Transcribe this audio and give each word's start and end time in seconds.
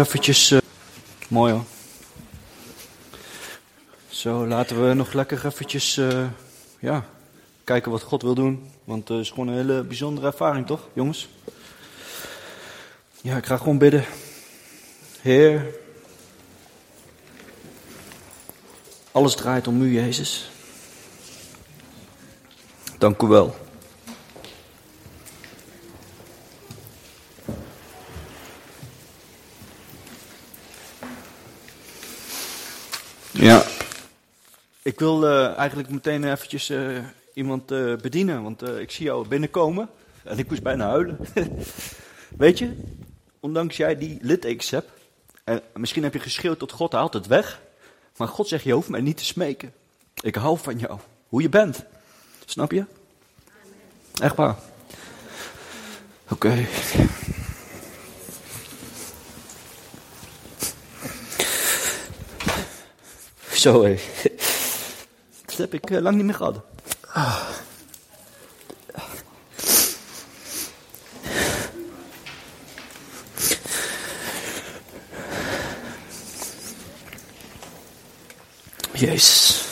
Eventjes, 0.00 0.50
uh, 0.50 0.58
mooi 1.28 1.52
hoor. 1.52 1.64
Zo, 4.08 4.46
laten 4.46 4.88
we 4.88 4.94
nog 4.94 5.12
lekker 5.12 5.46
eventjes, 5.46 5.96
uh, 5.96 6.26
ja, 6.78 7.04
kijken 7.64 7.90
wat 7.90 8.02
God 8.02 8.22
wil 8.22 8.34
doen. 8.34 8.70
Want 8.84 9.08
het 9.08 9.18
is 9.18 9.30
gewoon 9.30 9.48
een 9.48 9.54
hele 9.54 9.82
bijzondere 9.82 10.26
ervaring, 10.26 10.66
toch, 10.66 10.88
jongens? 10.92 11.28
Ja, 13.20 13.36
ik 13.36 13.46
ga 13.46 13.56
gewoon 13.56 13.78
bidden. 13.78 14.04
Heer, 15.20 15.74
alles 19.12 19.34
draait 19.34 19.66
om 19.66 19.82
u, 19.82 19.92
Jezus. 19.92 20.50
Dank 22.98 23.22
u 23.22 23.26
wel. 23.26 23.56
Ik 34.82 34.98
wil 34.98 35.24
uh, 35.24 35.56
eigenlijk 35.56 35.88
meteen 35.90 36.24
eventjes 36.24 36.70
uh, 36.70 36.98
iemand 37.34 37.72
uh, 37.72 37.96
bedienen, 37.96 38.42
want 38.42 38.68
ik 38.68 38.90
zie 38.90 39.04
jou 39.04 39.28
binnenkomen 39.28 39.88
en 40.24 40.38
ik 40.38 40.48
moest 40.48 40.62
bijna 40.62 40.88
huilen. 40.88 41.18
Weet 42.38 42.58
je, 42.58 42.76
ondanks 43.40 43.76
jij 43.76 43.96
die 43.96 44.18
littekens 44.22 44.70
hebt, 44.70 44.90
en 45.44 45.62
misschien 45.74 46.02
heb 46.02 46.12
je 46.12 46.20
geschreeuwd 46.20 46.58
tot 46.58 46.72
God, 46.72 46.92
haalt 46.92 47.14
het 47.14 47.26
weg, 47.26 47.60
maar 48.16 48.28
God 48.28 48.48
zegt, 48.48 48.64
je 48.64 48.72
hoeft 48.72 48.88
mij 48.88 49.00
niet 49.00 49.16
te 49.16 49.24
smeken. 49.24 49.72
Ik 50.20 50.34
hou 50.34 50.58
van 50.58 50.78
jou, 50.78 50.98
hoe 51.28 51.42
je 51.42 51.48
bent. 51.48 51.84
Snap 52.44 52.72
je? 52.72 52.84
Echt 54.20 54.36
waar. 54.36 54.56
Oké. 56.28 56.32
Okay. 56.32 56.68
Zo 63.60 63.82
hé. 63.82 63.96
Dat 65.60 65.72
heb 65.72 65.82
ik 65.82 65.90
uh, 65.90 66.00
lang 66.00 66.16
niet 66.16 66.24
meer 66.24 66.34
gehad. 66.34 66.60
Ah. 67.12 67.48
Jezus. 78.92 79.64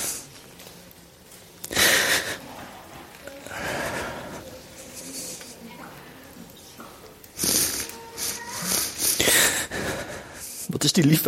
Wat 10.67 10.85
is 10.85 10.93
die 10.93 11.05
lief, 11.05 11.23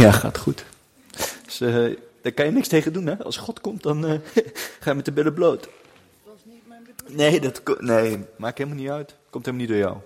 Ja, 0.00 0.12
gaat 0.12 0.38
goed. 0.38 0.64
Dus, 1.44 1.60
uh, 1.60 1.96
daar 2.22 2.32
kan 2.32 2.46
je 2.46 2.52
niks 2.52 2.68
tegen 2.68 2.92
doen, 2.92 3.06
hè? 3.06 3.24
Als 3.24 3.36
God 3.36 3.60
komt, 3.60 3.82
dan 3.82 4.04
uh, 4.04 4.18
ga 4.80 4.90
je 4.90 4.94
met 4.94 5.04
de 5.04 5.12
billen 5.12 5.34
bloot. 5.34 5.68
Nee, 7.06 7.40
dat 7.40 7.62
nee, 7.80 8.24
maakt 8.36 8.58
helemaal 8.58 8.78
niet 8.78 8.90
uit. 8.90 9.14
Komt 9.30 9.46
helemaal 9.46 9.66
niet 9.66 9.76
door 9.76 9.84
jou. 9.86 9.96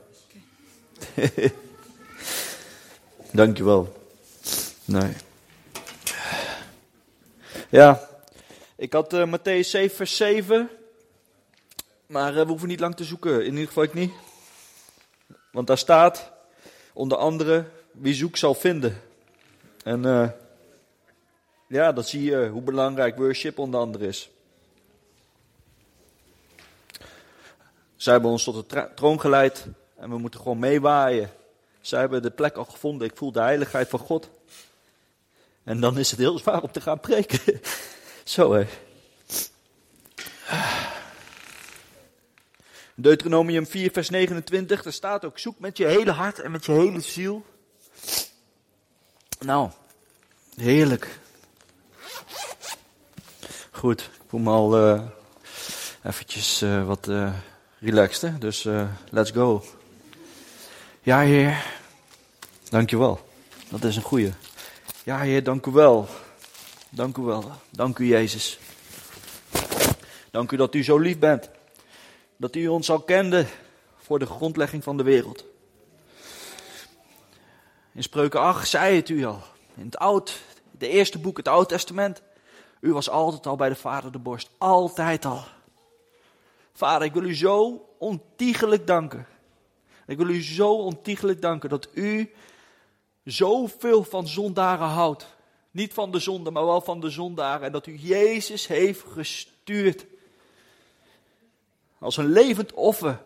Okay. 1.16 1.52
Dankjewel. 3.40 4.08
Nee. 4.84 5.12
Ja, 7.68 8.08
ik 8.76 8.92
had 8.92 9.14
uh, 9.14 9.32
Matthäus 9.36 9.68
7, 9.68 9.96
vers 9.96 10.16
7. 10.16 10.70
Maar 12.06 12.34
we 12.34 12.44
hoeven 12.44 12.68
niet 12.68 12.80
lang 12.80 12.96
te 12.96 13.04
zoeken. 13.04 13.44
In 13.44 13.52
ieder 13.52 13.66
geval 13.66 13.82
ik 13.82 13.94
niet. 13.94 14.12
Want 15.52 15.66
daar 15.66 15.78
staat, 15.78 16.30
onder 16.92 17.18
andere, 17.18 17.64
wie 17.90 18.14
zoekt 18.14 18.38
zal 18.38 18.54
vinden. 18.54 19.02
En 19.84 20.02
uh, 20.06 20.28
ja, 21.66 21.92
dat 21.92 22.08
zie 22.08 22.22
je 22.22 22.48
hoe 22.48 22.62
belangrijk 22.62 23.16
worship 23.16 23.58
onder 23.58 23.80
andere 23.80 24.06
is. 24.06 24.30
Zij 27.96 28.12
hebben 28.12 28.30
ons 28.30 28.44
tot 28.44 28.70
de 28.70 28.88
troon 28.94 29.20
geleid 29.20 29.66
en 29.96 30.10
we 30.10 30.18
moeten 30.18 30.40
gewoon 30.40 30.58
meewaaien. 30.58 31.30
Zij 31.80 32.00
hebben 32.00 32.22
de 32.22 32.30
plek 32.30 32.56
al 32.56 32.64
gevonden. 32.64 33.08
Ik 33.08 33.16
voel 33.16 33.32
de 33.32 33.40
heiligheid 33.40 33.88
van 33.88 33.98
God. 33.98 34.30
En 35.64 35.80
dan 35.80 35.98
is 35.98 36.10
het 36.10 36.20
heel 36.20 36.38
zwaar 36.38 36.62
om 36.62 36.72
te 36.72 36.80
gaan 36.80 37.00
preken. 37.00 37.60
Zo 38.24 38.52
hè. 38.52 38.66
Deuteronomium 42.94 43.66
4, 43.66 43.90
vers 43.90 44.10
29, 44.10 44.82
daar 44.82 44.92
staat 44.92 45.24
ook: 45.24 45.38
zoek 45.38 45.58
met 45.58 45.76
je 45.76 45.86
hele 45.86 46.10
hart 46.10 46.38
en 46.38 46.50
met 46.50 46.64
je 46.64 46.72
hele 46.72 47.00
ziel. 47.00 47.44
Nou, 49.44 49.70
heerlijk. 50.56 51.18
Goed, 53.70 54.00
ik 54.00 54.22
voel 54.28 54.40
me 54.40 54.50
al 54.50 54.78
uh, 54.78 55.02
eventjes 56.02 56.62
uh, 56.62 56.86
wat. 56.86 57.08
Uh, 57.08 57.34
relaxed, 57.78 58.30
hè? 58.30 58.38
Dus 58.38 58.68
let's 59.10 59.30
go. 59.30 59.64
Ja, 61.02 61.20
Heer. 61.20 61.64
Dank 62.68 62.90
je 62.90 62.98
wel. 62.98 63.28
Dat 63.68 63.84
is 63.84 63.96
een 63.96 64.02
goeie. 64.02 64.32
Ja, 65.02 65.20
Heer, 65.20 65.42
dank 65.42 65.66
u 65.66 65.70
wel. 65.70 66.08
Dank 66.88 67.16
u 67.16 67.22
wel. 67.22 67.50
Dank 67.70 67.98
u, 67.98 68.06
Jezus. 68.06 68.58
Dank 70.30 70.52
u 70.52 70.56
dat 70.56 70.74
u 70.74 70.84
zo 70.84 70.98
lief 70.98 71.18
bent. 71.18 71.50
Dat 72.36 72.56
u 72.56 72.66
ons 72.66 72.90
al 72.90 73.00
kende 73.00 73.46
voor 74.02 74.18
de 74.18 74.26
grondlegging 74.26 74.84
van 74.84 74.96
de 74.96 75.02
wereld. 75.02 75.44
In 77.94 78.02
Spreuken 78.02 78.40
8 78.40 78.68
zei 78.68 78.96
het 78.96 79.08
u 79.08 79.24
al. 79.24 79.42
In 79.74 79.84
het 79.84 79.98
oud, 79.98 80.40
de 80.70 80.88
eerste 80.88 81.18
boek, 81.18 81.36
het 81.36 81.48
Oude 81.48 81.66
Testament. 81.66 82.22
U 82.80 82.92
was 82.92 83.10
altijd 83.10 83.46
al 83.46 83.56
bij 83.56 83.68
de 83.68 83.74
Vader 83.74 84.12
de 84.12 84.18
borst. 84.18 84.50
Altijd 84.58 85.24
al. 85.24 85.44
Vader, 86.72 87.06
ik 87.06 87.12
wil 87.12 87.22
u 87.24 87.34
zo 87.34 87.86
ontiegelijk 87.98 88.86
danken. 88.86 89.26
Ik 90.06 90.16
wil 90.16 90.28
u 90.28 90.42
zo 90.42 90.72
ontiegelijk 90.72 91.42
danken 91.42 91.68
dat 91.68 91.88
u 91.92 92.32
zoveel 93.24 94.04
van 94.04 94.28
zondaren 94.28 94.86
houdt. 94.86 95.26
Niet 95.70 95.92
van 95.92 96.10
de 96.10 96.18
zonde, 96.18 96.50
maar 96.50 96.64
wel 96.64 96.80
van 96.80 97.00
de 97.00 97.10
zondaren. 97.10 97.66
En 97.66 97.72
dat 97.72 97.86
u 97.86 97.96
Jezus 97.96 98.66
heeft 98.66 99.04
gestuurd. 99.08 100.06
Als 101.98 102.16
een 102.16 102.32
levend 102.32 102.72
offer. 102.72 103.22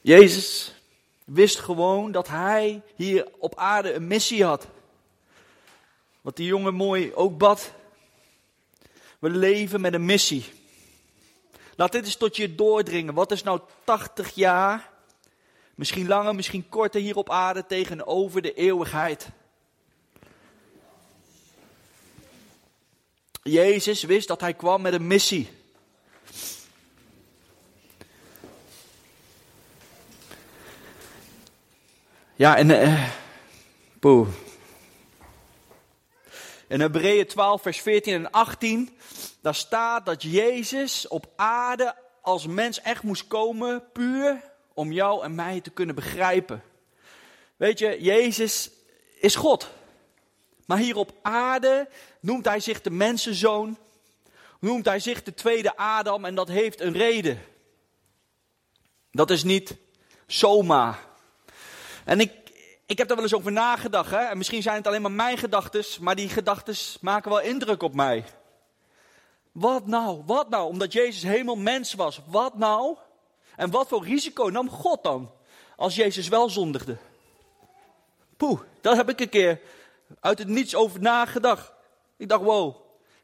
Jezus 0.00 0.74
wist 1.24 1.58
gewoon 1.58 2.12
dat 2.12 2.28
hij 2.28 2.82
hier 2.96 3.28
op 3.38 3.56
aarde 3.56 3.92
een 3.92 4.06
missie 4.06 4.44
had. 4.44 4.66
Wat 6.20 6.36
die 6.36 6.46
jongen 6.46 6.74
mooi 6.74 7.14
ook 7.14 7.38
bad. 7.38 7.72
We 9.18 9.30
leven 9.30 9.80
met 9.80 9.94
een 9.94 10.04
missie. 10.04 10.44
Laat 11.76 11.92
dit 11.92 12.04
eens 12.04 12.16
tot 12.16 12.36
je 12.36 12.54
doordringen. 12.54 13.14
Wat 13.14 13.30
is 13.30 13.42
nou 13.42 13.60
80 13.84 14.34
jaar, 14.34 14.90
misschien 15.74 16.06
langer, 16.08 16.34
misschien 16.34 16.68
korter 16.68 17.00
hier 17.00 17.16
op 17.16 17.30
aarde 17.30 17.66
tegenover 17.66 18.42
de 18.42 18.54
eeuwigheid? 18.54 19.28
Jezus 23.42 24.02
wist 24.02 24.28
dat 24.28 24.40
hij 24.40 24.54
kwam 24.54 24.82
met 24.82 24.92
een 24.92 25.06
missie. 25.06 25.59
Ja, 32.40 32.56
en 32.56 32.70
uh, 32.70 33.08
in 36.68 36.80
Hebreeën 36.80 37.26
12, 37.26 37.62
vers 37.62 37.80
14 37.80 38.14
en 38.14 38.30
18, 38.30 38.98
daar 39.40 39.54
staat 39.54 40.06
dat 40.06 40.22
Jezus 40.22 41.08
op 41.08 41.26
aarde 41.36 41.94
als 42.22 42.46
mens 42.46 42.80
echt 42.80 43.02
moest 43.02 43.26
komen, 43.26 43.84
puur 43.92 44.40
om 44.74 44.92
jou 44.92 45.24
en 45.24 45.34
mij 45.34 45.60
te 45.60 45.70
kunnen 45.70 45.94
begrijpen. 45.94 46.62
Weet 47.56 47.78
je, 47.78 48.02
Jezus 48.02 48.70
is 49.18 49.34
God. 49.34 49.70
Maar 50.66 50.78
hier 50.78 50.96
op 50.96 51.12
aarde 51.22 51.88
noemt 52.20 52.44
hij 52.44 52.60
zich 52.60 52.80
de 52.80 52.90
mensenzoon, 52.90 53.78
noemt 54.60 54.84
hij 54.84 55.00
zich 55.00 55.22
de 55.22 55.34
tweede 55.34 55.76
Adam 55.76 56.24
en 56.24 56.34
dat 56.34 56.48
heeft 56.48 56.80
een 56.80 56.92
reden. 56.92 57.42
Dat 59.10 59.30
is 59.30 59.42
niet 59.42 59.76
zomaar. 60.26 61.08
En 62.10 62.20
ik 62.20 62.32
ik 62.90 62.98
heb 62.98 63.08
daar 63.08 63.16
wel 63.16 63.24
eens 63.24 63.34
over 63.34 63.52
nagedacht. 63.52 64.10
Hè? 64.10 64.18
En 64.18 64.36
misschien 64.36 64.62
zijn 64.62 64.76
het 64.76 64.86
alleen 64.86 65.02
maar 65.02 65.10
mijn 65.12 65.38
gedachten, 65.38 65.84
maar 66.00 66.16
die 66.16 66.28
gedachten 66.28 66.74
maken 67.00 67.30
wel 67.30 67.40
indruk 67.40 67.82
op 67.82 67.94
mij. 67.94 68.24
Wat 69.52 69.86
nou? 69.86 70.22
Wat 70.26 70.48
nou? 70.48 70.68
Omdat 70.68 70.92
Jezus 70.92 71.22
helemaal 71.22 71.56
mens 71.56 71.94
was. 71.94 72.20
Wat 72.26 72.58
nou? 72.58 72.96
En 73.56 73.70
wat 73.70 73.88
voor 73.88 74.04
risico 74.04 74.48
nam 74.48 74.70
God 74.70 75.02
dan? 75.02 75.30
Als 75.76 75.94
Jezus 75.94 76.28
wel 76.28 76.48
zondigde. 76.48 76.96
Poeh, 78.36 78.60
Daar 78.80 78.96
heb 78.96 79.08
ik 79.08 79.20
een 79.20 79.28
keer 79.28 79.60
uit 80.20 80.38
het 80.38 80.48
niets 80.48 80.74
over 80.74 81.00
nagedacht. 81.00 81.72
Ik 82.16 82.28
dacht, 82.28 82.42
wow, 82.42 82.76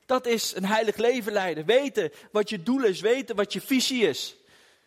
dat 0.07 0.27
is 0.27 0.55
een 0.57 0.65
heilig 0.65 0.97
leven 0.97 1.33
leiden. 1.33 1.65
Weten 1.65 2.13
wat 2.33 2.49
je 2.49 2.63
doel 2.63 2.85
is, 2.85 3.01
weten 3.01 3.37
wat 3.37 3.53
je 3.53 3.61
visie 3.61 4.09
is. 4.09 4.37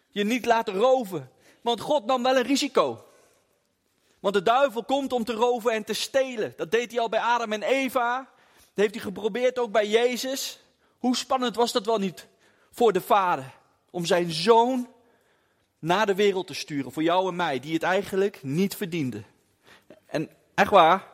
Je 0.09 0.23
niet 0.23 0.45
laten 0.45 0.73
roven. 0.73 1.31
Want 1.61 1.81
God 1.81 2.05
nam 2.05 2.23
wel 2.23 2.37
een 2.37 2.43
risico. 2.43 3.03
Want 4.19 4.33
de 4.33 4.43
duivel 4.43 4.83
komt 4.83 5.13
om 5.13 5.23
te 5.23 5.33
roven 5.33 5.71
en 5.71 5.83
te 5.83 5.93
stelen. 5.93 6.53
Dat 6.57 6.71
deed 6.71 6.91
hij 6.91 6.99
al 6.99 7.09
bij 7.09 7.19
Adam 7.19 7.53
en 7.53 7.63
Eva. 7.63 8.17
Dat 8.55 8.65
heeft 8.73 8.93
hij 8.93 9.03
geprobeerd 9.03 9.59
ook 9.59 9.71
bij 9.71 9.87
Jezus. 9.87 10.59
Hoe 10.97 11.15
spannend 11.15 11.55
was 11.55 11.71
dat 11.71 11.85
wel 11.85 11.97
niet 11.97 12.27
voor 12.71 12.93
de 12.93 13.01
vader? 13.01 13.53
Om 13.89 14.05
zijn 14.05 14.31
zoon 14.31 14.87
naar 15.79 16.05
de 16.05 16.15
wereld 16.15 16.47
te 16.47 16.53
sturen. 16.53 16.91
Voor 16.91 17.03
jou 17.03 17.27
en 17.27 17.35
mij, 17.35 17.59
die 17.59 17.73
het 17.73 17.83
eigenlijk 17.83 18.43
niet 18.43 18.75
verdienden. 18.75 19.25
En 20.05 20.29
echt 20.53 20.71
waar, 20.71 21.07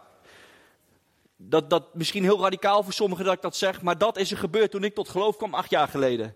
dat, 1.36 1.70
dat 1.70 1.94
misschien 1.94 2.24
heel 2.24 2.42
radicaal 2.42 2.84
voor 2.84 2.94
sommigen 2.94 3.26
dat 3.26 3.34
ik 3.34 3.42
dat 3.42 3.56
zeg, 3.56 3.82
maar 3.82 3.98
dat 3.98 4.18
is 4.18 4.32
er 4.32 4.38
gebeurd 4.38 4.72
toen 4.72 4.84
ik 4.84 4.96
tot 4.96 5.10
geloof 5.10 5.38
kwam 5.38 5.54
acht 5.54 5.70
jaar 5.70 5.88
geleden. 5.88 6.36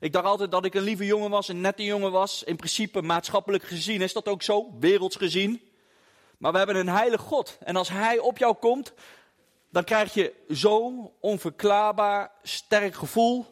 Ik 0.00 0.12
dacht 0.12 0.26
altijd 0.26 0.50
dat 0.50 0.64
ik 0.64 0.74
een 0.74 0.82
lieve 0.82 1.06
jongen 1.06 1.30
was, 1.30 1.48
een 1.48 1.60
nette 1.60 1.84
jongen 1.84 2.12
was. 2.12 2.42
In 2.42 2.56
principe, 2.56 3.02
maatschappelijk 3.02 3.64
gezien, 3.64 4.00
is 4.02 4.12
dat 4.12 4.28
ook 4.28 4.42
zo, 4.42 4.76
werelds 4.80 5.16
gezien. 5.16 5.62
Maar 6.38 6.52
we 6.52 6.58
hebben 6.58 6.76
een 6.76 6.88
heilige 6.88 7.22
God. 7.22 7.58
En 7.64 7.76
als 7.76 7.88
Hij 7.88 8.18
op 8.18 8.38
jou 8.38 8.54
komt, 8.54 8.92
dan 9.70 9.84
krijg 9.84 10.14
je 10.14 10.32
zo'n 10.48 11.10
onverklaarbaar 11.20 12.30
sterk 12.42 12.94
gevoel. 12.94 13.46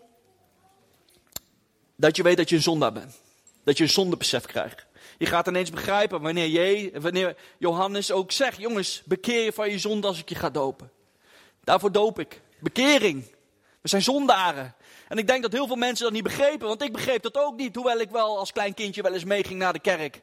Dat 1.97 2.17
je 2.17 2.23
weet 2.23 2.37
dat 2.37 2.49
je 2.49 2.57
een 2.57 2.63
zondaar 2.63 2.93
bent. 2.93 3.21
Dat 3.65 3.77
je 3.77 3.85
een 3.85 3.91
zondebesef 3.91 4.47
krijgt. 4.47 4.87
Je 5.19 5.27
gaat 5.27 5.47
ineens 5.47 5.71
begrijpen 5.71 6.21
wanneer, 6.21 6.47
je, 6.47 7.01
wanneer 7.01 7.37
Johannes 7.59 8.13
ook 8.13 8.33
zegt: 8.33 8.59
Jongens, 8.59 9.03
bekeer 9.05 9.45
je 9.45 9.53
van 9.53 9.71
je 9.71 9.79
zonde 9.79 10.07
als 10.07 10.19
ik 10.19 10.29
je 10.29 10.35
ga 10.35 10.51
dopen. 10.51 10.91
Daarvoor 11.65 11.93
doop 11.93 12.19
ik. 12.19 12.41
Bekering. 12.61 13.25
We 13.81 13.89
zijn 13.89 14.03
zondaren. 14.03 14.75
En 15.09 15.19
ik 15.19 15.27
denk 15.27 15.43
dat 15.43 15.53
heel 15.53 15.67
veel 15.67 15.77
mensen 15.77 16.05
dat 16.05 16.13
niet 16.13 16.23
begrepen, 16.23 16.69
want 16.69 16.83
ik 16.83 16.93
begreep 16.93 17.23
dat 17.23 17.37
ook 17.37 17.57
niet. 17.57 17.75
Hoewel 17.75 18.01
ik 18.01 18.11
wel 18.11 18.39
als 18.39 18.53
klein 18.53 18.75
kindje 18.75 19.03
wel 19.03 19.13
eens 19.13 19.25
meeging 19.25 19.59
naar 19.59 19.73
de 19.73 19.79
kerk. 19.79 20.21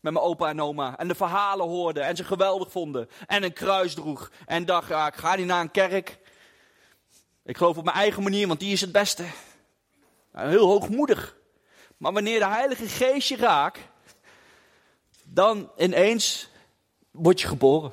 Met 0.00 0.12
mijn 0.12 0.24
opa 0.24 0.48
en 0.48 0.60
oma. 0.60 0.98
En 0.98 1.08
de 1.08 1.14
verhalen 1.14 1.66
hoorde 1.66 2.00
en 2.00 2.16
ze 2.16 2.24
geweldig 2.24 2.70
vonden. 2.70 3.08
En 3.26 3.42
een 3.42 3.52
kruis 3.52 3.94
droeg. 3.94 4.30
En 4.46 4.64
dacht, 4.64 4.88
ja, 4.88 5.06
ik 5.06 5.14
ga 5.14 5.34
niet 5.34 5.46
naar 5.46 5.60
een 5.60 5.70
kerk. 5.70 6.18
Ik 7.44 7.56
geloof 7.56 7.76
op 7.76 7.84
mijn 7.84 7.96
eigen 7.96 8.22
manier, 8.22 8.46
want 8.46 8.60
die 8.60 8.72
is 8.72 8.80
het 8.80 8.92
beste. 8.92 9.24
Heel 10.32 10.66
hoogmoedig. 10.66 11.36
Maar 11.96 12.12
wanneer 12.12 12.38
de 12.38 12.46
Heilige 12.46 12.86
Geest 12.86 13.28
je 13.28 13.36
raakt, 13.36 13.80
dan 15.24 15.70
ineens 15.76 16.48
word 17.10 17.40
je 17.40 17.46
geboren. 17.46 17.92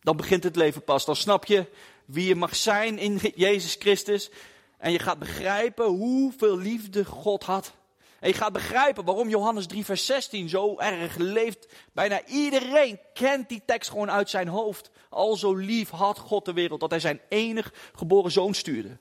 Dan 0.00 0.16
begint 0.16 0.44
het 0.44 0.56
leven 0.56 0.84
pas. 0.84 1.04
Dan 1.04 1.16
snap 1.16 1.44
je 1.44 1.66
wie 2.04 2.26
je 2.26 2.34
mag 2.34 2.56
zijn 2.56 2.98
in 2.98 3.20
Jezus 3.34 3.76
Christus. 3.78 4.30
En 4.78 4.92
je 4.92 4.98
gaat 4.98 5.18
begrijpen 5.18 5.86
hoeveel 5.86 6.58
liefde 6.58 7.04
God 7.04 7.44
had. 7.44 7.72
En 8.20 8.28
je 8.28 8.34
gaat 8.34 8.52
begrijpen 8.52 9.04
waarom 9.04 9.28
Johannes 9.28 9.66
3, 9.66 9.84
vers 9.84 10.06
16 10.06 10.48
zo 10.48 10.78
erg 10.78 11.16
leeft. 11.16 11.68
Bijna 11.92 12.24
iedereen 12.24 13.00
kent 13.14 13.48
die 13.48 13.62
tekst 13.64 13.90
gewoon 13.90 14.10
uit 14.10 14.30
zijn 14.30 14.48
hoofd. 14.48 14.90
Al 15.08 15.36
zo 15.36 15.54
lief 15.54 15.90
had 15.90 16.18
God 16.18 16.44
de 16.44 16.52
wereld 16.52 16.80
dat 16.80 16.90
hij 16.90 17.00
zijn 17.00 17.20
enig 17.28 17.72
geboren 17.94 18.30
zoon 18.30 18.54
stuurde. 18.54 18.98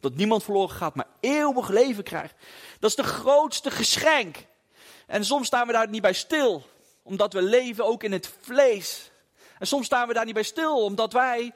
Dat 0.00 0.14
niemand 0.14 0.44
verloren 0.44 0.76
gaat, 0.76 0.94
maar 0.94 1.06
eeuwig 1.20 1.68
leven 1.68 2.04
krijgt. 2.04 2.34
Dat 2.78 2.90
is 2.90 2.96
de 2.96 3.02
grootste 3.02 3.70
geschenk. 3.70 4.36
En 5.06 5.24
soms 5.24 5.46
staan 5.46 5.66
we 5.66 5.72
daar 5.72 5.88
niet 5.88 6.02
bij 6.02 6.12
stil, 6.12 6.62
omdat 7.02 7.32
we 7.32 7.42
leven 7.42 7.84
ook 7.84 8.02
in 8.02 8.12
het 8.12 8.32
vlees. 8.40 9.10
En 9.58 9.66
soms 9.66 9.86
staan 9.86 10.08
we 10.08 10.14
daar 10.14 10.24
niet 10.24 10.34
bij 10.34 10.42
stil, 10.42 10.84
omdat 10.84 11.12
wij, 11.12 11.52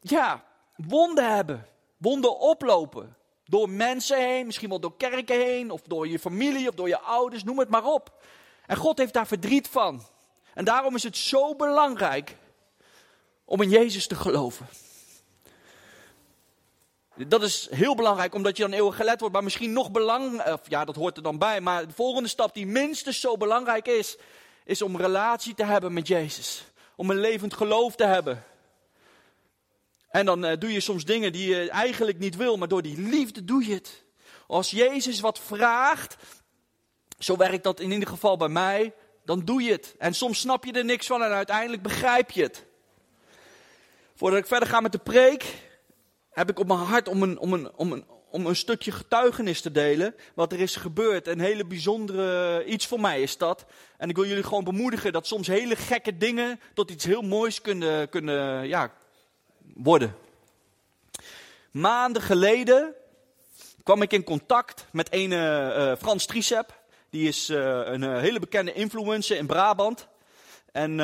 ja, 0.00 0.44
wonden 0.76 1.34
hebben. 1.34 1.66
Wonden 1.96 2.38
oplopen. 2.38 3.16
Door 3.50 3.70
mensen 3.70 4.18
heen, 4.18 4.46
misschien 4.46 4.68
wel 4.68 4.80
door 4.80 4.96
kerken 4.96 5.36
heen, 5.36 5.70
of 5.70 5.82
door 5.82 6.08
je 6.08 6.18
familie, 6.18 6.68
of 6.68 6.74
door 6.74 6.88
je 6.88 6.98
ouders, 6.98 7.44
noem 7.44 7.58
het 7.58 7.68
maar 7.68 7.84
op. 7.84 8.22
En 8.66 8.76
God 8.76 8.98
heeft 8.98 9.12
daar 9.12 9.26
verdriet 9.26 9.68
van. 9.68 10.02
En 10.54 10.64
daarom 10.64 10.94
is 10.94 11.02
het 11.02 11.16
zo 11.16 11.54
belangrijk 11.54 12.36
om 13.44 13.62
in 13.62 13.68
Jezus 13.68 14.06
te 14.06 14.14
geloven. 14.14 14.68
Dat 17.16 17.42
is 17.42 17.68
heel 17.70 17.94
belangrijk, 17.94 18.34
omdat 18.34 18.56
je 18.56 18.62
dan 18.62 18.72
eeuwig 18.72 18.96
gelet 18.96 19.20
wordt. 19.20 19.34
Maar 19.34 19.44
misschien 19.44 19.72
nog 19.72 19.90
belangrijk, 19.90 20.68
ja, 20.68 20.84
dat 20.84 20.96
hoort 20.96 21.16
er 21.16 21.22
dan 21.22 21.38
bij. 21.38 21.60
Maar 21.60 21.86
de 21.86 21.94
volgende 21.94 22.28
stap 22.28 22.54
die 22.54 22.66
minstens 22.66 23.20
zo 23.20 23.36
belangrijk 23.36 23.86
is, 23.86 24.16
is 24.64 24.82
om 24.82 24.96
relatie 24.96 25.54
te 25.54 25.64
hebben 25.64 25.92
met 25.92 26.06
Jezus. 26.06 26.64
Om 26.96 27.10
een 27.10 27.20
levend 27.20 27.54
geloof 27.54 27.94
te 27.94 28.04
hebben. 28.04 28.44
En 30.10 30.26
dan 30.26 30.44
uh, 30.44 30.52
doe 30.58 30.72
je 30.72 30.80
soms 30.80 31.04
dingen 31.04 31.32
die 31.32 31.48
je 31.48 31.70
eigenlijk 31.70 32.18
niet 32.18 32.36
wil, 32.36 32.56
maar 32.56 32.68
door 32.68 32.82
die 32.82 33.00
liefde 33.00 33.44
doe 33.44 33.66
je 33.66 33.74
het. 33.74 34.04
Als 34.46 34.70
Jezus 34.70 35.20
wat 35.20 35.38
vraagt, 35.38 36.16
zo 37.18 37.36
werkt 37.36 37.64
dat 37.64 37.80
in 37.80 37.90
ieder 37.90 38.08
geval 38.08 38.36
bij 38.36 38.48
mij, 38.48 38.94
dan 39.24 39.44
doe 39.44 39.62
je 39.62 39.72
het. 39.72 39.94
En 39.98 40.14
soms 40.14 40.40
snap 40.40 40.64
je 40.64 40.72
er 40.72 40.84
niks 40.84 41.06
van 41.06 41.22
en 41.22 41.30
uiteindelijk 41.30 41.82
begrijp 41.82 42.30
je 42.30 42.42
het. 42.42 42.64
Voordat 44.14 44.38
ik 44.38 44.46
verder 44.46 44.68
ga 44.68 44.80
met 44.80 44.92
de 44.92 44.98
preek, 44.98 45.44
heb 46.30 46.50
ik 46.50 46.58
op 46.58 46.66
mijn 46.66 46.78
hart 46.78 47.08
om 47.08 47.22
een, 47.22 47.38
om 47.38 47.52
een, 47.52 47.72
om 47.76 47.92
een, 47.92 48.04
om 48.30 48.46
een 48.46 48.56
stukje 48.56 48.92
getuigenis 48.92 49.60
te 49.60 49.70
delen. 49.70 50.14
Wat 50.34 50.52
er 50.52 50.60
is 50.60 50.76
gebeurd. 50.76 51.26
Een 51.26 51.40
hele 51.40 51.64
bijzondere 51.64 52.64
iets 52.64 52.86
voor 52.86 53.00
mij 53.00 53.22
is 53.22 53.36
dat. 53.36 53.64
En 53.96 54.08
ik 54.08 54.16
wil 54.16 54.26
jullie 54.26 54.42
gewoon 54.42 54.64
bemoedigen 54.64 55.12
dat 55.12 55.26
soms 55.26 55.46
hele 55.46 55.76
gekke 55.76 56.16
dingen 56.16 56.60
tot 56.74 56.90
iets 56.90 57.04
heel 57.04 57.22
moois 57.22 57.60
kunnen, 57.60 58.08
kunnen 58.08 58.68
ja, 58.68 58.92
worden. 59.82 60.16
Maanden 61.70 62.22
geleden 62.22 62.94
kwam 63.82 64.02
ik 64.02 64.12
in 64.12 64.24
contact 64.24 64.86
met 64.90 65.08
een 65.10 65.30
uh, 65.30 65.92
Frans 65.96 66.26
Tricep. 66.26 66.78
Die 67.10 67.28
is 67.28 67.50
uh, 67.50 67.80
een 67.84 68.18
hele 68.18 68.38
bekende 68.38 68.72
influencer 68.72 69.36
in 69.36 69.46
Brabant. 69.46 70.08
En 70.72 70.96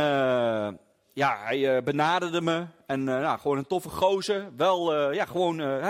ja, 1.12 1.38
hij 1.38 1.82
benaderde 1.82 2.40
me. 2.40 2.66
En 2.86 3.04
nou, 3.04 3.38
gewoon 3.38 3.58
een 3.58 3.66
toffe 3.66 3.88
gozer. 3.88 4.48
Wel, 4.56 5.12
ja, 5.12 5.24
gewoon 5.24 5.82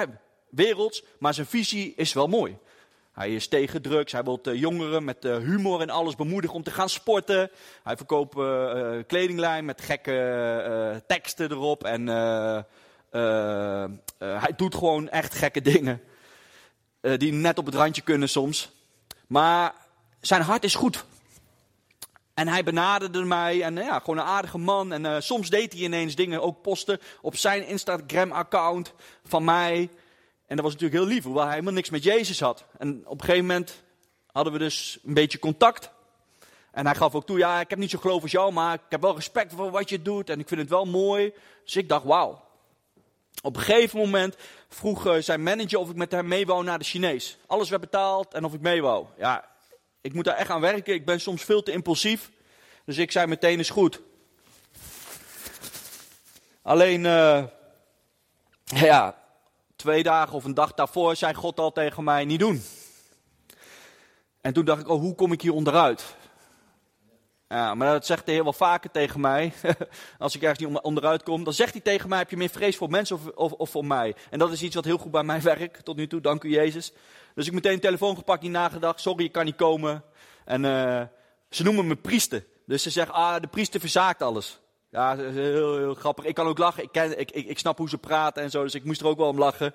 werelds. 0.49 1.03
Maar 1.19 1.35
zijn 1.35 1.47
visie 1.47 1.93
is 1.97 2.13
wel 2.13 2.27
mooi. 2.27 2.59
Hij 3.17 3.35
is 3.35 3.49
tegen 3.49 3.83
drugs. 3.83 4.13
Hij 4.13 4.23
wil 4.23 4.41
jongeren 4.43 5.05
met 5.05 5.23
humor 5.23 5.81
en 5.81 5.91
alles 5.91 6.15
bemoedigen 6.15 6.57
om 6.57 6.63
te 6.63 6.71
gaan 6.71 6.89
sporten. 6.89 7.51
Hij 7.83 7.97
verkoopt 7.97 8.37
uh, 8.37 8.91
kledinglijn 9.07 9.65
met 9.65 9.81
gekke 9.81 11.03
teksten 11.07 11.51
erop. 11.51 11.85
En 11.85 12.07
hij 14.19 14.53
doet 14.57 14.75
gewoon 14.75 15.09
echt 15.09 15.35
gekke 15.35 15.61
dingen. 15.61 16.03
die 17.01 17.33
net 17.33 17.59
op 17.59 17.67
het 17.67 17.75
randje 17.75 18.03
kunnen 18.03 18.29
soms. 18.29 18.71
Maar 19.27 19.75
zijn 20.21 20.43
hart 20.43 20.65
is 20.65 20.75
goed. 20.75 21.05
En 22.35 22.49
hij 22.49 22.65
benaderde 22.65 23.25
mij 23.25 23.63
en 23.63 23.75
ja, 23.75 23.99
gewoon 23.99 24.19
een 24.19 24.25
aardige 24.25 24.59
man. 24.59 24.93
En 24.93 25.23
soms 25.23 25.51
deed 25.51 25.73
hij 25.73 25.83
ineens 25.83 26.15
dingen 26.15 26.43
ook 26.43 26.63
posten 26.63 27.01
op 27.21 27.37
zijn 27.37 27.67
Instagram-account 27.67 28.93
van 29.25 29.45
mij. 29.45 29.91
En 30.47 30.57
dat 30.57 30.65
was 30.65 30.75
natuurlijk 30.75 31.03
heel 31.03 31.13
lief, 31.15 31.25
hoewel 31.25 31.43
hij 31.43 31.53
helemaal 31.53 31.73
niks 31.73 31.91
met 31.91 32.03
Jezus 32.03 32.41
had. 32.41 32.65
En 32.79 33.03
op 33.07 33.21
een 33.21 33.25
gegeven 33.25 33.47
moment 33.47 33.83
hadden 34.33 34.53
we 34.53 34.59
dus 34.59 34.99
een 35.05 35.15
beetje 35.15 35.39
contact. 35.39 35.91
En 36.71 36.87
hij 36.87 36.95
gaf 36.95 37.15
ook 37.15 37.27
toe, 37.27 37.39
ja, 37.39 37.61
ik 37.61 37.71
heb 37.71 37.79
niet 37.79 37.91
zo 37.91 37.99
geloof 37.99 38.23
als 38.23 38.31
jou, 38.31 38.53
maar 38.53 38.75
ik 38.75 38.81
heb 38.89 39.01
wel 39.01 39.15
respect 39.15 39.53
voor 39.53 39.71
wat 39.71 39.89
je 39.89 40.03
doet 40.03 40.31
en 40.31 40.41
ik 40.41 40.49
vind 40.49 40.61
het 40.61 40.71
wel 40.71 40.85
mooi. 40.85 41.33
Dus 41.65 41.77
ik 41.77 41.89
dacht, 41.89 42.05
wauw. 42.05 42.45
Op 43.43 43.57
een 43.57 43.63
gegeven 43.63 43.99
moment 43.99 44.37
vroeg 44.69 45.07
uh, 45.07 45.15
zijn 45.19 45.43
manager 45.43 45.79
of 45.79 45.91
ik 45.91 45.97
met 45.97 46.13
hem 46.13 46.29
mee 46.29 46.47
wou 46.47 46.65
naar 46.65 46.79
de 46.79 46.85
Chinees. 46.85 47.39
Alles 47.47 47.69
werd 47.69 47.83
betaald 47.83 48.35
en 48.35 48.45
of 48.45 48.55
ik 48.55 48.61
mee 48.61 48.83
wou. 48.83 49.07
Ja, 49.19 49.49
ik 50.01 50.13
moet 50.13 50.25
daar 50.25 50.37
echt 50.37 50.51
aan 50.51 50.61
werken. 50.61 50.95
Ik 50.95 51.05
ben 51.05 51.21
soms 51.21 51.45
veel 51.45 51.63
te 51.63 51.73
impulsief. 51.73 52.31
Dus 52.85 52.99
ik 52.99 53.13
zei 53.13 53.27
meteen, 53.27 53.59
is 53.59 53.71
goed. 53.71 54.01
Alleen, 56.63 57.05
uh, 57.05 57.45
ja, 58.65 59.19
twee 59.77 60.03
dagen 60.03 60.35
of 60.35 60.45
een 60.45 60.55
dag 60.55 60.75
daarvoor 60.75 61.17
zei 61.17 61.35
God 61.35 61.59
al 61.59 61.73
tegen 61.73 62.05
mij 62.05 62.25
niet 62.25 62.41
doen. 62.41 62.63
En 64.41 64.53
toen 64.53 64.65
dacht 64.65 64.81
ik, 64.81 64.89
oh, 64.89 65.01
hoe 65.01 65.15
kom 65.15 65.33
ik 65.33 65.43
hier 65.43 65.53
onderuit? 65.53 66.17
Ja, 67.49 67.75
maar 67.75 67.93
dat 67.93 68.07
zegt 68.07 68.27
de 68.27 68.33
Heer 68.33 68.43
wel 68.43 68.53
vaker 68.53 68.91
tegen 68.91 69.21
mij. 69.21 69.53
Als 70.19 70.35
ik 70.35 70.43
ergens 70.43 70.69
niet 70.69 70.81
onderuit 70.81 71.23
kom, 71.23 71.45
dan 71.45 71.53
zegt 71.53 71.73
hij 71.73 71.81
tegen 71.81 72.09
mij: 72.09 72.19
Heb 72.19 72.31
je 72.31 72.37
meer 72.37 72.49
vrees 72.49 72.77
voor 72.77 72.91
mensen 72.91 73.17
of, 73.17 73.27
of, 73.27 73.53
of, 73.53 73.71
voor 73.71 73.85
mij? 73.85 74.15
En 74.31 74.39
dat 74.39 74.53
is 74.53 74.63
iets 74.63 74.75
wat 74.75 74.85
heel 74.85 74.99
goed 74.99 75.11
bij 75.11 75.23
mij 75.23 75.43
werkt 75.53 75.85
tot 75.85 75.97
nu 75.97 76.07
toe, 76.07 76.21
dank 76.21 76.45
u 76.45 76.51
Jezus. 76.51 76.93
Dus 77.35 77.47
ik 77.47 77.53
meteen 77.53 77.73
een 77.73 77.81
telefoon 77.81 78.17
gepakt, 78.17 78.41
die 78.41 78.51
nagedacht: 78.51 79.01
Sorry, 79.01 79.25
ik 79.25 79.33
kan 79.33 79.45
niet 79.45 79.57
komen. 79.57 80.05
En 80.45 80.65
uh, 80.65 81.03
ze 81.51 81.63
noemen 81.63 81.87
me 81.87 81.97
priester. 81.97 82.47
Dus 82.67 82.83
ze 82.83 82.91
zegt: 82.91 83.11
Ah, 83.11 83.41
de 83.41 83.47
priester 83.49 83.81
verzaakt 83.81 84.23
alles. 84.23 84.61
Ja, 84.97 85.17
heel, 85.17 85.77
heel 85.77 85.95
grappig. 85.95 86.25
Ik 86.25 86.35
kan 86.35 86.47
ook 86.47 86.59
lachen. 86.59 86.83
Ik, 86.83 86.93
ken, 86.93 87.19
ik, 87.19 87.31
ik, 87.31 87.47
ik 87.47 87.59
snap 87.59 87.79
hoe 87.79 87.89
ze 87.89 87.99
praten 87.99 88.43
en 88.43 88.51
zo, 88.51 88.63
dus 88.63 88.75
ik 88.75 88.85
moest 88.85 89.01
er 89.01 89.07
ook 89.07 89.17
wel 89.17 89.29
om 89.29 89.39
lachen. 89.39 89.75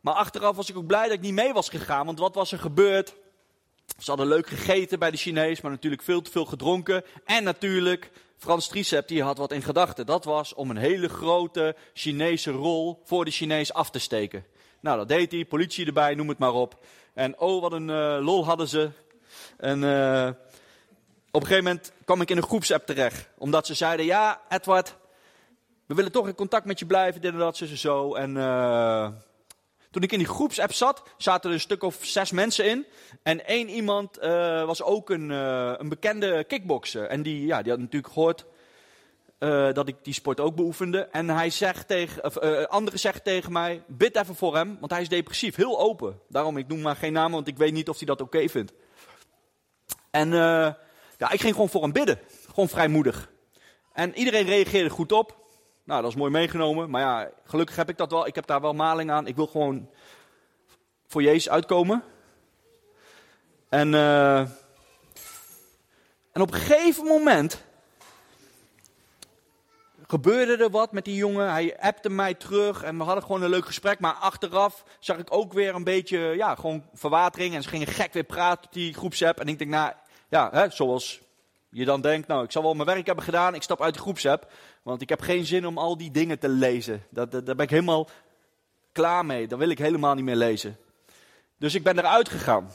Maar 0.00 0.14
achteraf 0.14 0.56
was 0.56 0.70
ik 0.70 0.76
ook 0.76 0.86
blij 0.86 1.02
dat 1.02 1.12
ik 1.12 1.20
niet 1.20 1.32
mee 1.32 1.52
was 1.52 1.68
gegaan, 1.68 2.06
want 2.06 2.18
wat 2.18 2.34
was 2.34 2.52
er 2.52 2.58
gebeurd? 2.58 3.14
Ze 3.98 4.10
hadden 4.10 4.26
leuk 4.26 4.46
gegeten 4.46 4.98
bij 4.98 5.10
de 5.10 5.16
Chinees, 5.16 5.60
maar 5.60 5.70
natuurlijk 5.70 6.02
veel 6.02 6.22
te 6.22 6.30
veel 6.30 6.44
gedronken. 6.44 7.04
En 7.24 7.44
natuurlijk 7.44 8.10
Frans 8.38 8.68
Tricep 8.68 9.08
die 9.08 9.22
had 9.22 9.38
wat 9.38 9.52
in 9.52 9.62
gedachten. 9.62 10.06
Dat 10.06 10.24
was 10.24 10.54
om 10.54 10.70
een 10.70 10.76
hele 10.76 11.08
grote 11.08 11.76
Chinese 11.92 12.50
rol 12.50 13.02
voor 13.04 13.24
de 13.24 13.30
Chinees 13.30 13.72
af 13.72 13.90
te 13.90 13.98
steken. 13.98 14.44
Nou, 14.80 14.98
dat 14.98 15.08
deed 15.08 15.32
hij, 15.32 15.44
politie 15.44 15.86
erbij, 15.86 16.14
noem 16.14 16.28
het 16.28 16.38
maar 16.38 16.54
op. 16.54 16.84
En 17.12 17.38
oh, 17.38 17.60
wat 17.60 17.72
een 17.72 17.88
uh, 17.88 18.18
lol 18.20 18.44
hadden 18.44 18.68
ze. 18.68 18.90
En 19.56 19.82
uh, 19.82 20.30
op 21.34 21.40
een 21.40 21.46
gegeven 21.46 21.64
moment 21.64 21.92
kwam 22.04 22.20
ik 22.20 22.30
in 22.30 22.36
een 22.36 22.42
groepsapp 22.42 22.86
terecht. 22.86 23.28
Omdat 23.38 23.66
ze 23.66 23.74
zeiden, 23.74 24.06
ja, 24.06 24.40
Edward, 24.48 24.96
we 25.86 25.94
willen 25.94 26.12
toch 26.12 26.28
in 26.28 26.34
contact 26.34 26.64
met 26.64 26.78
je 26.78 26.86
blijven, 26.86 27.20
dit 27.20 27.32
en 27.32 27.38
dat, 27.38 27.56
zo 27.56 27.64
en 27.64 27.78
zo. 27.78 28.14
En 28.14 28.36
uh, 28.36 29.08
toen 29.90 30.02
ik 30.02 30.12
in 30.12 30.18
die 30.18 30.28
groepsapp 30.28 30.72
zat, 30.72 31.02
zaten 31.16 31.48
er 31.48 31.54
een 31.54 31.60
stuk 31.60 31.82
of 31.82 31.98
zes 32.00 32.30
mensen 32.30 32.68
in. 32.68 32.86
En 33.22 33.46
één 33.46 33.68
iemand 33.68 34.18
uh, 34.18 34.64
was 34.64 34.82
ook 34.82 35.10
een, 35.10 35.30
uh, 35.30 35.72
een 35.76 35.88
bekende 35.88 36.44
kickbokser. 36.44 37.06
En 37.06 37.22
die, 37.22 37.46
ja, 37.46 37.62
die 37.62 37.70
had 37.70 37.80
natuurlijk 37.80 38.12
gehoord 38.12 38.44
dat 39.74 39.88
ik 39.88 39.96
die 40.02 40.14
sport 40.14 40.40
ook 40.40 40.54
beoefende. 40.54 40.98
En 40.98 41.28
hij 41.28 41.50
zegt 41.50 41.88
tegen, 41.88 42.24
of, 42.24 42.38
anderen 42.68 42.98
zegt 42.98 43.24
tegen 43.24 43.52
mij, 43.52 43.82
bid 43.86 44.16
even 44.16 44.34
voor 44.34 44.56
hem, 44.56 44.76
want 44.80 44.92
hij 44.92 45.00
is 45.00 45.08
depressief, 45.08 45.56
heel 45.56 45.80
open. 45.80 46.20
Daarom, 46.28 46.56
ik 46.56 46.68
noem 46.68 46.80
maar 46.80 46.96
geen 46.96 47.12
namen, 47.12 47.32
want 47.32 47.48
ik 47.48 47.56
weet 47.56 47.72
niet 47.72 47.88
of 47.88 47.96
hij 47.96 48.06
dat 48.06 48.20
oké 48.20 48.48
vindt. 48.48 48.72
En 50.10 50.32
ja, 51.18 51.30
ik 51.30 51.40
ging 51.40 51.52
gewoon 51.52 51.68
voor 51.68 51.82
hem 51.82 51.92
bidden, 51.92 52.18
gewoon 52.48 52.68
vrijmoedig. 52.68 53.30
En 53.92 54.14
iedereen 54.14 54.46
reageerde 54.46 54.90
goed 54.90 55.12
op. 55.12 55.42
Nou, 55.84 56.02
dat 56.02 56.10
is 56.10 56.16
mooi 56.16 56.30
meegenomen. 56.30 56.90
Maar 56.90 57.00
ja, 57.00 57.30
gelukkig 57.44 57.76
heb 57.76 57.88
ik 57.88 57.96
dat 57.96 58.10
wel. 58.10 58.26
Ik 58.26 58.34
heb 58.34 58.46
daar 58.46 58.60
wel 58.60 58.72
maling 58.72 59.10
aan. 59.10 59.26
Ik 59.26 59.36
wil 59.36 59.46
gewoon 59.46 59.88
voor 61.06 61.22
Jezus 61.22 61.48
uitkomen. 61.48 62.02
En, 63.68 63.92
uh, 63.92 64.38
en 66.32 66.40
op 66.40 66.52
een 66.52 66.60
gegeven 66.60 67.04
moment 67.04 67.64
gebeurde 70.06 70.64
er 70.64 70.70
wat 70.70 70.92
met 70.92 71.04
die 71.04 71.16
jongen. 71.16 71.50
Hij 71.50 71.80
appte 71.80 72.10
mij 72.10 72.34
terug 72.34 72.82
en 72.82 72.96
we 72.98 73.04
hadden 73.04 73.24
gewoon 73.24 73.42
een 73.42 73.50
leuk 73.50 73.66
gesprek. 73.66 74.00
Maar 74.00 74.12
achteraf 74.12 74.84
zag 74.98 75.18
ik 75.18 75.32
ook 75.32 75.52
weer 75.52 75.74
een 75.74 75.84
beetje, 75.84 76.18
ja, 76.18 76.54
gewoon 76.54 76.84
verwatering. 76.92 77.54
En 77.54 77.62
ze 77.62 77.68
gingen 77.68 77.86
gek 77.86 78.12
weer 78.12 78.24
praten 78.24 78.64
op 78.64 78.72
die 78.72 78.94
groepsapp. 78.94 79.40
En 79.40 79.48
ik 79.48 79.58
denk, 79.58 79.70
nou, 79.70 79.92
ja, 80.28 80.48
hè, 80.52 80.70
zoals 80.70 81.20
je 81.68 81.84
dan 81.84 82.00
denkt, 82.00 82.28
nou, 82.28 82.44
ik 82.44 82.50
zal 82.50 82.62
wel 82.62 82.74
mijn 82.74 82.88
werk 82.88 83.06
hebben 83.06 83.24
gedaan. 83.24 83.54
Ik 83.54 83.62
stap 83.62 83.82
uit 83.82 83.94
de 83.94 84.00
groepsapp. 84.00 84.52
Want 84.82 85.02
ik 85.02 85.08
heb 85.08 85.20
geen 85.20 85.44
zin 85.44 85.66
om 85.66 85.78
al 85.78 85.96
die 85.96 86.10
dingen 86.10 86.38
te 86.38 86.48
lezen. 86.48 87.02
Daar 87.10 87.28
ben 87.28 87.58
ik 87.58 87.70
helemaal 87.70 88.08
klaar 88.92 89.26
mee. 89.26 89.46
Dat 89.46 89.58
wil 89.58 89.68
ik 89.68 89.78
helemaal 89.78 90.14
niet 90.14 90.24
meer 90.24 90.36
lezen. 90.36 90.76
Dus 91.58 91.74
ik 91.74 91.82
ben 91.82 91.98
eruit 91.98 92.28
gegaan. 92.28 92.72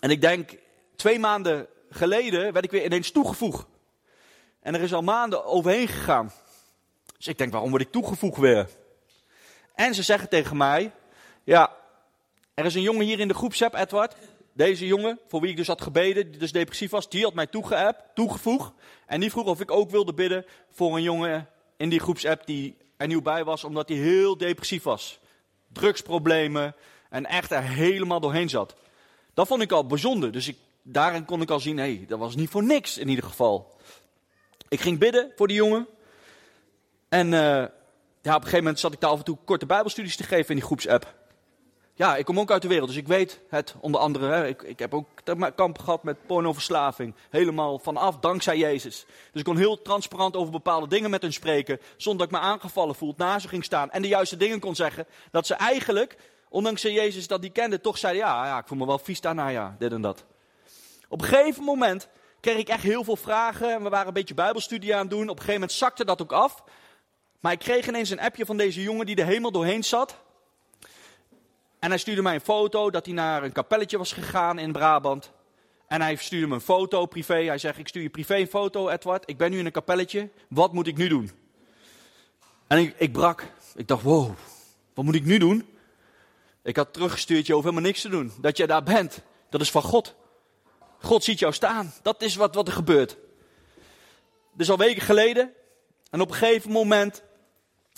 En 0.00 0.10
ik 0.10 0.20
denk, 0.20 0.50
twee 0.96 1.18
maanden 1.18 1.66
geleden 1.90 2.52
werd 2.52 2.64
ik 2.64 2.70
weer 2.70 2.84
ineens 2.84 3.10
toegevoegd. 3.10 3.66
En 4.60 4.74
er 4.74 4.80
is 4.80 4.94
al 4.94 5.02
maanden 5.02 5.44
overheen 5.44 5.88
gegaan. 5.88 6.32
Dus 7.16 7.26
ik 7.26 7.38
denk, 7.38 7.52
waarom 7.52 7.70
word 7.70 7.82
ik 7.82 7.92
toegevoegd 7.92 8.38
weer? 8.38 8.68
En 9.74 9.94
ze 9.94 10.02
zeggen 10.02 10.28
tegen 10.28 10.56
mij, 10.56 10.92
ja, 11.44 11.70
er 12.54 12.64
is 12.64 12.74
een 12.74 12.82
jongen 12.82 13.06
hier 13.06 13.20
in 13.20 13.28
de 13.28 13.34
groepsapp, 13.34 13.74
Edward. 13.74 14.16
Deze 14.52 14.86
jongen, 14.86 15.18
voor 15.28 15.40
wie 15.40 15.50
ik 15.50 15.56
dus 15.56 15.66
had 15.66 15.82
gebeden, 15.82 16.30
die 16.30 16.40
dus 16.40 16.52
depressief 16.52 16.90
was, 16.90 17.08
die 17.08 17.24
had 17.24 17.34
mij 17.34 17.48
toegevoegd. 18.14 18.72
En 19.06 19.20
die 19.20 19.30
vroeg 19.30 19.46
of 19.46 19.60
ik 19.60 19.70
ook 19.70 19.90
wilde 19.90 20.14
bidden 20.14 20.44
voor 20.70 20.96
een 20.96 21.02
jongen 21.02 21.48
in 21.76 21.88
die 21.88 22.00
groepsapp 22.00 22.46
die 22.46 22.76
er 22.96 23.06
nieuw 23.06 23.22
bij 23.22 23.44
was, 23.44 23.64
omdat 23.64 23.88
hij 23.88 23.98
heel 23.98 24.36
depressief 24.36 24.82
was. 24.82 25.20
Drugsproblemen 25.72 26.74
en 27.10 27.26
echt 27.26 27.50
er 27.50 27.62
helemaal 27.62 28.20
doorheen 28.20 28.48
zat. 28.48 28.74
Dat 29.34 29.46
vond 29.46 29.62
ik 29.62 29.72
al 29.72 29.86
bijzonder. 29.86 30.32
Dus 30.32 30.48
ik, 30.48 30.56
daarin 30.82 31.24
kon 31.24 31.42
ik 31.42 31.50
al 31.50 31.60
zien, 31.60 31.78
hé, 31.78 32.04
dat 32.08 32.18
was 32.18 32.34
niet 32.34 32.50
voor 32.50 32.64
niks 32.64 32.98
in 32.98 33.08
ieder 33.08 33.24
geval. 33.24 33.76
Ik 34.68 34.80
ging 34.80 34.98
bidden 34.98 35.32
voor 35.36 35.48
die 35.48 35.56
jongen. 35.56 35.86
En 37.08 37.26
uh, 37.26 37.32
ja, 37.32 37.68
op 38.22 38.26
een 38.26 38.32
gegeven 38.32 38.58
moment 38.58 38.78
zat 38.78 38.92
ik 38.92 39.00
daar 39.00 39.10
af 39.10 39.18
en 39.18 39.24
toe 39.24 39.38
korte 39.44 39.66
bijbelstudies 39.66 40.16
te 40.16 40.22
geven 40.22 40.48
in 40.48 40.56
die 40.56 40.64
groepsapp. 40.64 41.14
Ja, 42.02 42.16
ik 42.16 42.24
kom 42.24 42.40
ook 42.40 42.50
uit 42.50 42.62
de 42.62 42.68
wereld, 42.68 42.88
dus 42.88 42.98
ik 42.98 43.06
weet 43.06 43.40
het 43.48 43.74
onder 43.80 44.00
andere. 44.00 44.48
Ik, 44.48 44.62
ik 44.62 44.78
heb 44.78 44.94
ook 44.94 45.06
kamp 45.54 45.78
gehad 45.78 46.02
met 46.02 46.26
pornoverslaving. 46.26 47.14
Helemaal 47.30 47.78
vanaf 47.78 48.18
dankzij 48.18 48.58
Jezus. 48.58 49.06
Dus 49.06 49.40
ik 49.40 49.44
kon 49.44 49.56
heel 49.56 49.82
transparant 49.82 50.36
over 50.36 50.52
bepaalde 50.52 50.88
dingen 50.88 51.10
met 51.10 51.22
hun 51.22 51.32
spreken. 51.32 51.80
Zonder 51.96 52.26
dat 52.28 52.36
ik 52.36 52.42
me 52.42 52.50
aangevallen 52.50 52.94
voelde, 52.94 53.24
na 53.24 53.38
ze 53.38 53.48
ging 53.48 53.64
staan. 53.64 53.90
En 53.90 54.02
de 54.02 54.08
juiste 54.08 54.36
dingen 54.36 54.60
kon 54.60 54.74
zeggen. 54.74 55.06
Dat 55.30 55.46
ze 55.46 55.54
eigenlijk, 55.54 56.16
ondanks 56.48 56.82
dat 56.82 56.92
Jezus 56.92 57.26
dat 57.26 57.42
die 57.42 57.50
kende, 57.50 57.80
toch 57.80 57.98
zeiden: 57.98 58.22
ja, 58.22 58.46
ja, 58.46 58.58
ik 58.58 58.66
voel 58.66 58.78
me 58.78 58.86
wel 58.86 58.98
vies 58.98 59.20
daarna, 59.20 59.48
ja, 59.48 59.76
dit 59.78 59.92
en 59.92 60.02
dat. 60.02 60.24
Op 61.08 61.20
een 61.20 61.28
gegeven 61.28 61.64
moment 61.64 62.08
kreeg 62.40 62.56
ik 62.56 62.68
echt 62.68 62.82
heel 62.82 63.04
veel 63.04 63.16
vragen. 63.16 63.72
En 63.72 63.82
we 63.82 63.88
waren 63.88 64.06
een 64.06 64.12
beetje 64.12 64.34
Bijbelstudie 64.34 64.94
aan 64.94 65.00
het 65.00 65.10
doen. 65.10 65.22
Op 65.22 65.28
een 65.28 65.36
gegeven 65.36 65.60
moment 65.60 65.72
zakte 65.72 66.04
dat 66.04 66.22
ook 66.22 66.32
af. 66.32 66.62
Maar 67.40 67.52
ik 67.52 67.58
kreeg 67.58 67.88
ineens 67.88 68.10
een 68.10 68.20
appje 68.20 68.46
van 68.46 68.56
deze 68.56 68.82
jongen 68.82 69.06
die 69.06 69.16
er 69.16 69.26
helemaal 69.26 69.52
doorheen 69.52 69.84
zat. 69.84 70.16
En 71.82 71.88
hij 71.88 71.98
stuurde 71.98 72.22
mij 72.22 72.34
een 72.34 72.40
foto 72.40 72.90
dat 72.90 73.06
hij 73.06 73.14
naar 73.14 73.42
een 73.42 73.52
kapelletje 73.52 73.98
was 73.98 74.12
gegaan 74.12 74.58
in 74.58 74.72
Brabant. 74.72 75.30
En 75.86 76.00
hij 76.00 76.16
stuurde 76.16 76.46
me 76.46 76.54
een 76.54 76.60
foto 76.60 77.06
privé. 77.06 77.34
Hij 77.34 77.58
zegt, 77.58 77.78
ik 77.78 77.88
stuur 77.88 78.02
je 78.02 78.10
privé 78.10 78.36
een 78.36 78.46
foto, 78.46 78.88
Edward. 78.88 79.22
Ik 79.30 79.36
ben 79.36 79.50
nu 79.50 79.58
in 79.58 79.66
een 79.66 79.72
kapelletje. 79.72 80.28
Wat 80.48 80.72
moet 80.72 80.86
ik 80.86 80.96
nu 80.96 81.08
doen? 81.08 81.30
En 82.66 82.78
ik, 82.78 82.94
ik 82.98 83.12
brak. 83.12 83.46
Ik 83.74 83.88
dacht, 83.88 84.02
wow, 84.02 84.30
wat 84.94 85.04
moet 85.04 85.14
ik 85.14 85.24
nu 85.24 85.38
doen? 85.38 85.68
Ik 86.62 86.76
had 86.76 86.92
teruggestuurd, 86.92 87.46
je 87.46 87.52
hoeft 87.52 87.64
helemaal 87.64 87.86
niks 87.86 88.00
te 88.00 88.08
doen. 88.08 88.32
Dat 88.40 88.56
je 88.56 88.66
daar 88.66 88.82
bent, 88.82 89.22
dat 89.48 89.60
is 89.60 89.70
van 89.70 89.82
God. 89.82 90.14
God 91.00 91.24
ziet 91.24 91.38
jou 91.38 91.52
staan. 91.52 91.92
Dat 92.02 92.22
is 92.22 92.34
wat, 92.34 92.54
wat 92.54 92.66
er 92.66 92.74
gebeurt. 92.74 93.16
Dus 94.52 94.70
al 94.70 94.78
weken 94.78 95.02
geleden. 95.02 95.52
En 96.10 96.20
op 96.20 96.28
een 96.28 96.36
gegeven 96.36 96.70
moment 96.70 97.22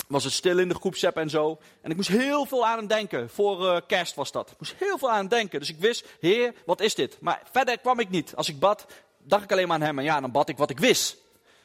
was 0.09 0.25
het 0.25 0.33
stil 0.33 0.59
in 0.59 0.69
de 0.69 0.75
groepsapp 0.75 1.17
en 1.17 1.31
zo. 1.31 1.59
En 1.81 1.91
ik 1.91 1.97
moest 1.97 2.09
heel 2.09 2.47
veel 2.47 2.67
aan 2.67 2.79
hem 2.79 2.87
denken. 2.87 3.31
Voor 3.31 3.65
uh, 3.65 3.77
kerst 3.87 4.15
was 4.15 4.33
dat. 4.33 4.51
Ik 4.51 4.59
moest 4.59 4.75
heel 4.79 4.99
veel 4.99 5.11
aan 5.11 5.17
hem 5.17 5.29
denken. 5.29 5.59
Dus 5.59 5.69
ik 5.69 5.79
wist, 5.79 6.07
heer, 6.21 6.55
wat 6.67 6.81
is 6.81 6.95
dit? 6.95 7.17
Maar 7.21 7.43
verder 7.53 7.79
kwam 7.79 8.01
ik 8.01 8.11
niet. 8.11 8.37
Als 8.37 8.49
ik 8.49 8.59
bad, 8.59 8.87
dacht 9.19 9.45
ik 9.45 9.53
alleen 9.53 9.69
maar 9.69 9.77
aan 9.77 9.87
hem. 9.87 9.99
En 9.99 10.05
ja, 10.05 10.21
dan 10.21 10.31
bad 10.33 10.49
ik 10.49 10.57
wat 10.57 10.71
ik 10.71 10.79
wist. 10.79 11.17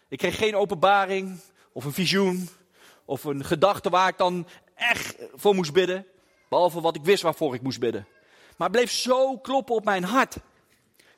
Ik 0.07 0.17
kreeg 0.17 0.37
geen 0.37 0.55
openbaring 0.55 1.39
of 1.71 1.85
een 1.85 1.93
visioen 1.93 2.49
of 3.05 3.23
een 3.23 3.45
gedachte 3.45 3.89
waar 3.89 4.07
ik 4.07 4.17
dan 4.17 4.47
echt 4.75 5.15
voor 5.33 5.55
moest 5.55 5.73
bidden. 5.73 6.05
Behalve 6.49 6.81
wat 6.81 6.95
ik 6.95 7.03
wist 7.03 7.23
waarvoor 7.23 7.53
ik 7.53 7.61
moest 7.61 7.79
bidden. 7.79 8.07
Maar 8.57 8.67
het 8.67 8.77
bleef 8.77 8.91
zo 8.91 9.37
kloppen 9.37 9.75
op 9.75 9.85
mijn 9.85 10.03
hart. 10.03 10.37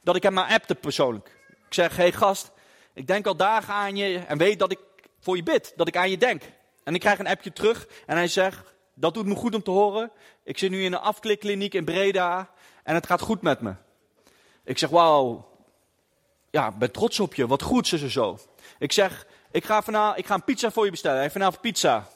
Dat 0.04 0.16
ik 0.16 0.24
hem 0.24 0.34
maar 0.34 0.50
appte 0.50 0.76
persoonlijk. 0.76 1.40
Ik 1.68 1.74
zeg, 1.74 1.96
hé 1.96 2.02
hey 2.02 2.12
gast, 2.12 2.52
ik 2.94 3.08
denk 3.08 3.28
al 3.28 3.36
dagen 3.36 3.74
aan 3.74 3.96
je 3.96 4.18
en 4.18 4.38
weet 4.38 4.60
dat 4.60 4.72
ik 4.72 4.80
voor 5.20 5.36
je 5.36 5.44
bid. 5.44 5.74
Dat 5.76 5.88
ik 5.88 5.98
aan 5.98 6.10
je 6.10 6.18
denk. 6.18 6.44
En 6.84 6.94
ik 6.94 7.00
krijg 7.00 7.20
een 7.20 7.28
appje 7.28 7.54
terug 7.54 7.88
en 8.06 8.16
hij 8.16 8.28
zegt, 8.28 8.74
dat 8.94 9.14
doet 9.14 9.26
me 9.26 9.36
goed 9.36 9.56
om 9.56 9.64
te 9.64 9.72
horen. 9.72 10.12
Ik 10.44 10.58
zit 10.58 10.72
nu 10.72 10.84
in 10.84 10.94
een 10.94 11.00
afklikkliniek 11.00 11.74
in 11.74 11.86
Breda 11.86 12.50
en 12.84 12.96
het 12.96 13.06
gaat 13.06 13.22
goed 13.22 13.42
met 13.42 13.62
me. 13.62 13.74
Ik 14.64 14.78
zeg, 14.78 14.90
wauw, 14.90 15.50
ja, 16.50 16.72
ben 16.72 16.92
trots 16.92 17.20
op 17.20 17.34
je, 17.34 17.48
wat 17.48 17.62
goed, 17.62 17.88
ze 17.88 18.10
zo. 18.10 18.38
Ik 18.80 18.92
zeg, 18.92 19.26
ik 19.52 19.66
ga, 19.66 19.82
vanavond, 19.82 20.18
ik 20.18 20.26
ga 20.26 20.34
een 20.34 20.44
pizza 20.44 20.72
voor 20.72 20.86
je 20.86 20.92
bestellen. 20.92 21.20
Hij 21.20 21.32
vanavond 21.32 21.62
pizza. 21.62 22.08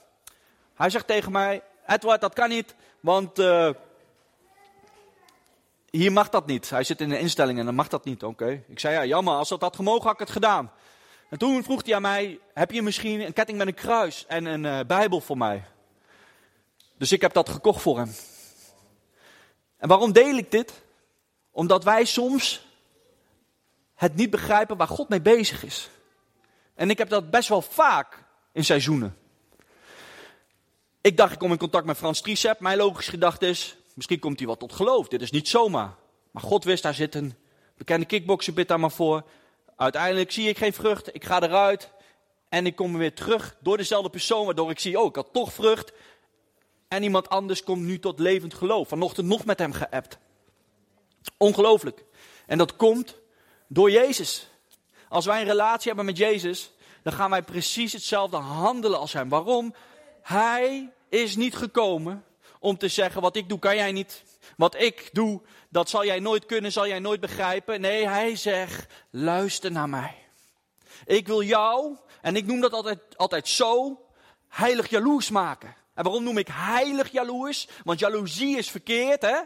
Hij 0.76 0.90
zegt 0.90 1.08
tegen 1.08 1.32
mij, 1.32 1.62
Edward, 1.88 2.22
dat 2.22 2.34
kan 2.34 2.50
niet, 2.50 2.76
want 3.00 3.40
uh, 3.40 3.70
hier 5.90 6.12
mag 6.12 6.30
dat 6.30 6.46
niet. 6.46 6.70
Hij 6.70 6.84
zit 6.84 7.02
in 7.02 7.10
de 7.10 7.20
instelling 7.20 7.60
en 7.60 7.66
dan 7.66 7.76
mag 7.76 7.88
dat 7.88 8.06
niet, 8.06 8.24
oké. 8.24 8.64
Ik 8.68 8.80
zei, 8.80 8.94
ja, 8.94 9.06
jammer, 9.06 9.34
als 9.34 9.50
dat 9.50 9.62
had 9.62 9.76
gemogen, 9.76 10.04
had 10.04 10.14
ik 10.14 10.20
het 10.20 10.30
gedaan. 10.30 10.72
En 11.30 11.38
toen 11.38 11.64
vroeg 11.64 11.86
hij 11.86 11.96
aan 11.96 12.02
mij: 12.02 12.40
Heb 12.54 12.72
je 12.72 12.82
misschien 12.82 13.20
een 13.20 13.34
ketting 13.34 13.58
met 13.58 13.68
een 13.68 13.74
kruis 13.74 14.26
en 14.28 14.46
een 14.46 14.64
uh, 14.64 14.80
Bijbel 14.88 15.22
voor 15.22 15.38
mij? 15.38 15.64
Dus 16.98 17.12
ik 17.12 17.22
heb 17.22 17.34
dat 17.34 17.50
gekocht 17.50 17.82
voor 17.82 17.98
hem. 17.98 18.12
En 19.78 19.88
waarom 19.88 20.12
deel 20.12 20.38
ik 20.38 20.52
dit? 20.52 20.84
Omdat 21.52 21.84
wij 21.84 22.06
soms 22.06 22.66
het 23.96 24.16
niet 24.16 24.30
begrijpen 24.30 24.78
waar 24.78 24.88
God 24.88 25.10
mee 25.10 25.22
bezig 25.22 25.64
is. 25.64 25.90
En 26.74 26.90
ik 26.90 26.98
heb 26.98 27.10
dat 27.10 27.30
best 27.30 27.50
wel 27.50 27.62
vaak 27.62 28.24
in 28.52 28.66
seizoenen. 28.66 29.18
Ik 31.02 31.18
dacht, 31.18 31.32
ik 31.32 31.40
kom 31.40 31.52
in 31.52 31.58
contact 31.58 31.86
met 31.86 31.98
Frans 31.98 32.22
Tricep. 32.22 32.60
Mijn 32.60 32.78
logische 32.78 33.12
gedachte 33.12 33.48
is, 33.48 33.76
misschien 33.94 34.20
komt 34.20 34.40
hij 34.40 34.48
wat 34.48 34.60
tot 34.60 34.74
geloof. 34.74 35.08
Dit 35.08 35.22
is 35.22 35.32
niet 35.32 35.48
zomaar. 35.48 35.96
Maar 36.32 36.44
God 36.44 36.64
wist, 36.64 36.84
daar 36.84 36.94
zit 36.94 37.16
een 37.16 37.34
bekende 37.78 38.06
kickboxer, 38.06 38.54
bid 38.54 38.68
daar 38.68 38.80
maar 38.80 38.92
voor. 38.92 39.24
Uiteindelijk 39.76 40.32
zie 40.32 40.50
ik 40.50 40.58
geen 40.58 40.74
vrucht, 40.74 41.16
ik 41.16 41.24
ga 41.24 41.42
eruit 41.42 41.92
en 42.50 42.66
ik 42.66 42.76
kom 42.76 42.98
weer 42.98 43.14
terug 43.14 43.56
door 43.60 43.78
dezelfde 43.78 44.10
persoon, 44.10 44.46
waardoor 44.46 44.70
ik 44.70 44.80
zie, 44.80 45.00
oh, 45.00 45.06
ik 45.06 45.16
had 45.16 45.34
toch 45.34 45.54
vrucht. 45.54 45.92
En 46.88 47.04
iemand 47.04 47.30
anders 47.30 47.64
komt 47.64 47.82
nu 47.82 48.00
tot 48.00 48.20
levend 48.20 48.54
geloof. 48.54 48.88
Vanochtend 48.88 49.28
nog 49.28 49.46
met 49.46 49.60
hem 49.60 49.72
geappt. 49.72 50.18
Ongelooflijk. 51.38 52.04
En 52.46 52.58
dat 52.58 52.76
komt 52.76 53.18
door 53.68 53.92
Jezus. 53.92 54.48
Als 55.10 55.26
wij 55.26 55.40
een 55.40 55.48
relatie 55.48 55.88
hebben 55.88 56.06
met 56.06 56.18
Jezus, 56.18 56.72
dan 57.04 57.14
gaan 57.14 57.30
wij 57.30 57.42
precies 57.42 57.94
hetzelfde 57.94 58.38
handelen 58.38 59.00
als 59.00 59.14
hem. 59.14 59.30
Waarom? 59.30 59.76
Hij 60.22 60.92
is 61.10 61.36
niet 61.36 61.56
gekomen 61.56 62.24
om 62.60 62.78
te 62.78 62.88
zeggen, 62.88 63.22
wat 63.22 63.36
ik 63.36 63.50
doe 63.50 63.60
kan 63.60 63.76
jij 63.76 63.92
niet. 63.92 64.24
Wat 64.58 64.76
ik 64.76 65.10
doe, 65.12 65.42
dat 65.70 65.90
zal 65.90 66.06
jij 66.06 66.20
nooit 66.20 66.46
kunnen, 66.46 66.72
zal 66.72 66.88
jij 66.88 67.00
nooit 67.00 67.20
begrijpen. 67.20 67.82
Nee, 67.82 68.08
hij 68.08 68.36
zegt, 68.36 68.94
luister 69.10 69.72
naar 69.72 69.90
mij. 69.90 70.16
Ik 71.06 71.28
wil 71.28 71.42
jou, 71.42 71.98
en 72.22 72.36
ik 72.36 72.46
noem 72.46 72.62
dat 72.62 72.74
altijd, 72.74 73.00
altijd 73.18 73.48
zo, 73.48 74.02
heilig 74.48 74.90
jaloers 74.90 75.30
maken. 75.30 75.76
En 75.94 76.04
waarom 76.04 76.24
noem 76.24 76.38
ik 76.38 76.48
heilig 76.52 77.12
jaloers? 77.12 77.68
Want 77.84 78.00
jaloezie 78.00 78.58
is 78.58 78.72
verkeerd, 78.72 79.22
hè? 79.22 79.38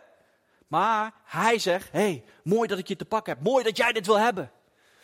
Maar 0.68 1.14
hij 1.24 1.60
zegt, 1.60 1.92
hey, 1.92 2.24
mooi 2.44 2.68
dat 2.68 2.78
ik 2.78 2.88
je 2.88 2.96
te 2.96 3.06
pakken 3.06 3.34
heb. 3.34 3.44
Mooi 3.44 3.64
dat 3.64 3.78
jij 3.78 3.92
dit 3.92 4.06
wil 4.06 4.20
hebben. 4.20 4.52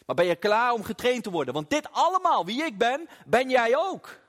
Maar 0.06 0.16
ben 0.16 0.26
je 0.26 0.36
klaar 0.36 0.74
om 0.74 0.84
getraind 0.84 1.24
te 1.24 1.32
worden? 1.32 1.54
Want 1.54 1.70
dit 1.70 1.92
allemaal, 1.92 2.46
wie 2.46 2.64
ik 2.64 2.78
ben, 2.78 3.10
ben 3.26 3.50
jij 3.50 3.78
ook. 3.78 4.20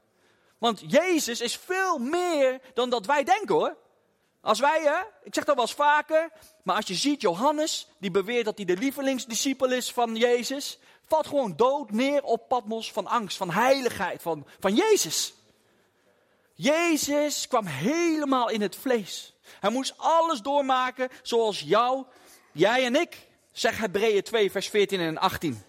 Want 0.58 0.82
Jezus 0.86 1.40
is 1.40 1.56
veel 1.56 1.98
meer 1.98 2.60
dan 2.74 2.90
dat 2.90 3.06
wij 3.06 3.24
denken 3.24 3.54
hoor. 3.54 3.76
Als 4.46 4.60
wij, 4.60 4.82
hè, 4.82 4.98
ik 5.22 5.34
zeg 5.34 5.44
dat 5.44 5.54
wel 5.54 5.64
eens 5.64 5.74
vaker, 5.74 6.30
maar 6.62 6.76
als 6.76 6.86
je 6.86 6.94
ziet 6.94 7.20
Johannes, 7.20 7.88
die 7.98 8.10
beweert 8.10 8.44
dat 8.44 8.56
hij 8.56 8.66
de 8.66 8.76
lievelingsdiscipel 8.76 9.72
is 9.72 9.92
van 9.92 10.16
Jezus, 10.16 10.78
valt 11.06 11.26
gewoon 11.26 11.56
dood 11.56 11.90
neer 11.90 12.22
op 12.22 12.48
Patmos 12.48 12.92
van 12.92 13.06
angst, 13.06 13.36
van 13.36 13.50
heiligheid, 13.50 14.22
van, 14.22 14.46
van 14.60 14.74
Jezus. 14.74 15.34
Jezus 16.54 17.48
kwam 17.48 17.66
helemaal 17.66 18.50
in 18.50 18.60
het 18.60 18.76
vlees. 18.76 19.34
Hij 19.60 19.70
moest 19.70 19.94
alles 19.96 20.40
doormaken 20.40 21.08
zoals 21.22 21.60
jou, 21.60 22.04
jij 22.52 22.84
en 22.84 22.96
ik. 22.96 23.26
Zeg 23.52 23.78
Hebreeën 23.78 24.22
2, 24.22 24.50
vers 24.50 24.68
14 24.68 25.00
en 25.00 25.18
18. 25.18 25.62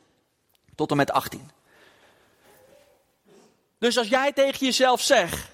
Tot 0.76 0.92
en 0.92 0.98
met 0.98 1.12
18. 1.12 1.52
Dus 3.80 3.98
als 3.98 4.08
jij 4.08 4.34
tegen 4.34 4.66
jezelf 4.66 5.02
zegt, 5.02 5.50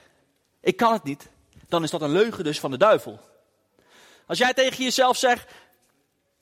ik 0.61 0.77
kan 0.77 0.93
het 0.93 1.03
niet, 1.03 1.31
dan 1.73 1.83
is 1.83 1.89
dat 1.89 2.01
een 2.01 2.11
leugen 2.11 2.43
dus 2.43 2.59
van 2.59 2.71
de 2.71 2.77
duivel. 2.77 3.19
Als 4.27 4.37
jij 4.37 4.53
tegen 4.53 4.83
jezelf 4.83 5.17
zegt, 5.17 5.51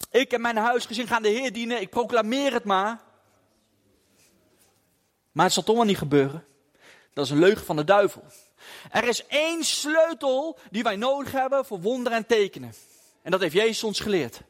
ik 0.09 0.31
en 0.31 0.41
mijn 0.41 0.57
huisgezin 0.57 1.07
gaan 1.07 1.21
de 1.21 1.29
Heer 1.29 1.53
dienen, 1.53 1.81
ik 1.81 1.89
proclameer 1.89 2.53
het 2.53 2.63
maar. 2.63 3.01
Maar 5.31 5.45
het 5.45 5.53
zal 5.53 5.63
toch 5.63 5.75
wel 5.75 5.85
niet 5.85 5.97
gebeuren. 5.97 6.45
Dat 7.13 7.25
is 7.25 7.31
een 7.31 7.39
leugen 7.39 7.65
van 7.65 7.75
de 7.75 7.83
duivel. 7.83 8.23
Er 8.89 9.07
is 9.07 9.25
één 9.25 9.63
sleutel 9.63 10.59
die 10.71 10.83
wij 10.83 10.95
nodig 10.95 11.31
hebben 11.31 11.65
voor 11.65 11.81
wonderen 11.81 12.17
en 12.17 12.25
tekenen. 12.25 12.73
En 13.21 13.31
dat 13.31 13.41
heeft 13.41 13.53
Jezus 13.53 13.83
ons 13.83 13.99
geleerd. 13.99 14.41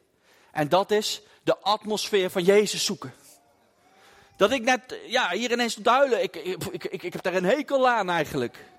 En 0.52 0.68
dat 0.68 0.90
is 0.90 1.22
de 1.42 1.58
atmosfeer 1.58 2.30
van 2.30 2.44
Jezus 2.44 2.84
zoeken. 2.84 3.14
Dat 4.36 4.50
ik 4.50 4.62
net, 4.62 4.98
ja, 5.06 5.30
hier 5.30 5.52
ineens 5.52 5.74
te 5.74 5.90
huilen. 5.90 6.22
Ik, 6.22 6.36
ik, 6.36 6.64
ik, 6.64 7.02
ik 7.02 7.12
heb 7.12 7.22
daar 7.22 7.34
een 7.34 7.44
hekel 7.44 7.88
aan 7.88 8.10
eigenlijk. 8.10 8.70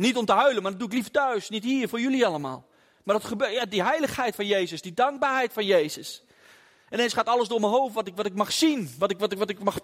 Niet 0.00 0.16
om 0.16 0.24
te 0.24 0.32
huilen, 0.32 0.62
maar 0.62 0.70
dat 0.70 0.80
doe 0.80 0.88
ik 0.88 0.94
liever 0.94 1.12
thuis. 1.12 1.48
Niet 1.48 1.64
hier, 1.64 1.88
voor 1.88 2.00
jullie 2.00 2.26
allemaal. 2.26 2.66
Maar 3.02 3.14
dat 3.14 3.24
gebeurt, 3.24 3.52
ja, 3.52 3.64
die 3.64 3.82
heiligheid 3.82 4.34
van 4.34 4.46
Jezus, 4.46 4.82
die 4.82 4.94
dankbaarheid 4.94 5.52
van 5.52 5.64
Jezus. 5.64 6.22
En 6.88 6.98
ineens 6.98 7.12
gaat 7.12 7.26
alles 7.26 7.48
door 7.48 7.60
mijn 7.60 7.72
hoofd 7.72 7.94
wat 7.94 8.06
ik, 8.06 8.16
wat 8.16 8.26
ik 8.26 8.34
mag 8.34 8.52
zien. 8.52 8.94
Wat 8.98 9.10
ik, 9.10 9.18
wat, 9.18 9.32
ik, 9.32 9.38
wat 9.38 9.50
ik 9.50 9.62
mag, 9.62 9.78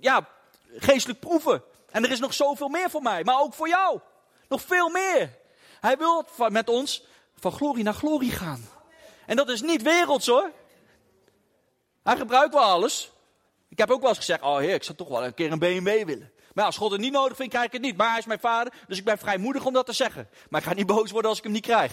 ja, 0.00 0.28
geestelijk 0.76 1.20
proeven. 1.20 1.62
En 1.90 2.04
er 2.04 2.10
is 2.10 2.18
nog 2.20 2.34
zoveel 2.34 2.68
meer 2.68 2.90
voor 2.90 3.02
mij, 3.02 3.24
maar 3.24 3.40
ook 3.40 3.54
voor 3.54 3.68
jou. 3.68 4.00
Nog 4.48 4.62
veel 4.62 4.88
meer. 4.88 5.38
Hij 5.80 5.96
wil 5.96 6.26
met 6.48 6.68
ons 6.68 7.04
van 7.36 7.52
glorie 7.52 7.84
naar 7.84 7.94
glorie 7.94 8.30
gaan. 8.32 8.68
En 9.26 9.36
dat 9.36 9.48
is 9.48 9.60
niet 9.60 9.82
werelds 9.82 10.26
hoor. 10.26 10.50
Hij 12.02 12.16
gebruikt 12.16 12.54
wel 12.54 12.62
alles. 12.62 13.12
Ik 13.68 13.78
heb 13.78 13.90
ook 13.90 14.00
wel 14.00 14.08
eens 14.08 14.18
gezegd, 14.18 14.42
oh 14.42 14.58
heer, 14.58 14.74
ik 14.74 14.82
zou 14.82 14.96
toch 14.96 15.08
wel 15.08 15.24
een 15.24 15.34
keer 15.34 15.52
een 15.52 15.58
BMW 15.58 16.04
willen. 16.04 16.32
Maar 16.54 16.64
als 16.64 16.76
God 16.76 16.90
het 16.90 17.00
niet 17.00 17.12
nodig 17.12 17.36
vindt, 17.36 17.52
krijg 17.52 17.66
ik 17.66 17.72
het 17.72 17.82
niet. 17.82 17.96
Maar 17.96 18.08
hij 18.08 18.18
is 18.18 18.26
mijn 18.26 18.40
vader, 18.40 18.72
dus 18.86 18.98
ik 18.98 19.04
ben 19.04 19.18
vrijmoedig 19.18 19.64
om 19.64 19.72
dat 19.72 19.86
te 19.86 19.92
zeggen. 19.92 20.28
Maar 20.48 20.60
ik 20.60 20.66
ga 20.66 20.74
niet 20.74 20.86
boos 20.86 21.10
worden 21.10 21.30
als 21.30 21.38
ik 21.38 21.44
hem 21.44 21.52
niet 21.52 21.66
krijg. 21.66 21.92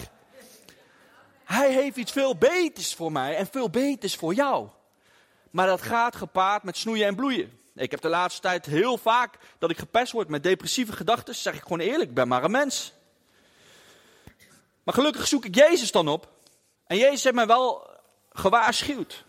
Hij 1.44 1.72
heeft 1.72 1.96
iets 1.96 2.12
veel 2.12 2.36
beters 2.36 2.94
voor 2.94 3.12
mij 3.12 3.36
en 3.36 3.46
veel 3.46 3.70
beters 3.70 4.14
voor 4.14 4.34
jou. 4.34 4.68
Maar 5.50 5.66
dat 5.66 5.82
gaat 5.82 6.16
gepaard 6.16 6.62
met 6.62 6.76
snoeien 6.76 7.06
en 7.06 7.14
bloeien. 7.14 7.60
Ik 7.74 7.90
heb 7.90 8.00
de 8.00 8.08
laatste 8.08 8.40
tijd 8.40 8.66
heel 8.66 8.98
vaak 8.98 9.38
dat 9.58 9.70
ik 9.70 9.78
gepest 9.78 10.12
word 10.12 10.28
met 10.28 10.42
depressieve 10.42 10.92
gedachten. 10.92 11.34
Zeg 11.34 11.54
ik 11.54 11.62
gewoon 11.62 11.80
eerlijk, 11.80 12.08
ik 12.08 12.14
ben 12.14 12.28
maar 12.28 12.44
een 12.44 12.50
mens. 12.50 12.92
Maar 14.82 14.94
gelukkig 14.94 15.26
zoek 15.26 15.44
ik 15.44 15.54
Jezus 15.54 15.92
dan 15.92 16.08
op. 16.08 16.28
En 16.86 16.96
Jezus 16.96 17.22
heeft 17.22 17.34
mij 17.34 17.46
wel 17.46 17.90
gewaarschuwd. 18.32 19.24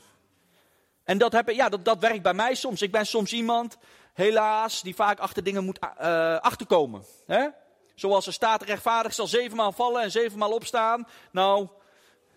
En 1.03 1.17
dat, 1.17 1.31
heb, 1.31 1.49
ja, 1.49 1.69
dat, 1.69 1.85
dat 1.85 1.99
werkt 1.99 2.21
bij 2.21 2.33
mij 2.33 2.55
soms. 2.55 2.81
Ik 2.81 2.91
ben 2.91 3.05
soms 3.05 3.31
iemand, 3.31 3.77
helaas, 4.19 4.81
die 4.81 4.95
vaak 4.95 5.19
achter 5.19 5.43
dingen 5.43 5.63
moet 5.63 5.79
uh, 5.81 6.37
achterkomen. 6.37 7.03
Hè? 7.25 7.47
Zoals 7.95 8.27
er 8.27 8.33
staat, 8.33 8.61
rechtvaardig 8.61 9.13
zal 9.13 9.27
zevenmaal 9.27 9.71
vallen 9.71 10.01
en 10.01 10.11
zevenmaal 10.11 10.51
opstaan. 10.51 11.07
Nou, 11.31 11.67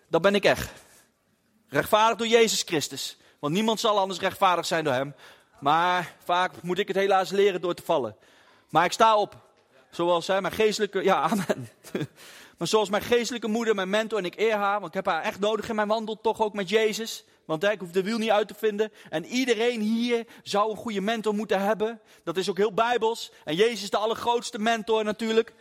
dat 0.07 0.21
ben 0.21 0.35
ik 0.35 0.43
echt. 0.43 0.71
Rechtvaardig 1.69 2.17
door 2.17 2.27
Jezus 2.27 2.61
Christus. 2.61 3.17
Want 3.39 3.53
niemand 3.53 3.79
zal 3.79 3.99
anders 3.99 4.19
rechtvaardig 4.19 4.65
zijn 4.65 4.83
door 4.83 4.93
hem. 4.93 5.15
Maar 5.59 6.15
vaak 6.23 6.61
moet 6.61 6.79
ik 6.79 6.87
het 6.87 6.97
helaas 6.97 7.29
leren 7.29 7.61
door 7.61 7.73
te 7.73 7.83
vallen. 7.83 8.15
Maar 8.69 8.85
ik 8.85 8.91
sta 8.91 9.17
op. 9.17 9.35
Zoals 9.89 10.27
mijn 10.27 10.51
geestelijke, 10.51 11.03
ja, 11.03 11.21
amen. 11.29 11.69
maar 12.57 12.67
zoals 12.67 12.89
mijn 12.89 13.03
geestelijke 13.03 13.47
moeder, 13.47 13.75
mijn 13.75 13.89
mentor 13.89 14.17
en 14.17 14.25
ik 14.25 14.39
eer 14.39 14.55
haar. 14.55 14.79
Want 14.79 14.87
ik 14.87 14.93
heb 14.93 15.05
haar 15.05 15.23
echt 15.23 15.39
nodig 15.39 15.69
in 15.69 15.75
mijn 15.75 15.87
wandel, 15.87 16.21
toch 16.21 16.41
ook 16.41 16.53
met 16.53 16.69
Jezus. 16.69 17.25
Want 17.45 17.63
ik 17.63 17.79
hoef 17.79 17.91
de 17.91 18.03
wiel 18.03 18.17
niet 18.17 18.29
uit 18.29 18.47
te 18.47 18.53
vinden. 18.53 18.91
En 19.09 19.25
iedereen 19.25 19.81
hier 19.81 20.25
zou 20.43 20.71
een 20.71 20.77
goede 20.77 21.01
mentor 21.01 21.33
moeten 21.33 21.61
hebben. 21.61 21.99
Dat 22.23 22.37
is 22.37 22.49
ook 22.49 22.57
heel 22.57 22.73
bijbels. 22.73 23.31
En 23.43 23.55
Jezus 23.55 23.83
is 23.83 23.89
de 23.89 23.97
allergrootste 23.97 24.59
mentor 24.59 25.03
natuurlijk. 25.03 25.53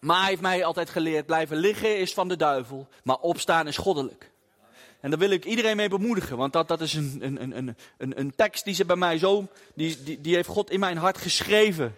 Maar 0.00 0.18
hij 0.18 0.28
heeft 0.28 0.40
mij 0.40 0.64
altijd 0.64 0.90
geleerd, 0.90 1.26
blijven 1.26 1.56
liggen 1.56 1.98
is 1.98 2.14
van 2.14 2.28
de 2.28 2.36
duivel. 2.36 2.88
Maar 3.02 3.16
opstaan 3.16 3.66
is 3.66 3.76
goddelijk. 3.76 4.30
En 5.00 5.10
daar 5.10 5.18
wil 5.18 5.30
ik 5.30 5.44
iedereen 5.44 5.76
mee 5.76 5.88
bemoedigen. 5.88 6.36
Want 6.36 6.52
dat, 6.52 6.68
dat 6.68 6.80
is 6.80 6.94
een, 6.94 7.18
een, 7.20 7.56
een, 7.56 7.76
een, 7.98 8.20
een 8.20 8.34
tekst 8.34 8.64
die 8.64 8.74
ze 8.74 8.84
bij 8.84 8.96
mij 8.96 9.18
zo. 9.18 9.46
Die, 9.74 10.02
die, 10.02 10.20
die 10.20 10.34
heeft 10.34 10.48
God 10.48 10.70
in 10.70 10.80
mijn 10.80 10.96
hart 10.96 11.18
geschreven. 11.18 11.96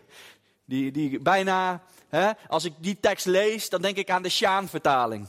Die, 0.64 0.92
die 0.92 1.20
bijna. 1.20 1.82
Als 2.48 2.64
ik 2.64 2.72
die 2.78 2.98
tekst 3.00 3.26
lees, 3.26 3.68
dan 3.68 3.82
denk 3.82 3.96
ik 3.96 4.10
aan 4.10 4.22
de 4.22 4.28
Sjaan-vertaling. 4.28 5.28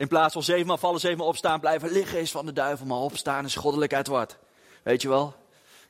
In 0.00 0.08
plaats 0.08 0.32
van 0.32 0.42
zevenmaal 0.42 0.78
vallen, 0.78 1.00
zevenmaal 1.00 1.26
opstaan, 1.26 1.60
blijven 1.60 1.90
liggen 1.90 2.20
is 2.20 2.30
van 2.30 2.46
de 2.46 2.52
duivel. 2.52 2.86
Maar 2.86 2.98
opstaan 2.98 3.44
is 3.44 3.54
goddelijkheid 3.54 4.06
wat. 4.06 4.36
Weet 4.82 5.02
je 5.02 5.08
wel? 5.08 5.34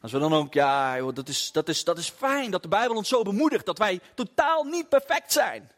Als 0.01 0.13
we 0.13 0.19
dan 0.19 0.35
ook, 0.35 0.55
ja, 0.55 0.97
joh, 0.97 1.15
dat, 1.15 1.29
is, 1.29 1.53
dat, 1.53 1.69
is, 1.69 1.85
dat 1.85 1.99
is 1.99 2.09
fijn 2.09 2.51
dat 2.51 2.63
de 2.63 2.69
Bijbel 2.69 2.97
ons 2.97 3.09
zo 3.09 3.23
bemoedigt 3.23 3.67
dat 3.67 3.79
wij 3.79 4.01
totaal 4.15 4.65
niet 4.65 4.89
perfect 4.89 5.33
zijn. 5.33 5.71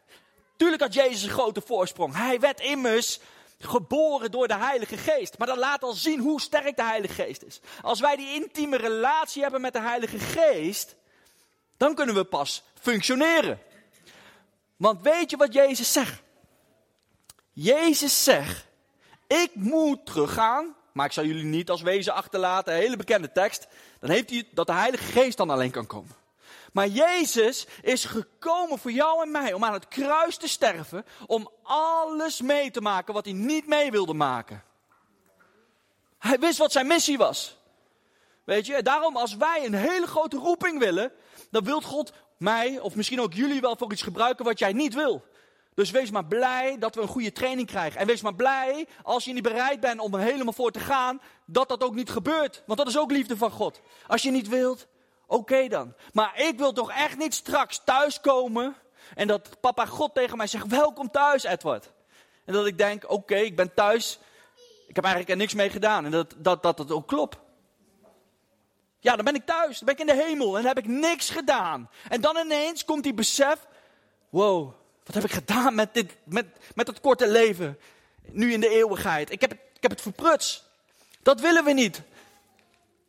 Tuurlijk 0.55 0.81
had 0.81 0.93
Jezus 0.93 1.23
een 1.23 1.29
grote 1.29 1.61
voorsprong. 1.61 2.15
Hij 2.15 2.39
werd 2.39 2.59
immers 2.59 3.19
geboren 3.59 4.31
door 4.31 4.47
de 4.47 4.57
Heilige 4.57 4.97
Geest. 4.97 5.37
Maar 5.37 5.47
dat 5.47 5.57
laat 5.57 5.83
al 5.83 5.93
zien 5.93 6.19
hoe 6.19 6.41
sterk 6.41 6.75
de 6.75 6.83
Heilige 6.83 7.13
Geest 7.13 7.43
is. 7.43 7.59
Als 7.81 7.99
wij 7.99 8.15
die 8.15 8.33
intieme 8.33 8.77
relatie 8.77 9.41
hebben 9.41 9.61
met 9.61 9.73
de 9.73 9.81
Heilige 9.81 10.19
Geest, 10.19 10.95
dan 11.77 11.95
kunnen 11.95 12.15
we 12.15 12.23
pas 12.23 12.63
functioneren. 12.79 13.59
Want 14.75 15.01
weet 15.01 15.29
je 15.29 15.37
wat 15.37 15.53
Jezus 15.53 15.91
zegt? 15.91 16.22
Jezus 17.53 18.23
zegt, 18.23 18.65
ik 19.27 19.51
moet 19.53 20.05
teruggaan, 20.05 20.75
maar 20.91 21.05
ik 21.05 21.11
zal 21.11 21.25
jullie 21.25 21.43
niet 21.43 21.69
als 21.69 21.81
wezen 21.81 22.13
achterlaten, 22.13 22.73
een 22.73 22.79
hele 22.79 22.95
bekende 22.95 23.31
tekst. 23.31 23.67
Dan 23.99 24.09
heeft 24.09 24.29
hij 24.29 24.47
dat 24.51 24.67
de 24.67 24.73
Heilige 24.73 25.03
Geest 25.03 25.37
dan 25.37 25.49
alleen 25.49 25.71
kan 25.71 25.87
komen. 25.87 26.15
Maar 26.71 26.87
Jezus 26.87 27.67
is 27.81 28.05
gekomen 28.05 28.79
voor 28.79 28.91
jou 28.91 29.21
en 29.21 29.31
mij 29.31 29.53
om 29.53 29.63
aan 29.63 29.73
het 29.73 29.87
kruis 29.87 30.37
te 30.37 30.47
sterven, 30.47 31.05
om 31.25 31.49
alles 31.63 32.41
mee 32.41 32.71
te 32.71 32.81
maken 32.81 33.13
wat 33.13 33.25
hij 33.25 33.33
niet 33.33 33.67
mee 33.67 33.91
wilde 33.91 34.13
maken. 34.13 34.63
Hij 36.19 36.39
wist 36.39 36.57
wat 36.57 36.71
zijn 36.71 36.87
missie 36.87 37.17
was. 37.17 37.57
Weet 38.43 38.65
je, 38.65 38.81
daarom 38.81 39.17
als 39.17 39.35
wij 39.35 39.65
een 39.65 39.73
hele 39.73 40.07
grote 40.07 40.37
roeping 40.37 40.79
willen, 40.79 41.11
dan 41.49 41.63
wil 41.63 41.81
God 41.81 42.13
mij, 42.37 42.79
of 42.79 42.95
misschien 42.95 43.21
ook 43.21 43.33
jullie 43.33 43.61
wel 43.61 43.75
voor 43.75 43.91
iets 43.91 44.01
gebruiken 44.01 44.45
wat 44.45 44.59
jij 44.59 44.73
niet 44.73 44.93
wil. 44.93 45.25
Dus 45.75 45.91
wees 45.91 46.11
maar 46.11 46.25
blij 46.25 46.77
dat 46.79 46.95
we 46.95 47.01
een 47.01 47.07
goede 47.07 47.31
training 47.31 47.67
krijgen. 47.67 47.99
En 47.99 48.07
wees 48.07 48.21
maar 48.21 48.35
blij 48.35 48.87
als 49.03 49.25
je 49.25 49.33
niet 49.33 49.43
bereid 49.43 49.79
bent 49.79 49.99
om 49.99 50.13
er 50.13 50.19
helemaal 50.19 50.53
voor 50.53 50.71
te 50.71 50.79
gaan, 50.79 51.21
dat 51.45 51.69
dat 51.69 51.83
ook 51.83 51.95
niet 51.95 52.09
gebeurt. 52.09 52.63
Want 52.65 52.79
dat 52.79 52.87
is 52.87 52.97
ook 52.97 53.11
liefde 53.11 53.37
van 53.37 53.51
God. 53.51 53.81
Als 54.07 54.21
je 54.21 54.31
niet 54.31 54.47
wilt, 54.47 54.87
Oké 55.33 55.67
dan. 55.67 55.93
Maar 56.13 56.39
ik 56.41 56.57
wil 56.57 56.73
toch 56.73 56.91
echt 56.91 57.17
niet 57.17 57.33
straks 57.33 57.81
thuiskomen 57.83 58.75
en 59.15 59.27
dat 59.27 59.59
papa 59.59 59.85
God 59.85 60.13
tegen 60.13 60.37
mij 60.37 60.47
zegt: 60.47 60.67
Welkom 60.67 61.11
thuis, 61.11 61.43
Edward. 61.43 61.91
En 62.45 62.53
dat 62.53 62.65
ik 62.65 62.77
denk: 62.77 63.11
Oké, 63.11 63.35
ik 63.35 63.55
ben 63.55 63.73
thuis. 63.73 64.19
Ik 64.87 64.95
heb 64.95 65.03
eigenlijk 65.03 65.33
er 65.33 65.39
niks 65.39 65.53
mee 65.53 65.69
gedaan. 65.69 66.05
En 66.05 66.11
dat 66.11 66.35
dat, 66.37 66.63
dat, 66.63 66.77
dat 66.77 66.91
ook 66.91 67.07
klopt. 67.07 67.37
Ja, 68.99 69.15
dan 69.15 69.25
ben 69.25 69.35
ik 69.35 69.45
thuis. 69.45 69.79
Dan 69.79 69.85
ben 69.85 69.93
ik 69.93 70.09
in 70.09 70.17
de 70.17 70.23
hemel. 70.23 70.57
En 70.57 70.65
heb 70.65 70.77
ik 70.77 70.87
niks 70.87 71.29
gedaan. 71.29 71.89
En 72.09 72.21
dan 72.21 72.37
ineens 72.37 72.85
komt 72.85 73.03
die 73.03 73.13
besef: 73.13 73.67
Wow, 74.29 74.73
wat 75.03 75.15
heb 75.15 75.23
ik 75.23 75.31
gedaan 75.31 75.75
met, 75.75 75.93
dit, 75.93 76.15
met, 76.23 76.45
met 76.75 76.85
dat 76.85 76.99
korte 76.99 77.27
leven? 77.27 77.79
Nu 78.21 78.53
in 78.53 78.59
de 78.59 78.69
eeuwigheid. 78.69 79.31
Ik 79.31 79.41
heb, 79.41 79.49
het, 79.49 79.59
ik 79.73 79.81
heb 79.81 79.91
het 79.91 80.01
verpruts. 80.01 80.63
Dat 81.21 81.41
willen 81.41 81.63
we 81.63 81.71
niet. 81.71 82.01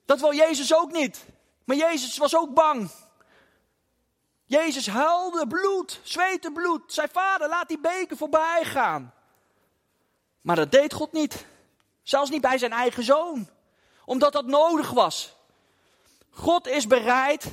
Dat 0.05 0.21
wil 0.21 0.35
Jezus 0.35 0.75
ook 0.75 0.93
niet. 0.93 1.25
Maar 1.65 1.77
Jezus 1.77 2.17
was 2.17 2.37
ook 2.37 2.55
bang. 2.55 2.91
Jezus 4.45 4.87
huilde 4.87 5.47
bloed, 5.47 6.01
zweette 6.03 6.51
bloed. 6.51 6.93
Zijn 6.93 7.09
vader, 7.13 7.49
laat 7.49 7.69
die 7.69 7.81
beker 7.81 8.17
voorbij 8.17 8.65
gaan. 8.65 9.15
Maar 10.41 10.57
dat 10.57 10.73
deed 10.73 10.93
God 10.93 11.13
niet. 11.13 11.47
Zelfs 12.03 12.31
niet 12.31 12.41
bij 12.41 12.59
zijn 12.59 12.73
eigen 12.73 13.05
zoon. 13.05 13.49
Omdat 14.05 14.33
dat 14.33 14.47
nodig 14.47 14.91
was. 14.91 15.37
God 16.31 16.67
is 16.67 16.87
bereid 16.87 17.47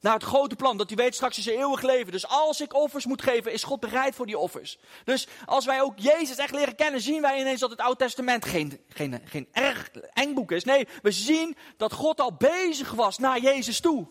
naar 0.00 0.14
het 0.14 0.22
grote 0.22 0.56
plan. 0.56 0.76
Dat 0.76 0.88
hij 0.88 0.96
weet 0.96 1.14
straks 1.14 1.38
is 1.38 1.46
er 1.46 1.58
eeuwig 1.58 1.82
leven. 1.82 2.12
Dus 2.12 2.28
als 2.28 2.60
ik 2.60 2.74
offers 2.74 3.06
moet 3.06 3.22
geven, 3.22 3.52
is 3.52 3.62
God 3.62 3.80
bereid 3.80 4.14
voor 4.14 4.26
die 4.26 4.38
offers. 4.38 4.78
Dus 5.04 5.28
als 5.46 5.64
wij 5.64 5.82
ook 5.82 5.98
Jezus 5.98 6.36
echt 6.36 6.54
leren 6.54 6.76
kennen, 6.76 7.00
zien 7.00 7.20
wij 7.20 7.40
ineens 7.40 7.60
dat 7.60 7.70
het 7.70 7.80
Oude 7.80 7.96
Testament 7.96 8.44
geen, 8.44 8.80
geen, 8.88 9.20
geen 9.24 9.48
erg 9.52 9.90
eng 10.12 10.34
boek 10.34 10.52
is. 10.52 10.64
Nee, 10.64 10.88
we 11.02 11.10
zien 11.10 11.56
dat 11.76 11.92
God 11.92 12.20
al 12.20 12.34
bezig 12.34 12.92
was 12.92 13.18
naar 13.18 13.40
Jezus 13.40 13.80
toe. 13.80 14.06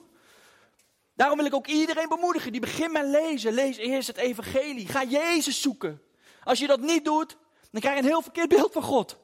Daarom 1.15 1.38
wil 1.38 1.47
ik 1.47 1.56
ook 1.56 1.67
iedereen 1.67 2.10
bemoedigen 2.10 2.52
die 2.52 2.62
begint 2.62 2.91
met 2.91 3.06
lezen. 3.06 3.54
Lees 3.54 3.78
eerst 3.78 4.08
het 4.08 4.17
evangelie. 4.17 4.88
Ga 4.88 5.04
Jezus 5.04 5.62
zoeken. 5.62 6.02
Als 6.43 6.60
je 6.60 6.67
dat 6.67 6.80
niet 6.80 7.06
doet, 7.06 7.38
dan 7.71 7.82
krijg 7.82 7.95
je 7.95 8.02
een 8.02 8.10
heel 8.10 8.21
verkeerd 8.21 8.49
beeld 8.49 8.73
van 8.73 8.82
God. 8.82 9.17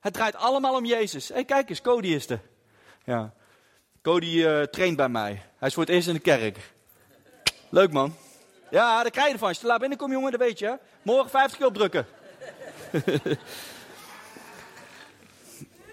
Het 0.00 0.12
draait 0.12 0.34
allemaal 0.34 0.74
om 0.74 0.84
Jezus. 0.84 1.28
Hé, 1.28 1.34
hey, 1.34 1.44
kijk 1.44 1.68
eens, 1.68 1.80
Cody 1.80 2.08
is 2.08 2.28
er. 2.28 2.40
Ja. 3.04 3.34
Cody 4.02 4.26
uh, 4.26 4.62
traint 4.62 4.96
bij 4.96 5.08
mij. 5.08 5.42
Hij 5.56 5.68
is 5.68 5.74
voor 5.74 5.82
het 5.82 5.92
eerst 5.92 6.08
in 6.08 6.14
de 6.14 6.20
kerk. 6.20 6.72
Leuk 7.68 7.92
man. 7.92 8.14
Ja, 8.70 9.02
daar 9.02 9.10
krijg 9.10 9.26
je 9.26 9.32
ervan. 9.32 9.48
Als 9.48 9.56
je 9.56 9.62
te 9.62 9.68
laat 9.68 9.80
binnenkomt, 9.80 10.12
jongen, 10.12 10.30
dat 10.30 10.40
weet 10.40 10.58
je. 10.58 10.78
Morgen 11.02 11.30
50 11.30 11.58
keer 11.58 11.66
opdrukken. 11.66 12.06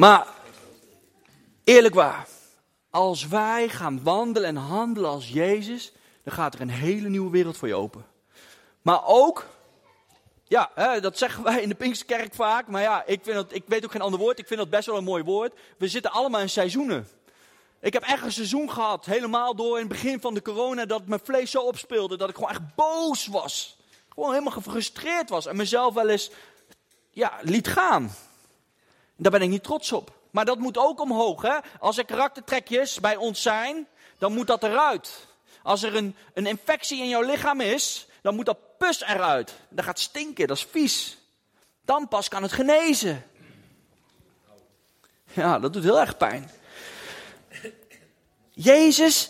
maar, 0.03 0.27
eerlijk 1.63 1.95
waar. 1.95 2.27
Als 2.89 3.27
wij 3.27 3.69
gaan 3.69 4.03
wandelen 4.03 4.49
en 4.49 4.55
handelen 4.55 5.09
als 5.09 5.29
Jezus, 5.29 5.91
dan 6.23 6.33
gaat 6.33 6.53
er 6.53 6.61
een 6.61 6.69
hele 6.69 7.09
nieuwe 7.09 7.31
wereld 7.31 7.57
voor 7.57 7.67
je 7.67 7.75
open. 7.75 8.05
Maar 8.81 9.05
ook, 9.05 9.45
ja, 10.43 10.71
hè, 10.75 11.01
dat 11.01 11.17
zeggen 11.17 11.43
wij 11.43 11.61
in 11.61 11.69
de 11.69 11.75
Pinksterkerk 11.75 12.33
vaak, 12.33 12.67
maar 12.67 12.81
ja, 12.81 13.03
ik, 13.05 13.19
vind 13.23 13.35
dat, 13.35 13.53
ik 13.53 13.63
weet 13.67 13.85
ook 13.85 13.91
geen 13.91 14.01
ander 14.01 14.19
woord, 14.19 14.39
ik 14.39 14.47
vind 14.47 14.59
dat 14.59 14.69
best 14.69 14.85
wel 14.85 14.97
een 14.97 15.03
mooi 15.03 15.23
woord. 15.23 15.53
We 15.77 15.87
zitten 15.87 16.11
allemaal 16.11 16.41
in 16.41 16.49
seizoenen. 16.49 17.07
Ik 17.81 17.93
heb 17.93 18.03
echt 18.03 18.23
een 18.23 18.31
seizoen 18.31 18.71
gehad, 18.71 19.05
helemaal 19.05 19.55
door 19.55 19.79
in 19.79 19.87
het 19.87 19.91
begin 19.91 20.19
van 20.19 20.33
de 20.33 20.41
corona, 20.41 20.85
dat 20.85 21.05
mijn 21.05 21.21
vlees 21.23 21.51
zo 21.51 21.61
opspeelde, 21.61 22.17
dat 22.17 22.29
ik 22.29 22.35
gewoon 22.35 22.49
echt 22.49 22.75
boos 22.75 23.27
was. 23.27 23.77
Gewoon 24.09 24.31
helemaal 24.31 24.53
gefrustreerd 24.53 25.29
was 25.29 25.45
en 25.45 25.55
mezelf 25.55 25.93
wel 25.93 26.09
eens 26.09 26.31
ja, 27.09 27.39
liet 27.41 27.67
gaan. 27.67 28.11
Daar 29.15 29.31
ben 29.31 29.41
ik 29.41 29.49
niet 29.49 29.63
trots 29.63 29.91
op. 29.91 30.11
Maar 30.31 30.45
dat 30.45 30.57
moet 30.57 30.77
ook 30.77 30.99
omhoog. 30.99 31.41
Hè? 31.41 31.57
Als 31.79 31.97
er 31.97 32.05
karaktertrekjes 32.05 32.99
bij 32.99 33.15
ons 33.15 33.41
zijn, 33.41 33.87
dan 34.17 34.33
moet 34.33 34.47
dat 34.47 34.63
eruit. 34.63 35.27
Als 35.63 35.83
er 35.83 35.95
een, 35.95 36.15
een 36.33 36.45
infectie 36.45 37.01
in 37.01 37.09
jouw 37.09 37.21
lichaam 37.21 37.61
is, 37.61 38.07
dan 38.21 38.35
moet 38.35 38.45
dat 38.45 38.77
pus 38.77 39.01
eruit. 39.01 39.53
Dat 39.69 39.85
gaat 39.85 39.99
stinken, 39.99 40.47
dat 40.47 40.57
is 40.57 40.67
vies. 40.71 41.17
Dan 41.85 42.07
pas 42.07 42.27
kan 42.27 42.43
het 42.43 42.51
genezen. 42.51 43.23
Ja, 45.33 45.59
dat 45.59 45.73
doet 45.73 45.83
heel 45.83 45.99
erg 45.99 46.17
pijn. 46.17 46.49
Jezus 48.61 49.29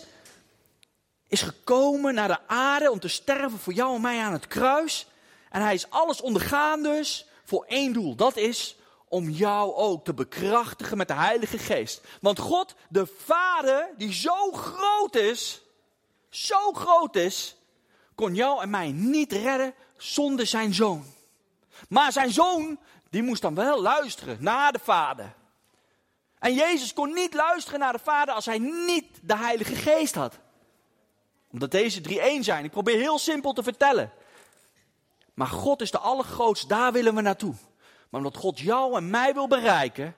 is 1.28 1.42
gekomen 1.42 2.14
naar 2.14 2.28
de 2.28 2.48
aarde 2.48 2.92
om 2.92 3.00
te 3.00 3.08
sterven 3.08 3.60
voor 3.60 3.74
jou 3.74 3.96
en 3.96 4.02
mij 4.02 4.20
aan 4.20 4.34
het 4.34 4.48
kruis. 4.48 5.08
En 5.50 5.62
hij 5.62 5.74
is 5.74 5.90
alles 5.90 6.22
ondergaan 6.22 6.84
dus 6.84 7.26
voor 7.44 7.66
één 7.66 7.94
doel. 7.94 8.16
Dat 8.16 8.38
is 8.38 8.76
om 9.08 9.30
jou 9.30 9.74
ook 9.74 10.06
te 10.06 10.14
bekrachtigen 10.14 10.98
met 10.98 11.08
de 11.08 11.14
Heilige 11.14 11.58
Geest. 11.58 12.02
Want 12.22 12.40
God, 12.40 12.76
de 12.90 13.08
Vader, 13.26 13.90
die 13.98 14.14
zo 14.14 14.52
groot 14.52 15.16
is, 15.16 15.62
zo 16.30 16.74
groot 16.74 17.16
is, 17.16 17.56
kon 18.16 18.36
jou 18.36 18.62
en 18.62 18.70
mij 18.70 18.92
niet 18.92 19.32
redden 19.32 19.74
zonder 19.98 20.48
zijn 20.48 20.74
zoon. 20.74 21.06
Maar 21.90 22.12
zijn 22.12 22.32
zoon, 22.32 22.80
die 23.10 23.24
moest 23.24 23.42
dan 23.42 23.56
wel 23.56 23.82
luisteren 23.82 24.38
naar 24.40 24.72
de 24.72 24.80
Vader. 24.80 25.38
En 26.40 26.54
Jezus 26.54 26.94
kon 26.94 27.14
niet 27.14 27.34
luisteren 27.34 27.80
naar 27.80 27.94
de 27.94 28.00
Vader 28.00 28.34
als 28.34 28.46
hij 28.46 28.58
niet 28.60 29.06
de 29.22 29.38
Heilige 29.38 29.76
Geest 29.76 30.16
had. 30.16 30.40
Omdat 31.52 31.72
deze 31.72 32.02
drie 32.02 32.22
één 32.22 32.44
zijn. 32.44 32.64
Ik 32.66 32.72
probeer 32.72 32.98
heel 32.98 33.20
simpel 33.20 33.54
te 33.54 33.64
vertellen. 33.64 34.12
Maar 35.34 35.48
God 35.48 35.82
is 35.82 35.92
de 35.92 35.98
allergrootste, 35.98 36.68
daar 36.68 36.92
willen 36.92 37.16
we 37.16 37.22
naartoe. 37.22 37.54
Maar 38.10 38.22
omdat 38.22 38.38
God 38.38 38.60
jou 38.60 38.96
en 38.96 39.10
mij 39.10 39.34
wil 39.34 39.48
bereiken, 39.48 40.16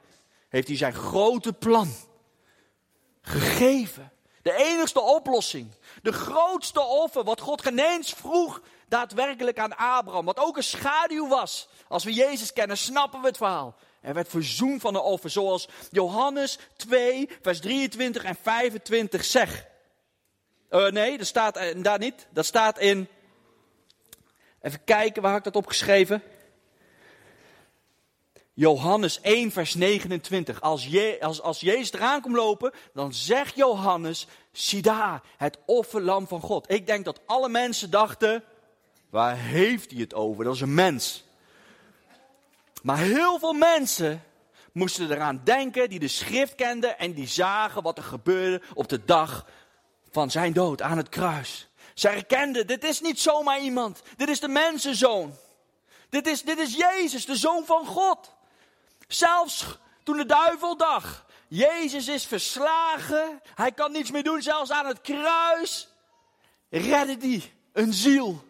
heeft 0.49 0.67
hij 0.67 0.77
zijn 0.77 0.93
grote 0.93 1.53
plan 1.53 1.93
gegeven. 3.21 4.11
De 4.41 4.53
enigste 4.53 5.01
oplossing. 5.01 5.71
De 6.01 6.11
grootste 6.13 6.81
offer 6.81 7.23
wat 7.23 7.41
God 7.41 7.61
geneens 7.61 8.13
vroeg 8.13 8.61
daadwerkelijk 8.87 9.59
aan 9.59 9.75
Abraham. 9.75 10.25
Wat 10.25 10.39
ook 10.39 10.57
een 10.57 10.63
schaduw 10.63 11.27
was. 11.27 11.67
Als 11.87 12.03
we 12.03 12.13
Jezus 12.13 12.53
kennen, 12.53 12.77
snappen 12.77 13.21
we 13.21 13.27
het 13.27 13.37
verhaal. 13.37 13.75
Er 14.01 14.13
werd 14.13 14.29
verzoend 14.29 14.81
van 14.81 14.93
de 14.93 15.01
offer, 15.01 15.29
zoals 15.29 15.67
Johannes 15.91 16.57
2, 16.75 17.29
vers 17.41 17.59
23 17.59 18.23
en 18.23 18.35
25 18.41 19.23
zegt. 19.23 19.65
Uh, 20.69 20.87
nee, 20.87 21.17
dat 21.17 21.27
staat 21.27 21.57
uh, 21.57 21.83
daar 21.83 21.99
niet. 21.99 22.27
Dat 22.29 22.45
staat 22.45 22.79
in. 22.79 23.07
Even 24.61 24.83
kijken, 24.83 25.21
waar 25.21 25.33
heb 25.33 25.45
ik 25.45 25.53
dat 25.53 25.63
opgeschreven? 25.63 26.23
Johannes 28.53 29.21
1, 29.21 29.51
vers 29.51 29.73
29. 29.73 30.61
Als, 30.61 30.87
Je, 30.87 31.17
als, 31.21 31.41
als 31.41 31.59
Jezus 31.59 31.91
eraan 31.91 32.21
komt 32.21 32.35
lopen, 32.35 32.73
dan 32.93 33.13
zegt 33.13 33.55
Johannes: 33.55 34.27
Zie 34.51 34.81
daar, 34.81 35.21
het 35.37 35.57
offerlam 35.65 36.27
van 36.27 36.41
God. 36.41 36.71
Ik 36.71 36.85
denk 36.85 37.05
dat 37.05 37.19
alle 37.25 37.49
mensen 37.49 37.89
dachten: 37.89 38.43
Waar 39.09 39.37
heeft 39.37 39.91
hij 39.91 39.99
het 39.99 40.13
over? 40.13 40.43
Dat 40.43 40.55
is 40.55 40.61
een 40.61 40.73
mens. 40.73 41.23
Maar 42.81 42.97
heel 42.97 43.39
veel 43.39 43.53
mensen 43.53 44.23
moesten 44.73 45.11
eraan 45.11 45.41
denken 45.43 45.89
die 45.89 45.99
de 45.99 46.07
schrift 46.07 46.55
kenden 46.55 46.99
en 46.99 47.13
die 47.13 47.27
zagen 47.27 47.83
wat 47.83 47.97
er 47.97 48.03
gebeurde 48.03 48.61
op 48.73 48.87
de 48.87 49.05
dag 49.05 49.45
van 50.11 50.31
zijn 50.31 50.53
dood 50.53 50.81
aan 50.81 50.97
het 50.97 51.09
kruis. 51.09 51.69
Zij 51.93 52.11
herkenden, 52.11 52.67
dit 52.67 52.83
is 52.83 53.01
niet 53.01 53.19
zomaar 53.19 53.59
iemand, 53.59 54.01
dit 54.17 54.29
is 54.29 54.39
de 54.39 54.47
mensenzoon. 54.47 55.35
Dit 56.09 56.27
is, 56.27 56.41
dit 56.41 56.57
is 56.57 56.75
Jezus, 56.75 57.25
de 57.25 57.35
zoon 57.35 57.65
van 57.65 57.85
God. 57.85 58.33
Zelfs 59.07 59.77
toen 60.03 60.17
de 60.17 60.25
duivel 60.25 60.77
dacht, 60.77 61.23
Jezus 61.47 62.07
is 62.07 62.25
verslagen, 62.25 63.41
hij 63.55 63.71
kan 63.71 63.91
niets 63.91 64.11
meer 64.11 64.23
doen, 64.23 64.41
zelfs 64.41 64.71
aan 64.71 64.85
het 64.85 65.01
kruis, 65.01 65.87
redde 66.69 67.17
die 67.17 67.51
een 67.73 67.93
ziel. 67.93 68.43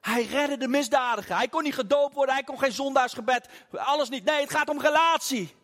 Hij 0.00 0.24
redde 0.24 0.56
de 0.56 0.68
misdadiger. 0.68 1.36
Hij 1.36 1.48
kon 1.48 1.62
niet 1.62 1.74
gedoopt 1.74 2.14
worden, 2.14 2.34
hij 2.34 2.44
kon 2.44 2.58
geen 2.58 2.72
zondaarsgebed, 2.72 3.48
alles 3.70 4.08
niet. 4.08 4.24
Nee, 4.24 4.40
het 4.40 4.50
gaat 4.50 4.68
om 4.68 4.80
relatie. 4.80 5.54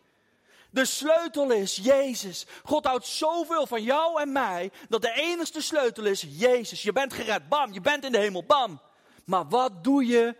De 0.70 0.84
sleutel 0.84 1.50
is 1.50 1.76
Jezus. 1.76 2.46
God 2.64 2.84
houdt 2.84 3.06
zoveel 3.06 3.66
van 3.66 3.82
jou 3.82 4.20
en 4.20 4.32
mij, 4.32 4.70
dat 4.88 5.02
de 5.02 5.12
enige 5.12 5.60
sleutel 5.60 6.04
is 6.04 6.26
Jezus. 6.28 6.82
Je 6.82 6.92
bent 6.92 7.12
gered, 7.12 7.48
bam, 7.48 7.72
je 7.72 7.80
bent 7.80 8.04
in 8.04 8.12
de 8.12 8.18
hemel, 8.18 8.44
bam. 8.44 8.80
Maar 9.24 9.48
wat 9.48 9.84
doe 9.84 10.06
je 10.06 10.36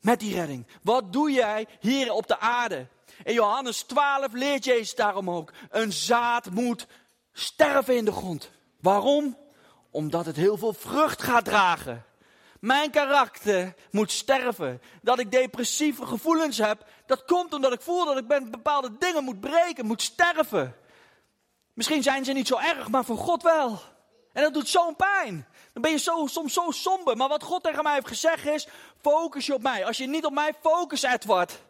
met 0.00 0.20
die 0.20 0.34
redding? 0.34 0.66
Wat 0.82 1.12
doe 1.12 1.30
jij 1.30 1.66
hier 1.80 2.12
op 2.12 2.26
de 2.26 2.38
aarde? 2.38 2.86
In 3.24 3.34
Johannes 3.34 3.82
12 3.82 4.32
leert 4.32 4.64
Jezus 4.64 4.94
daarom 4.94 5.30
ook. 5.30 5.52
Een 5.70 5.92
zaad 5.92 6.50
moet 6.50 6.86
sterven 7.32 7.96
in 7.96 8.04
de 8.04 8.12
grond. 8.12 8.50
Waarom? 8.80 9.38
Omdat 9.90 10.26
het 10.26 10.36
heel 10.36 10.56
veel 10.56 10.72
vrucht 10.72 11.22
gaat 11.22 11.44
dragen. 11.44 12.04
Mijn 12.66 12.90
karakter 12.90 13.74
moet 13.90 14.12
sterven. 14.12 14.82
Dat 15.02 15.18
ik 15.18 15.30
depressieve 15.30 16.06
gevoelens 16.06 16.58
heb, 16.58 16.84
dat 17.06 17.24
komt 17.24 17.52
omdat 17.52 17.72
ik 17.72 17.80
voel 17.80 18.04
dat 18.04 18.16
ik 18.16 18.50
bepaalde 18.50 18.98
dingen 18.98 19.24
moet 19.24 19.40
breken, 19.40 19.86
moet 19.86 20.02
sterven. 20.02 20.76
Misschien 21.72 22.02
zijn 22.02 22.24
ze 22.24 22.32
niet 22.32 22.46
zo 22.46 22.58
erg, 22.58 22.88
maar 22.88 23.04
voor 23.04 23.18
God 23.18 23.42
wel. 23.42 23.80
En 24.32 24.42
dat 24.42 24.54
doet 24.54 24.68
zo'n 24.68 24.96
pijn. 24.96 25.46
Dan 25.72 25.82
ben 25.82 25.90
je 25.90 25.98
zo, 25.98 26.26
soms 26.26 26.52
zo 26.52 26.70
somber. 26.70 27.16
Maar 27.16 27.28
wat 27.28 27.42
God 27.42 27.62
tegen 27.62 27.82
mij 27.82 27.94
heeft 27.94 28.08
gezegd 28.08 28.46
is, 28.46 28.68
focus 29.00 29.46
je 29.46 29.54
op 29.54 29.62
mij. 29.62 29.84
Als 29.84 29.96
je 29.96 30.06
niet 30.06 30.24
op 30.24 30.32
mij 30.32 30.52
focust, 30.60 31.04
Edward, 31.04 31.60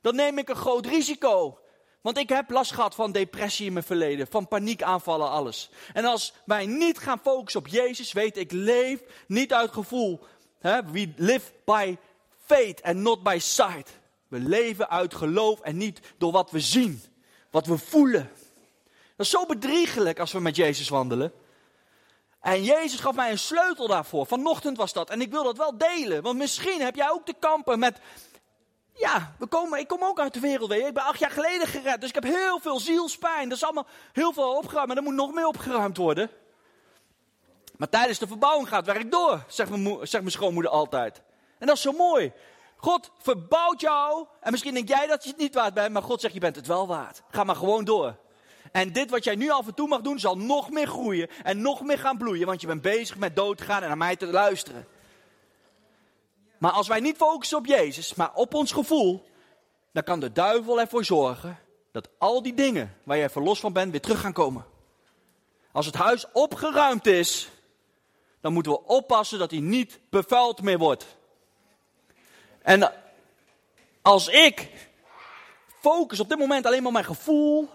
dan 0.00 0.14
neem 0.14 0.38
ik 0.38 0.48
een 0.48 0.56
groot 0.56 0.86
risico. 0.86 1.58
Want 2.00 2.18
ik 2.18 2.28
heb 2.28 2.50
last 2.50 2.72
gehad 2.72 2.94
van 2.94 3.12
depressie 3.12 3.66
in 3.66 3.72
mijn 3.72 3.84
verleden, 3.84 4.26
van 4.26 4.48
paniekaanvallen, 4.48 5.30
alles. 5.30 5.70
En 5.92 6.04
als 6.04 6.32
wij 6.44 6.66
niet 6.66 6.98
gaan 6.98 7.20
focussen 7.22 7.60
op 7.60 7.66
Jezus, 7.66 8.12
weet 8.12 8.36
ik, 8.36 8.52
leef 8.52 9.00
niet 9.26 9.52
uit 9.52 9.72
gevoel. 9.72 10.20
We 10.60 11.12
live 11.16 11.52
by 11.64 11.96
faith 12.44 12.82
and 12.82 12.96
not 12.96 13.22
by 13.22 13.38
sight. 13.40 13.98
We 14.28 14.38
leven 14.38 14.90
uit 14.90 15.14
geloof 15.14 15.60
en 15.60 15.76
niet 15.76 16.00
door 16.18 16.32
wat 16.32 16.50
we 16.50 16.60
zien, 16.60 17.02
wat 17.50 17.66
we 17.66 17.78
voelen. 17.78 18.30
Dat 19.16 19.26
is 19.26 19.30
zo 19.30 19.46
bedriegelijk 19.46 20.18
als 20.18 20.32
we 20.32 20.40
met 20.40 20.56
Jezus 20.56 20.88
wandelen. 20.88 21.32
En 22.40 22.64
Jezus 22.64 23.00
gaf 23.00 23.14
mij 23.14 23.30
een 23.30 23.38
sleutel 23.38 23.86
daarvoor. 23.86 24.26
Vanochtend 24.26 24.76
was 24.76 24.92
dat. 24.92 25.10
En 25.10 25.20
ik 25.20 25.30
wil 25.30 25.44
dat 25.44 25.56
wel 25.56 25.78
delen. 25.78 26.22
Want 26.22 26.38
misschien 26.38 26.80
heb 26.80 26.94
jij 26.94 27.10
ook 27.10 27.26
te 27.26 27.34
kampen 27.38 27.78
met. 27.78 27.98
Ja, 29.00 29.34
we 29.38 29.46
komen, 29.46 29.78
ik 29.78 29.88
kom 29.88 30.04
ook 30.04 30.20
uit 30.20 30.34
de 30.34 30.40
wereld. 30.40 30.72
Ik 30.72 30.94
ben 30.94 31.04
acht 31.04 31.18
jaar 31.18 31.30
geleden 31.30 31.66
gered. 31.66 32.00
Dus 32.00 32.08
ik 32.08 32.14
heb 32.14 32.24
heel 32.24 32.58
veel 32.58 32.80
zielspijn. 32.80 33.46
Er 33.46 33.56
is 33.56 33.64
allemaal 33.64 33.86
heel 34.12 34.32
veel 34.32 34.56
opgeruimd. 34.56 34.88
Maar 34.88 34.96
er 34.96 35.02
moet 35.02 35.14
nog 35.14 35.32
meer 35.32 35.46
opgeruimd 35.46 35.96
worden. 35.96 36.30
Maar 37.76 37.88
tijdens 37.88 38.18
de 38.18 38.26
verbouwing 38.26 38.68
gaat 38.68 38.86
werk 38.86 39.10
door. 39.10 39.44
Zegt 39.48 39.70
mijn, 39.70 39.96
zegt 39.96 40.10
mijn 40.10 40.30
schoonmoeder 40.30 40.70
altijd. 40.70 41.22
En 41.58 41.66
dat 41.66 41.76
is 41.76 41.82
zo 41.82 41.92
mooi. 41.92 42.32
God 42.76 43.10
verbouwt 43.18 43.80
jou. 43.80 44.26
En 44.40 44.50
misschien 44.50 44.74
denk 44.74 44.88
jij 44.88 45.06
dat 45.06 45.24
je 45.24 45.30
het 45.30 45.38
niet 45.38 45.54
waard 45.54 45.74
bent. 45.74 45.92
Maar 45.92 46.02
God 46.02 46.20
zegt 46.20 46.34
je 46.34 46.40
bent 46.40 46.56
het 46.56 46.66
wel 46.66 46.86
waard. 46.86 47.22
Ga 47.30 47.44
maar 47.44 47.56
gewoon 47.56 47.84
door. 47.84 48.16
En 48.72 48.92
dit 48.92 49.10
wat 49.10 49.24
jij 49.24 49.34
nu 49.34 49.50
af 49.50 49.66
en 49.66 49.74
toe 49.74 49.88
mag 49.88 50.00
doen, 50.00 50.18
zal 50.18 50.36
nog 50.36 50.70
meer 50.70 50.86
groeien 50.86 51.28
en 51.42 51.60
nog 51.60 51.82
meer 51.82 51.98
gaan 51.98 52.18
bloeien. 52.18 52.46
Want 52.46 52.60
je 52.60 52.66
bent 52.66 52.82
bezig 52.82 53.16
met 53.16 53.36
doodgaan 53.36 53.82
en 53.82 53.88
naar 53.88 53.96
mij 53.96 54.16
te 54.16 54.26
luisteren. 54.26 54.86
Maar 56.60 56.72
als 56.72 56.88
wij 56.88 57.00
niet 57.00 57.16
focussen 57.16 57.58
op 57.58 57.66
Jezus, 57.66 58.14
maar 58.14 58.30
op 58.34 58.54
ons 58.54 58.72
gevoel, 58.72 59.28
dan 59.92 60.02
kan 60.02 60.20
de 60.20 60.32
duivel 60.32 60.80
ervoor 60.80 61.04
zorgen 61.04 61.58
dat 61.92 62.08
al 62.18 62.42
die 62.42 62.54
dingen 62.54 62.96
waar 63.02 63.16
jij 63.16 63.30
verlost 63.30 63.60
van 63.60 63.72
bent 63.72 63.90
weer 63.90 64.00
terug 64.00 64.20
gaan 64.20 64.32
komen. 64.32 64.64
Als 65.72 65.86
het 65.86 65.94
huis 65.94 66.26
opgeruimd 66.32 67.06
is, 67.06 67.48
dan 68.40 68.52
moeten 68.52 68.72
we 68.72 68.84
oppassen 68.84 69.38
dat 69.38 69.50
hij 69.50 69.60
niet 69.60 70.00
bevuild 70.10 70.62
meer 70.62 70.78
wordt. 70.78 71.06
En 72.62 72.92
als 74.02 74.28
ik 74.28 74.70
focus 75.80 76.20
op 76.20 76.28
dit 76.28 76.38
moment 76.38 76.66
alleen 76.66 76.78
maar 76.78 76.86
op 76.86 76.92
mijn 76.92 77.04
gevoel, 77.04 77.68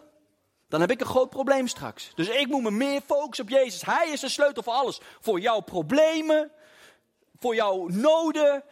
dan 0.70 0.82
heb 0.82 0.92
ik 0.92 1.00
een 1.00 1.06
groot 1.06 1.30
probleem 1.30 1.68
straks. 1.68 2.12
Dus 2.16 2.28
ik 2.28 2.48
moet 2.48 2.64
me 2.64 2.72
meer 2.72 3.02
focussen 3.06 3.46
op 3.46 3.52
Jezus. 3.52 3.86
Hij 3.86 4.10
is 4.10 4.20
de 4.20 4.30
sleutel 4.30 4.64
voor 4.64 4.74
alles. 4.74 5.00
Voor 5.20 5.40
jouw 5.40 5.60
problemen, 5.60 6.52
voor 7.46 7.56
jouw 7.56 7.88
noden, 7.88 8.64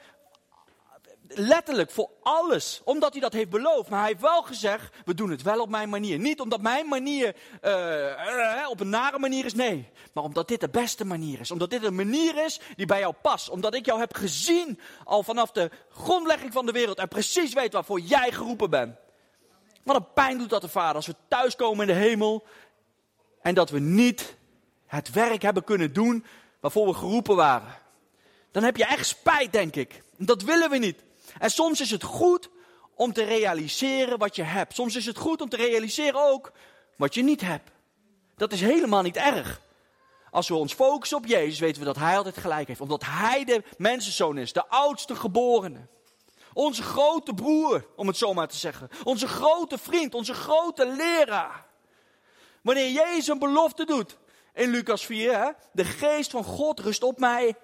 letterlijk 1.27 1.91
voor 1.91 2.09
alles. 2.23 2.81
Omdat 2.83 3.11
hij 3.11 3.21
dat 3.21 3.33
heeft 3.33 3.49
beloofd. 3.49 3.89
Maar 3.89 3.99
hij 3.99 4.07
heeft 4.07 4.21
wel 4.21 4.41
gezegd, 4.41 4.95
we 5.05 5.13
doen 5.13 5.29
het 5.29 5.41
wel 5.41 5.61
op 5.61 5.69
mijn 5.69 5.89
manier. 5.89 6.19
Niet 6.19 6.39
omdat 6.39 6.61
mijn 6.61 6.87
manier 6.87 7.35
uh, 7.63 8.69
op 8.69 8.79
een 8.79 8.89
nare 8.89 9.19
manier 9.19 9.45
is, 9.45 9.53
nee. 9.53 9.89
Maar 10.13 10.23
omdat 10.23 10.47
dit 10.47 10.59
de 10.59 10.69
beste 10.69 11.05
manier 11.05 11.39
is. 11.39 11.51
Omdat 11.51 11.69
dit 11.69 11.83
een 11.83 11.95
manier 11.95 12.45
is 12.45 12.59
die 12.75 12.85
bij 12.85 12.99
jou 12.99 13.13
past. 13.21 13.49
Omdat 13.49 13.73
ik 13.73 13.85
jou 13.85 13.99
heb 13.99 14.15
gezien 14.15 14.79
al 15.03 15.23
vanaf 15.23 15.51
de 15.51 15.71
grondlegging 15.89 16.53
van 16.53 16.65
de 16.65 16.71
wereld. 16.71 16.97
En 16.97 17.07
precies 17.07 17.53
weet 17.53 17.73
waarvoor 17.73 17.99
jij 17.99 18.31
geroepen 18.31 18.69
bent. 18.69 18.95
Wat 19.83 19.95
een 19.95 20.13
pijn 20.13 20.37
doet 20.37 20.49
dat 20.49 20.61
de 20.61 20.69
Vader 20.69 20.95
als 20.95 21.07
we 21.07 21.15
thuiskomen 21.27 21.87
in 21.87 21.93
de 21.93 22.01
hemel. 22.01 22.43
En 23.41 23.55
dat 23.55 23.69
we 23.69 23.79
niet 23.79 24.35
het 24.85 25.11
werk 25.11 25.41
hebben 25.41 25.63
kunnen 25.63 25.93
doen 25.93 26.25
waarvoor 26.59 26.87
we 26.87 26.93
geroepen 26.93 27.35
waren. 27.35 27.81
Dan 28.53 28.63
heb 28.63 28.77
je 28.77 28.85
echt 28.85 29.05
spijt, 29.05 29.51
denk 29.51 29.75
ik. 29.75 30.01
Dat 30.17 30.41
willen 30.41 30.69
we 30.69 30.77
niet. 30.77 31.03
En 31.39 31.49
soms 31.49 31.81
is 31.81 31.91
het 31.91 32.03
goed 32.03 32.49
om 32.95 33.13
te 33.13 33.23
realiseren 33.23 34.17
wat 34.17 34.35
je 34.35 34.43
hebt. 34.43 34.75
Soms 34.75 34.95
is 34.95 35.05
het 35.05 35.17
goed 35.17 35.41
om 35.41 35.49
te 35.49 35.55
realiseren 35.55 36.23
ook 36.31 36.51
wat 36.95 37.13
je 37.13 37.23
niet 37.23 37.41
hebt. 37.41 37.69
Dat 38.35 38.51
is 38.51 38.61
helemaal 38.61 39.01
niet 39.01 39.15
erg. 39.15 39.61
Als 40.31 40.47
we 40.47 40.55
ons 40.55 40.73
focussen 40.73 41.17
op 41.17 41.25
Jezus, 41.25 41.59
weten 41.59 41.79
we 41.79 41.85
dat 41.85 41.95
Hij 41.95 42.17
altijd 42.17 42.37
gelijk 42.37 42.67
heeft. 42.67 42.81
Omdat 42.81 43.03
Hij 43.05 43.43
de 43.43 43.63
mensenzoon 43.77 44.37
is, 44.37 44.53
de 44.53 44.67
oudste 44.67 45.15
geborene. 45.15 45.87
Onze 46.53 46.83
grote 46.83 47.33
broer, 47.33 47.85
om 47.95 48.07
het 48.07 48.17
zo 48.17 48.33
maar 48.33 48.47
te 48.47 48.57
zeggen. 48.57 48.89
Onze 49.03 49.27
grote 49.27 49.77
vriend, 49.77 50.13
onze 50.13 50.33
grote 50.33 50.85
leraar. 50.85 51.65
Wanneer 52.61 52.91
Jezus 52.91 53.27
een 53.27 53.39
belofte 53.39 53.85
doet 53.85 54.17
in 54.53 54.69
Lucas 54.69 55.05
4, 55.05 55.37
hè, 55.37 55.49
de 55.71 55.85
geest 55.85 56.31
van 56.31 56.43
God 56.43 56.79
rust 56.79 57.03
op 57.03 57.19
mij 57.19 57.55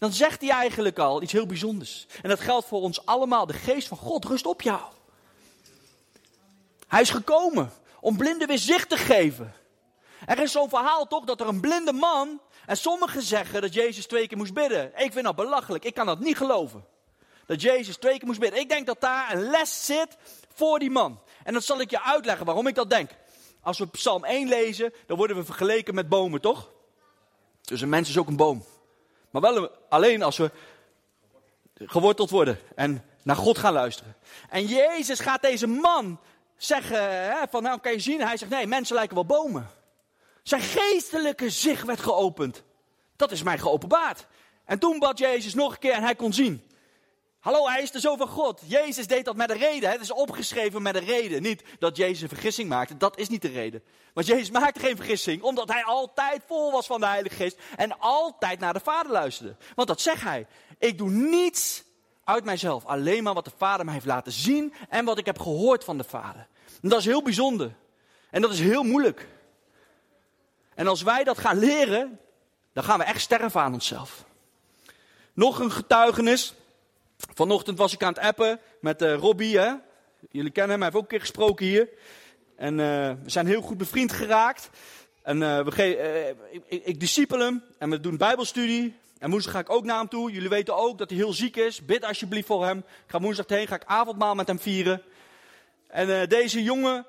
dan 0.00 0.12
zegt 0.12 0.40
hij 0.40 0.50
eigenlijk 0.50 0.98
al 0.98 1.22
iets 1.22 1.32
heel 1.32 1.46
bijzonders. 1.46 2.06
En 2.22 2.28
dat 2.28 2.40
geldt 2.40 2.66
voor 2.66 2.80
ons 2.80 3.06
allemaal. 3.06 3.46
De 3.46 3.52
geest 3.52 3.88
van 3.88 3.96
God 3.96 4.24
rust 4.24 4.46
op 4.46 4.62
jou. 4.62 4.80
Hij 6.88 7.00
is 7.00 7.10
gekomen 7.10 7.72
om 8.00 8.16
blinden 8.16 8.48
weer 8.48 8.58
zicht 8.58 8.88
te 8.88 8.96
geven. 8.96 9.54
Er 10.26 10.38
is 10.38 10.52
zo'n 10.52 10.68
verhaal 10.68 11.06
toch 11.06 11.24
dat 11.24 11.40
er 11.40 11.48
een 11.48 11.60
blinde 11.60 11.92
man. 11.92 12.40
En 12.66 12.76
sommigen 12.76 13.22
zeggen 13.22 13.60
dat 13.60 13.74
Jezus 13.74 14.06
twee 14.06 14.26
keer 14.26 14.38
moest 14.38 14.54
bidden. 14.54 14.92
Ik 14.96 15.12
vind 15.12 15.24
dat 15.24 15.36
belachelijk. 15.36 15.84
Ik 15.84 15.94
kan 15.94 16.06
dat 16.06 16.20
niet 16.20 16.36
geloven. 16.36 16.84
Dat 17.46 17.62
Jezus 17.62 17.96
twee 17.96 18.18
keer 18.18 18.26
moest 18.26 18.40
bidden. 18.40 18.60
Ik 18.60 18.68
denk 18.68 18.86
dat 18.86 19.00
daar 19.00 19.32
een 19.32 19.50
les 19.50 19.86
zit 19.86 20.16
voor 20.54 20.78
die 20.78 20.90
man. 20.90 21.20
En 21.44 21.52
dat 21.52 21.64
zal 21.64 21.80
ik 21.80 21.90
je 21.90 22.02
uitleggen 22.02 22.46
waarom 22.46 22.66
ik 22.66 22.74
dat 22.74 22.90
denk. 22.90 23.10
Als 23.62 23.78
we 23.78 23.86
Psalm 23.86 24.24
1 24.24 24.48
lezen, 24.48 24.92
dan 25.06 25.16
worden 25.16 25.36
we 25.36 25.44
vergeleken 25.44 25.94
met 25.94 26.08
bomen, 26.08 26.40
toch? 26.40 26.70
Dus 27.62 27.80
een 27.80 27.88
mens 27.88 28.08
is 28.08 28.18
ook 28.18 28.28
een 28.28 28.36
boom. 28.36 28.64
Maar 29.30 29.42
wel 29.42 29.70
alleen 29.88 30.22
als 30.22 30.36
we 30.36 30.50
geworteld 31.74 32.30
worden 32.30 32.58
en 32.74 33.04
naar 33.22 33.36
God 33.36 33.58
gaan 33.58 33.72
luisteren. 33.72 34.16
En 34.48 34.66
Jezus 34.66 35.20
gaat 35.20 35.42
deze 35.42 35.66
man 35.66 36.20
zeggen, 36.56 37.12
hè, 37.12 37.46
van 37.50 37.62
nou 37.62 37.80
kan 37.80 37.92
je 37.92 38.00
zien, 38.00 38.20
hij 38.20 38.36
zegt 38.36 38.50
nee, 38.50 38.66
mensen 38.66 38.94
lijken 38.94 39.14
wel 39.14 39.26
bomen. 39.26 39.70
Zijn 40.42 40.60
geestelijke 40.62 41.50
zicht 41.50 41.84
werd 41.84 42.00
geopend. 42.00 42.62
Dat 43.16 43.30
is 43.30 43.42
mij 43.42 43.58
geopenbaard. 43.58 44.26
En 44.64 44.78
toen 44.78 44.98
bad 44.98 45.18
Jezus 45.18 45.54
nog 45.54 45.72
een 45.72 45.78
keer 45.78 45.92
en 45.92 46.02
hij 46.02 46.14
kon 46.14 46.32
zien. 46.32 46.69
Hallo, 47.40 47.68
hij 47.68 47.82
is 47.82 47.90
de 47.90 48.00
zoon 48.00 48.18
van 48.18 48.28
God. 48.28 48.60
Jezus 48.66 49.06
deed 49.06 49.24
dat 49.24 49.36
met 49.36 49.50
een 49.50 49.56
reden. 49.56 49.90
Het 49.90 50.00
is 50.00 50.12
opgeschreven 50.12 50.82
met 50.82 50.94
een 50.94 51.04
reden. 51.04 51.42
Niet 51.42 51.62
dat 51.78 51.96
Jezus 51.96 52.22
een 52.22 52.28
vergissing 52.28 52.68
maakte. 52.68 52.96
Dat 52.96 53.18
is 53.18 53.28
niet 53.28 53.42
de 53.42 53.48
reden. 53.48 53.82
Want 54.14 54.26
Jezus 54.26 54.50
maakte 54.50 54.80
geen 54.80 54.96
vergissing. 54.96 55.42
Omdat 55.42 55.72
hij 55.72 55.84
altijd 55.84 56.42
vol 56.46 56.72
was 56.72 56.86
van 56.86 57.00
de 57.00 57.06
Heilige 57.06 57.34
Geest. 57.34 57.58
En 57.76 57.98
altijd 57.98 58.58
naar 58.58 58.72
de 58.72 58.80
Vader 58.80 59.12
luisterde. 59.12 59.56
Want 59.74 59.88
dat 59.88 60.00
zegt 60.00 60.22
hij. 60.22 60.46
Ik 60.78 60.98
doe 60.98 61.10
niets 61.10 61.82
uit 62.24 62.44
mijzelf. 62.44 62.84
Alleen 62.84 63.22
maar 63.22 63.34
wat 63.34 63.44
de 63.44 63.52
Vader 63.56 63.84
mij 63.84 63.94
heeft 63.94 64.06
laten 64.06 64.32
zien. 64.32 64.74
En 64.88 65.04
wat 65.04 65.18
ik 65.18 65.26
heb 65.26 65.38
gehoord 65.38 65.84
van 65.84 65.98
de 65.98 66.04
Vader. 66.04 66.46
En 66.82 66.88
dat 66.88 66.98
is 66.98 67.04
heel 67.04 67.22
bijzonder. 67.22 67.72
En 68.30 68.42
dat 68.42 68.52
is 68.52 68.60
heel 68.60 68.82
moeilijk. 68.82 69.28
En 70.74 70.86
als 70.86 71.02
wij 71.02 71.24
dat 71.24 71.38
gaan 71.38 71.58
leren. 71.58 72.20
Dan 72.72 72.84
gaan 72.84 72.98
we 72.98 73.04
echt 73.04 73.20
sterven 73.20 73.60
aan 73.60 73.72
onszelf. 73.72 74.24
Nog 75.32 75.58
een 75.58 75.70
getuigenis. 75.70 76.54
Vanochtend 77.34 77.78
was 77.78 77.92
ik 77.92 78.02
aan 78.02 78.12
het 78.12 78.22
appen 78.22 78.60
met 78.80 79.02
uh, 79.02 79.14
Robbie. 79.14 79.58
Hè? 79.58 79.72
Jullie 80.30 80.50
kennen 80.50 80.70
hem, 80.70 80.80
hij 80.80 80.90
heeft 80.90 80.94
ook 80.94 81.02
een 81.02 81.08
keer 81.08 81.20
gesproken 81.20 81.66
hier. 81.66 81.88
En 82.56 82.72
uh, 82.72 82.86
we 83.22 83.30
zijn 83.30 83.46
heel 83.46 83.60
goed 83.60 83.78
bevriend 83.78 84.12
geraakt. 84.12 84.70
En 85.22 85.40
uh, 85.40 85.60
we 85.64 86.36
ik, 86.66 86.84
ik 86.84 87.00
discipel 87.00 87.38
hem 87.38 87.62
en 87.78 87.90
we 87.90 88.00
doen 88.00 88.16
bijbelstudie. 88.16 88.94
En 89.18 89.30
woensdag 89.30 89.52
ga 89.52 89.58
ik 89.58 89.70
ook 89.70 89.84
naar 89.84 89.98
hem 89.98 90.08
toe. 90.08 90.32
Jullie 90.32 90.48
weten 90.48 90.76
ook 90.76 90.98
dat 90.98 91.10
hij 91.10 91.18
heel 91.18 91.32
ziek 91.32 91.56
is. 91.56 91.84
Bid 91.84 92.04
alsjeblieft 92.04 92.46
voor 92.46 92.64
hem. 92.64 92.78
Ik 92.78 92.84
ga 93.06 93.20
woensdag 93.20 93.48
heen, 93.48 93.66
ga 93.66 93.74
ik 93.74 93.84
avondmaal 93.84 94.34
met 94.34 94.46
hem 94.46 94.58
vieren. 94.58 95.02
En 95.86 96.28
deze 96.28 96.62
jongen, 96.62 97.06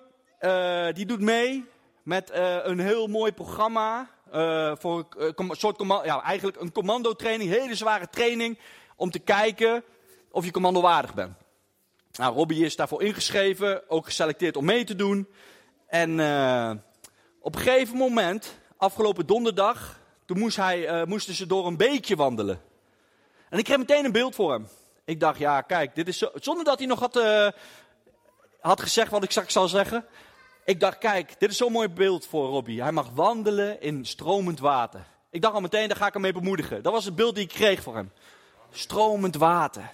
die 0.93 1.05
doet 1.05 1.21
mee 1.21 1.65
met 2.03 2.29
een 2.63 2.79
heel 2.79 3.07
mooi 3.07 3.31
programma. 3.31 4.09
voor 4.79 5.05
een 5.17 5.49
soort 5.51 5.83
ja, 6.03 6.21
eigenlijk 6.21 6.61
een 6.61 6.71
commandotraining, 6.71 7.49
hele 7.49 7.75
zware 7.75 8.09
training. 8.09 8.59
Om 8.95 9.11
te 9.11 9.19
kijken 9.19 9.83
of 10.31 10.45
je 10.45 10.51
commandowaardig 10.51 11.13
bent. 11.13 11.33
Nou, 12.11 12.35
Robbie 12.35 12.65
is 12.65 12.75
daarvoor 12.75 13.03
ingeschreven, 13.03 13.89
ook 13.89 14.05
geselecteerd 14.05 14.57
om 14.57 14.65
mee 14.65 14.83
te 14.83 14.95
doen. 14.95 15.27
En 15.87 16.19
uh, 16.19 16.71
op 17.39 17.55
een 17.55 17.61
gegeven 17.61 17.97
moment, 17.97 18.59
afgelopen 18.77 19.25
donderdag, 19.25 19.99
toen 20.25 20.39
moest 20.39 20.57
hij, 20.57 21.01
uh, 21.01 21.07
moesten 21.07 21.33
ze 21.33 21.45
door 21.45 21.67
een 21.67 21.77
beekje 21.77 22.15
wandelen. 22.15 22.61
En 23.49 23.57
ik 23.57 23.63
kreeg 23.63 23.77
meteen 23.77 24.05
een 24.05 24.11
beeld 24.11 24.35
voor 24.35 24.51
hem. 24.51 24.67
Ik 25.05 25.19
dacht, 25.19 25.39
ja, 25.39 25.61
kijk, 25.61 25.95
dit 25.95 26.07
is 26.07 26.17
zo, 26.17 26.29
zonder 26.35 26.63
dat 26.63 26.77
hij 26.77 26.87
nog 26.87 26.99
had, 26.99 27.17
uh, 27.17 27.47
had 28.59 28.81
gezegd 28.81 29.11
wat 29.11 29.23
ik 29.23 29.31
straks 29.31 29.53
zal 29.53 29.67
zeggen. 29.67 30.05
Ik 30.65 30.79
dacht, 30.79 30.97
kijk, 30.97 31.39
dit 31.39 31.51
is 31.51 31.57
zo'n 31.57 31.71
mooi 31.71 31.89
beeld 31.89 32.25
voor 32.25 32.47
Robbie. 32.47 32.81
Hij 32.81 32.91
mag 32.91 33.09
wandelen 33.09 33.81
in 33.81 34.05
stromend 34.05 34.59
water. 34.59 35.05
Ik 35.29 35.41
dacht 35.41 35.53
al 35.53 35.61
meteen, 35.61 35.87
daar 35.87 35.97
ga 35.97 36.07
ik 36.07 36.13
hem 36.13 36.21
mee 36.21 36.33
bemoedigen. 36.33 36.83
Dat 36.83 36.93
was 36.93 37.05
het 37.05 37.15
beeld 37.15 37.35
die 37.35 37.43
ik 37.43 37.49
kreeg 37.49 37.81
voor 37.81 37.95
hem. 37.95 38.11
Stromend 38.71 39.35
water. 39.35 39.93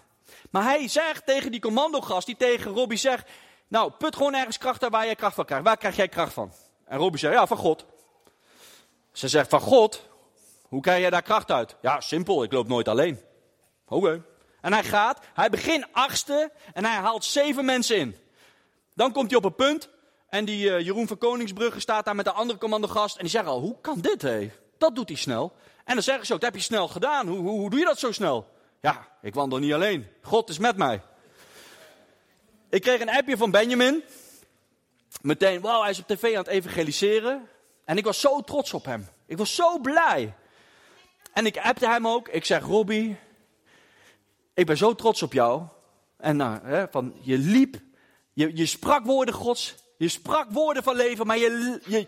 Maar 0.52 0.64
hij 0.64 0.88
zegt 0.88 1.26
tegen 1.26 1.52
die 1.52 1.62
commandogast, 1.62 2.26
die 2.26 2.38
tegen 2.38 2.72
Robbie 2.72 2.98
zegt, 2.98 3.30
nou, 3.68 3.92
put 3.92 4.16
gewoon 4.16 4.36
ergens 4.36 4.58
kracht 4.58 4.84
uit 4.84 4.92
waar 4.92 5.06
jij 5.06 5.16
kracht 5.16 5.36
van 5.36 5.46
krijgt. 5.46 5.66
Waar 5.66 5.78
krijg 5.78 5.96
jij 5.96 6.08
kracht 6.08 6.34
van? 6.34 6.52
En 6.86 6.98
Robbie 6.98 7.20
zegt, 7.20 7.34
ja, 7.34 7.48
van 7.48 7.58
God. 7.58 7.86
Ze 9.12 9.28
zegt, 9.28 9.50
van 9.50 9.60
God? 9.60 10.08
Hoe 10.62 10.82
krijg 10.82 11.00
jij 11.00 11.10
daar 11.10 11.22
kracht 11.22 11.52
uit? 11.52 11.76
Ja, 11.82 12.02
simpel, 12.02 12.44
ik 12.44 12.52
loop 12.52 12.68
nooit 12.68 12.88
alleen. 12.88 13.20
Oké. 13.88 14.24
En 14.62 14.74
hij 14.74 14.84
gaat, 14.84 15.20
hij 15.34 15.50
begint 15.50 15.86
achtste 15.92 16.52
en 16.74 16.86
hij 16.86 16.96
haalt 16.96 17.26
zeven 17.26 17.66
mensen 17.66 17.98
in. 17.98 18.16
Dan 18.94 19.12
komt 19.12 19.30
hij 19.30 19.38
op 19.38 19.46
een 19.46 19.56
punt 19.56 19.90
en 20.30 20.46
die 20.46 20.70
uh, 20.70 20.80
Jeroen 20.80 21.08
van 21.08 21.18
Koningsbrugge 21.18 21.80
staat 21.80 22.06
daar 22.06 22.16
met 22.16 22.26
de 22.26 22.32
andere 22.32 22.60
commandogast 22.60 23.16
en 23.16 23.22
die 23.22 23.32
zegt 23.32 23.46
al, 23.46 23.60
hoe 23.60 23.76
kan 23.82 24.02
dit 24.02 24.22
hé? 24.22 24.52
Dat 24.78 24.96
doet 24.96 25.10
hij 25.10 25.18
snel. 25.18 25.54
En 25.86 25.94
dan 25.94 26.04
zeggen 26.04 26.26
ze 26.26 26.34
ook, 26.34 26.40
dat 26.40 26.50
heb 26.52 26.60
je 26.60 26.66
snel 26.66 26.88
gedaan. 26.88 27.28
Hoe, 27.28 27.38
hoe, 27.38 27.60
hoe 27.60 27.70
doe 27.70 27.80
je 27.80 27.86
dat 27.86 28.00
zo 28.00 28.12
snel? 28.12 28.48
Ja, 28.82 29.08
ik 29.22 29.34
wandel 29.34 29.60
niet 29.60 29.74
alleen. 29.74 30.08
God 30.22 30.50
is 30.50 30.58
met 30.58 30.78
mij. 30.78 31.02
Ik 32.70 32.82
kreeg 32.82 33.02
een 33.02 33.10
appje 33.10 33.38
van 33.38 33.52
Benjamin. 33.52 34.04
Meteen, 35.22 35.62
wauw, 35.62 35.82
hij 35.82 35.90
is 35.90 36.00
op 36.00 36.08
tv 36.08 36.24
aan 36.24 36.44
het 36.44 36.48
evangeliseren. 36.48 37.48
En 37.86 37.98
ik 37.98 38.06
was 38.06 38.20
zo 38.20 38.42
trots 38.42 38.74
op 38.74 38.86
hem. 38.86 39.08
Ik 39.26 39.38
was 39.38 39.56
zo 39.56 39.80
blij. 39.80 40.34
En 41.34 41.46
ik 41.46 41.58
appte 41.58 41.88
hem 41.88 42.08
ook. 42.08 42.28
Ik 42.28 42.46
zeg, 42.46 42.64
Robbie, 42.64 43.18
ik 44.54 44.66
ben 44.66 44.78
zo 44.78 44.96
trots 44.96 45.24
op 45.24 45.34
jou. 45.34 45.64
En 46.18 46.36
nou, 46.36 46.60
hè, 46.64 46.88
van, 46.92 47.14
je 47.22 47.38
liep, 47.38 47.78
je, 48.34 48.58
je 48.58 48.66
sprak 48.66 49.06
woorden 49.06 49.34
gods, 49.34 49.76
je 49.98 50.08
sprak 50.08 50.52
woorden 50.52 50.84
van 50.84 50.96
leven, 50.96 51.28
maar 51.28 51.38
je, 51.38 51.82
je, 51.86 52.08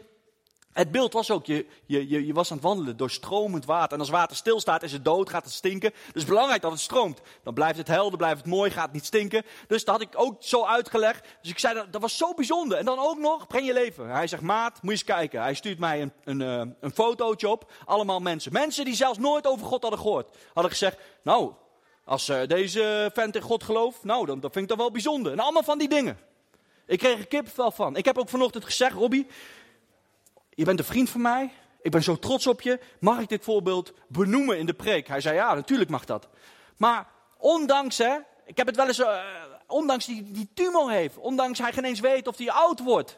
Het 0.73 0.91
beeld 0.91 1.13
was 1.13 1.31
ook, 1.31 1.45
je, 1.45 1.65
je, 1.85 2.25
je, 2.25 2.33
was 2.33 2.51
aan 2.51 2.57
het 2.57 2.65
wandelen 2.65 2.97
door 2.97 3.09
stromend 3.09 3.65
water. 3.65 3.93
En 3.93 3.99
als 3.99 4.09
water 4.09 4.35
stilstaat, 4.35 4.83
is 4.83 4.91
het 4.91 5.05
dood, 5.05 5.29
gaat 5.29 5.43
het 5.43 5.53
stinken. 5.53 5.93
Dus 6.13 6.25
belangrijk 6.25 6.61
dat 6.61 6.71
het 6.71 6.79
stroomt. 6.79 7.21
Dan 7.43 7.53
blijft 7.53 7.77
het 7.77 7.87
helder, 7.87 8.17
blijft 8.17 8.37
het 8.37 8.45
mooi, 8.45 8.71
gaat 8.71 8.83
het 8.83 8.93
niet 8.93 9.05
stinken. 9.05 9.43
Dus 9.67 9.83
dat 9.85 9.95
had 9.95 10.07
ik 10.07 10.13
ook 10.13 10.35
zo 10.39 10.65
uitgelegd. 10.65 11.27
Dus 11.41 11.51
ik 11.51 11.59
zei, 11.59 11.73
dat, 11.73 11.91
dat 11.91 12.01
was 12.01 12.17
zo 12.17 12.33
bijzonder. 12.33 12.77
En 12.77 12.85
dan 12.85 12.99
ook 12.99 13.17
nog, 13.17 13.47
breng 13.47 13.65
je 13.65 13.73
leven. 13.73 14.09
Hij 14.09 14.27
zegt, 14.27 14.41
maat, 14.41 14.73
moet 14.73 14.83
je 14.83 14.89
eens 14.89 15.03
kijken. 15.03 15.41
Hij 15.41 15.53
stuurt 15.53 15.79
mij 15.79 16.01
een, 16.01 16.13
een, 16.23 16.41
eh, 16.41 16.73
een 16.79 16.91
fotootje 16.91 17.49
op. 17.49 17.71
Allemaal 17.85 18.19
mensen. 18.19 18.53
Mensen 18.53 18.85
die 18.85 18.95
zelfs 18.95 19.17
nooit 19.17 19.47
over 19.47 19.65
God 19.65 19.81
hadden 19.81 19.99
gehoord. 19.99 20.37
Hadden 20.53 20.71
gezegd, 20.71 20.97
nou, 21.23 21.53
als 22.03 22.29
uh, 22.29 22.41
deze 22.47 23.09
vent 23.13 23.35
in 23.35 23.41
God 23.41 23.63
gelooft, 23.63 24.03
nou, 24.03 24.25
dan, 24.25 24.39
dat 24.39 24.51
vind 24.51 24.63
ik 24.63 24.69
dan 24.69 24.77
wel 24.77 24.91
bijzonder. 24.91 25.31
En 25.31 25.39
allemaal 25.39 25.63
van 25.63 25.77
die 25.77 25.89
dingen. 25.89 26.17
Ik 26.85 26.99
kreeg 26.99 27.17
er 27.17 27.27
kippenvel 27.27 27.71
van. 27.71 27.95
Ik 27.95 28.05
heb 28.05 28.17
ook 28.17 28.29
vanochtend 28.29 28.65
gezegd, 28.65 28.95
Robbie, 28.95 29.27
je 30.59 30.65
bent 30.65 30.79
een 30.79 30.85
vriend 30.85 31.09
van 31.09 31.21
mij. 31.21 31.51
Ik 31.81 31.91
ben 31.91 32.03
zo 32.03 32.15
trots 32.15 32.47
op 32.47 32.61
je. 32.61 32.79
Mag 32.99 33.19
ik 33.19 33.29
dit 33.29 33.43
voorbeeld 33.43 33.93
benoemen 34.07 34.57
in 34.57 34.65
de 34.65 34.73
preek? 34.73 35.07
Hij 35.07 35.21
zei, 35.21 35.35
ja, 35.35 35.53
natuurlijk 35.53 35.89
mag 35.89 36.05
dat. 36.05 36.27
Maar 36.77 37.07
ondanks, 37.37 37.97
hè, 37.97 38.17
ik 38.45 38.57
heb 38.57 38.67
het 38.67 38.75
wel 38.75 38.87
eens, 38.87 38.99
uh, 38.99 39.19
ondanks 39.67 40.05
die, 40.05 40.31
die 40.31 40.49
tumor 40.53 40.91
heeft, 40.91 41.17
ondanks 41.17 41.59
hij 41.59 41.73
geen 41.73 41.83
eens 41.83 41.99
weet 41.99 42.27
of 42.27 42.37
hij 42.37 42.51
oud 42.51 42.79
wordt. 42.79 43.17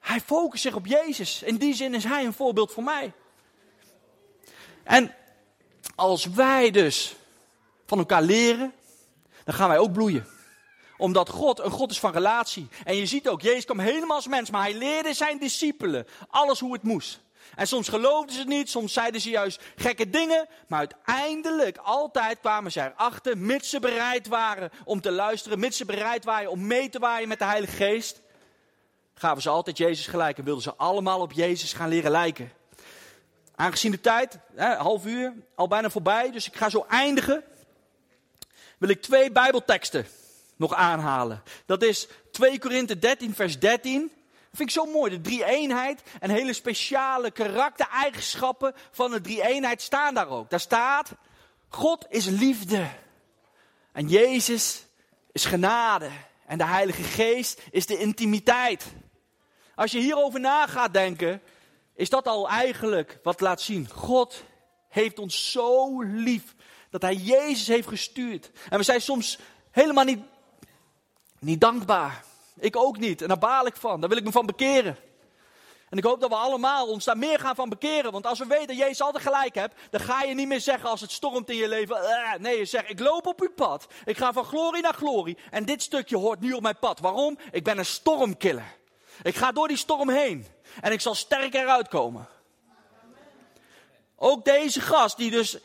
Hij 0.00 0.20
focust 0.20 0.62
zich 0.62 0.74
op 0.74 0.86
Jezus. 0.86 1.42
In 1.42 1.56
die 1.56 1.74
zin 1.74 1.94
is 1.94 2.04
hij 2.04 2.24
een 2.24 2.32
voorbeeld 2.32 2.72
voor 2.72 2.84
mij. 2.84 3.12
En 4.82 5.14
als 5.94 6.24
wij 6.24 6.70
dus 6.70 7.16
van 7.86 7.98
elkaar 7.98 8.22
leren, 8.22 8.72
dan 9.44 9.54
gaan 9.54 9.68
wij 9.68 9.78
ook 9.78 9.92
bloeien 9.92 10.26
omdat 10.98 11.28
God 11.28 11.58
een 11.58 11.70
God 11.70 11.90
is 11.90 11.98
van 11.98 12.12
relatie. 12.12 12.68
En 12.84 12.96
je 12.96 13.06
ziet 13.06 13.28
ook, 13.28 13.40
Jezus 13.40 13.64
kwam 13.64 13.78
helemaal 13.78 14.16
als 14.16 14.26
mens, 14.26 14.50
maar 14.50 14.62
hij 14.62 14.74
leerde 14.74 15.14
zijn 15.14 15.38
discipelen 15.38 16.06
alles 16.28 16.60
hoe 16.60 16.72
het 16.72 16.82
moest. 16.82 17.20
En 17.54 17.66
soms 17.66 17.88
geloofden 17.88 18.32
ze 18.32 18.38
het 18.38 18.48
niet, 18.48 18.70
soms 18.70 18.92
zeiden 18.92 19.20
ze 19.20 19.30
juist 19.30 19.62
gekke 19.76 20.10
dingen. 20.10 20.48
Maar 20.66 20.78
uiteindelijk, 20.78 21.76
altijd 21.76 22.40
kwamen 22.40 22.72
ze 22.72 22.80
erachter, 22.80 23.38
mits 23.38 23.70
ze 23.70 23.80
bereid 23.80 24.26
waren 24.26 24.70
om 24.84 25.00
te 25.00 25.10
luisteren, 25.10 25.58
mits 25.58 25.76
ze 25.76 25.84
bereid 25.84 26.24
waren 26.24 26.50
om 26.50 26.66
mee 26.66 26.88
te 26.88 26.98
waaien 26.98 27.28
met 27.28 27.38
de 27.38 27.44
Heilige 27.44 27.76
Geest. 27.76 28.20
Gaven 29.14 29.42
ze 29.42 29.48
altijd 29.48 29.78
Jezus 29.78 30.06
gelijk 30.06 30.38
en 30.38 30.44
wilden 30.44 30.62
ze 30.62 30.74
allemaal 30.74 31.20
op 31.20 31.32
Jezus 31.32 31.72
gaan 31.72 31.88
leren 31.88 32.10
lijken. 32.10 32.52
Aangezien 33.54 33.90
de 33.90 34.00
tijd, 34.00 34.38
hè, 34.54 34.74
half 34.74 35.06
uur, 35.06 35.32
al 35.54 35.68
bijna 35.68 35.90
voorbij, 35.90 36.30
dus 36.30 36.46
ik 36.46 36.56
ga 36.56 36.68
zo 36.68 36.86
eindigen. 36.88 37.44
Wil 38.78 38.88
ik 38.88 39.02
twee 39.02 39.32
Bijbelteksten 39.32 40.06
nog 40.58 40.74
aanhalen. 40.74 41.42
Dat 41.66 41.82
is 41.82 42.08
2 42.30 42.58
Korinthe 42.58 42.98
13, 42.98 43.34
vers 43.34 43.58
13. 43.58 44.00
Dat 44.00 44.56
vind 44.56 44.68
ik 44.68 44.74
zo 44.74 44.84
mooi. 44.84 45.10
De 45.10 45.20
drie-eenheid 45.20 46.02
en 46.20 46.30
hele 46.30 46.52
speciale 46.52 47.30
karaktereigenschappen 47.30 48.74
van 48.90 49.10
de 49.10 49.20
drie-eenheid 49.20 49.82
staan 49.82 50.14
daar 50.14 50.28
ook. 50.28 50.50
Daar 50.50 50.60
staat, 50.60 51.12
God 51.68 52.06
is 52.08 52.26
liefde. 52.26 52.88
En 53.92 54.08
Jezus 54.08 54.84
is 55.32 55.44
genade. 55.44 56.10
En 56.46 56.58
de 56.58 56.64
Heilige 56.64 57.02
Geest 57.02 57.62
is 57.70 57.86
de 57.86 57.98
intimiteit. 57.98 58.84
Als 59.74 59.90
je 59.90 59.98
hierover 59.98 60.40
na 60.40 60.66
gaat 60.66 60.92
denken, 60.92 61.42
is 61.94 62.10
dat 62.10 62.26
al 62.26 62.48
eigenlijk 62.48 63.18
wat 63.22 63.40
laat 63.40 63.60
zien. 63.60 63.88
God 63.90 64.44
heeft 64.88 65.18
ons 65.18 65.50
zo 65.52 66.02
lief 66.02 66.54
dat 66.90 67.02
Hij 67.02 67.14
Jezus 67.14 67.66
heeft 67.66 67.88
gestuurd. 67.88 68.50
En 68.68 68.78
we 68.78 68.84
zijn 68.84 69.00
soms 69.00 69.38
helemaal 69.70 70.04
niet 70.04 70.20
niet 71.38 71.60
dankbaar. 71.60 72.24
Ik 72.58 72.76
ook 72.76 72.98
niet. 72.98 73.22
En 73.22 73.28
daar 73.28 73.38
baal 73.38 73.66
ik 73.66 73.76
van. 73.76 74.00
Daar 74.00 74.08
wil 74.08 74.18
ik 74.18 74.24
me 74.24 74.32
van 74.32 74.46
bekeren. 74.46 74.96
En 75.88 75.98
ik 75.98 76.04
hoop 76.04 76.20
dat 76.20 76.30
we 76.30 76.36
allemaal 76.36 76.86
ons 76.86 77.04
daar 77.04 77.18
meer 77.18 77.38
gaan 77.38 77.54
van 77.54 77.68
bekeren. 77.68 78.12
Want 78.12 78.26
als 78.26 78.38
we 78.38 78.46
weten 78.46 78.66
dat 78.66 78.76
Jezus 78.76 79.00
altijd 79.00 79.22
gelijk 79.22 79.54
hebt, 79.54 79.74
dan 79.90 80.00
ga 80.00 80.22
je 80.22 80.34
niet 80.34 80.48
meer 80.48 80.60
zeggen 80.60 80.90
als 80.90 81.00
het 81.00 81.10
stormt 81.10 81.50
in 81.50 81.56
je 81.56 81.68
leven. 81.68 81.96
Uh, 81.96 82.34
nee, 82.38 82.58
je 82.58 82.64
zegt, 82.64 82.90
ik 82.90 83.00
loop 83.00 83.26
op 83.26 83.40
uw 83.40 83.52
pad. 83.52 83.86
Ik 84.04 84.16
ga 84.16 84.32
van 84.32 84.44
glorie 84.44 84.82
naar 84.82 84.94
glorie. 84.94 85.38
En 85.50 85.64
dit 85.64 85.82
stukje 85.82 86.16
hoort 86.16 86.40
nu 86.40 86.52
op 86.52 86.62
mijn 86.62 86.78
pad. 86.78 86.98
Waarom? 86.98 87.38
Ik 87.50 87.64
ben 87.64 87.78
een 87.78 87.86
stormkiller. 87.86 88.76
Ik 89.22 89.36
ga 89.36 89.52
door 89.52 89.68
die 89.68 89.76
storm 89.76 90.08
heen. 90.10 90.46
En 90.80 90.92
ik 90.92 91.00
zal 91.00 91.14
sterk 91.14 91.54
eruit 91.54 91.88
komen. 91.88 92.28
Ook 94.16 94.44
deze 94.44 94.80
gast 94.80 95.16
die 95.16 95.30
dus 95.30 95.58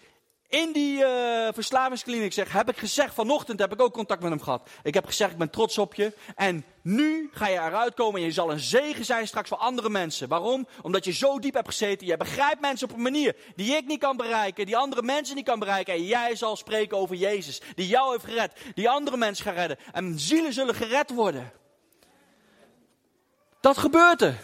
in 0.53 0.71
die 0.71 0.97
uh, 0.97 1.47
verslavingskliniek 1.51 2.33
zeg, 2.33 2.51
heb 2.51 2.69
ik 2.69 2.77
gezegd, 2.77 3.13
vanochtend 3.13 3.59
heb 3.59 3.73
ik 3.73 3.81
ook 3.81 3.93
contact 3.93 4.21
met 4.21 4.29
hem 4.29 4.41
gehad. 4.41 4.69
Ik 4.83 4.93
heb 4.93 5.05
gezegd, 5.05 5.31
ik 5.31 5.37
ben 5.37 5.49
trots 5.49 5.77
op 5.77 5.93
je. 5.93 6.13
En 6.35 6.65
nu 6.81 7.29
ga 7.33 7.47
je 7.47 7.59
eruit 7.59 7.93
komen 7.93 8.19
en 8.19 8.25
je 8.25 8.31
zal 8.31 8.51
een 8.51 8.59
zegen 8.59 9.05
zijn 9.05 9.27
straks 9.27 9.49
voor 9.49 9.57
andere 9.57 9.89
mensen. 9.89 10.27
Waarom? 10.27 10.67
Omdat 10.81 11.05
je 11.05 11.11
zo 11.11 11.39
diep 11.39 11.53
hebt 11.53 11.67
gezeten. 11.67 12.07
Je 12.07 12.17
begrijpt 12.17 12.61
mensen 12.61 12.89
op 12.89 12.95
een 12.95 13.01
manier 13.01 13.35
die 13.55 13.75
ik 13.75 13.85
niet 13.85 13.99
kan 13.99 14.17
bereiken, 14.17 14.65
die 14.65 14.77
andere 14.77 15.01
mensen 15.01 15.35
niet 15.35 15.45
kan 15.45 15.59
bereiken. 15.59 15.93
En 15.93 16.05
jij 16.05 16.35
zal 16.35 16.55
spreken 16.55 16.97
over 16.97 17.15
Jezus, 17.15 17.61
die 17.75 17.87
jou 17.87 18.11
heeft 18.11 18.25
gered, 18.25 18.53
die 18.75 18.89
andere 18.89 19.17
mensen 19.17 19.45
gaat 19.45 19.55
redden. 19.55 19.77
En 19.91 20.19
zielen 20.19 20.53
zullen 20.53 20.75
gered 20.75 21.09
worden. 21.09 21.51
Dat 23.61 23.77
gebeurt 23.77 24.21
er. 24.21 24.35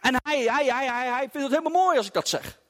En 0.00 0.20
hij, 0.22 0.40
hij, 0.40 0.64
hij, 0.64 0.86
hij, 0.86 1.08
hij 1.08 1.28
vindt 1.30 1.48
het 1.48 1.58
helemaal 1.58 1.82
mooi 1.82 1.96
als 1.96 2.06
ik 2.06 2.12
dat 2.12 2.28
zeg 2.28 2.62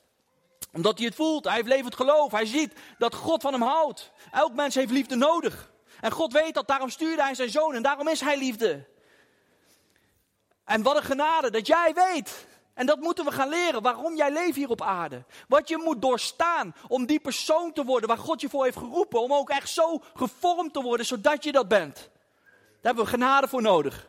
omdat 0.74 0.98
hij 0.98 1.06
het 1.06 1.14
voelt. 1.14 1.44
Hij 1.44 1.54
heeft 1.54 1.68
levend 1.68 1.94
geloof. 1.94 2.32
Hij 2.32 2.46
ziet 2.46 2.72
dat 2.98 3.14
God 3.14 3.42
van 3.42 3.52
hem 3.52 3.62
houdt. 3.62 4.10
Elk 4.30 4.52
mens 4.52 4.74
heeft 4.74 4.90
liefde 4.90 5.14
nodig. 5.14 5.70
En 6.00 6.10
God 6.10 6.32
weet 6.32 6.54
dat. 6.54 6.68
Daarom 6.68 6.90
stuurde 6.90 7.22
hij 7.22 7.34
zijn 7.34 7.50
zoon. 7.50 7.74
En 7.74 7.82
daarom 7.82 8.08
is 8.08 8.20
hij 8.20 8.38
liefde. 8.38 8.86
En 10.64 10.82
wat 10.82 10.96
een 10.96 11.02
genade 11.02 11.50
dat 11.50 11.66
jij 11.66 11.94
weet. 11.94 12.46
En 12.74 12.86
dat 12.86 13.00
moeten 13.00 13.24
we 13.24 13.32
gaan 13.32 13.48
leren. 13.48 13.82
Waarom 13.82 14.16
jij 14.16 14.32
leeft 14.32 14.56
hier 14.56 14.68
op 14.68 14.82
aarde. 14.82 15.24
Wat 15.48 15.68
je 15.68 15.76
moet 15.76 16.02
doorstaan 16.02 16.74
om 16.88 17.06
die 17.06 17.20
persoon 17.20 17.72
te 17.72 17.84
worden 17.84 18.08
waar 18.08 18.18
God 18.18 18.40
je 18.40 18.48
voor 18.48 18.64
heeft 18.64 18.78
geroepen. 18.78 19.20
Om 19.20 19.32
ook 19.32 19.50
echt 19.50 19.68
zo 19.68 20.02
gevormd 20.14 20.72
te 20.72 20.82
worden 20.82 21.06
zodat 21.06 21.44
je 21.44 21.52
dat 21.52 21.68
bent. 21.68 21.94
Daar 21.94 22.92
hebben 22.92 23.04
we 23.04 23.10
genade 23.10 23.48
voor 23.48 23.62
nodig. 23.62 24.08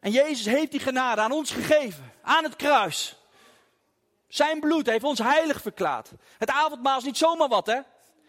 En 0.00 0.10
Jezus 0.10 0.46
heeft 0.46 0.70
die 0.70 0.80
genade 0.80 1.20
aan 1.20 1.32
ons 1.32 1.50
gegeven. 1.50 2.12
Aan 2.22 2.44
het 2.44 2.56
kruis. 2.56 3.21
Zijn 4.32 4.60
bloed 4.60 4.86
heeft 4.86 5.04
ons 5.04 5.18
heilig 5.18 5.60
verklaard. 5.62 6.10
Het 6.38 6.50
avondmaal 6.50 6.98
is 6.98 7.04
niet 7.04 7.16
zomaar 7.16 7.48
wat, 7.48 7.66
hè? 7.66 7.80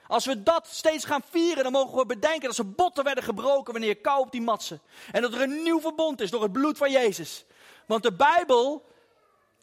Als 0.08 0.26
we 0.26 0.44
dat 0.44 0.68
steeds 0.68 1.06
gaan 1.06 1.24
vieren, 1.30 1.64
dan 1.64 1.72
mogen 1.72 1.98
we 1.98 2.06
bedenken 2.06 2.42
dat 2.42 2.56
ze 2.56 2.64
botten 2.64 3.04
werden 3.04 3.24
gebroken 3.24 3.74
wanneer 3.74 3.98
kou 3.98 4.20
op 4.20 4.32
die 4.32 4.42
matsen. 4.42 4.82
En 5.12 5.22
dat 5.22 5.34
er 5.34 5.42
een 5.42 5.64
nieuw 5.64 5.82
verbond 5.82 6.22
is 6.22 6.32
door 6.32 6.42
het 6.42 6.52
bloed 6.52 6.78
van 6.78 6.92
Jezus. 6.92 7.46
Want 7.86 8.04
de 8.04 8.14
Bijbel 8.14 8.86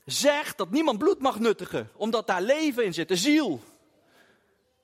zegt 0.04 0.58
dat 0.58 0.70
niemand 0.70 0.98
bloed 0.98 1.20
mag 1.20 1.38
nuttigen, 1.38 1.90
omdat 1.96 2.26
daar 2.26 2.42
leven 2.42 2.84
in 2.84 2.94
zit, 2.94 3.08
de 3.08 3.16
ziel. 3.16 3.60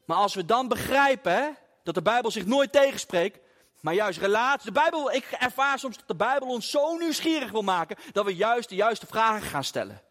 Maar 0.04 0.16
als 0.16 0.34
we 0.34 0.44
dan 0.44 0.68
begrijpen 0.68 1.56
dat 1.82 1.94
de 1.94 2.02
Bijbel 2.02 2.30
zich 2.30 2.46
nooit 2.46 2.72
tegenspreekt, 2.72 3.38
maar 3.80 3.94
juist 3.94 4.18
relatie. 4.18 4.66
De 4.66 4.80
Bijbel, 4.80 5.12
ik 5.12 5.24
ervaar 5.24 5.78
soms 5.78 5.96
dat 5.96 6.08
de 6.08 6.16
Bijbel 6.16 6.48
ons 6.48 6.70
zo 6.70 6.96
nieuwsgierig 6.96 7.50
wil 7.50 7.62
maken 7.62 7.96
dat 8.12 8.24
we 8.24 8.34
juist 8.34 8.68
de 8.68 8.74
juiste 8.74 9.06
vragen 9.06 9.48
gaan 9.48 9.64
stellen. 9.64 10.04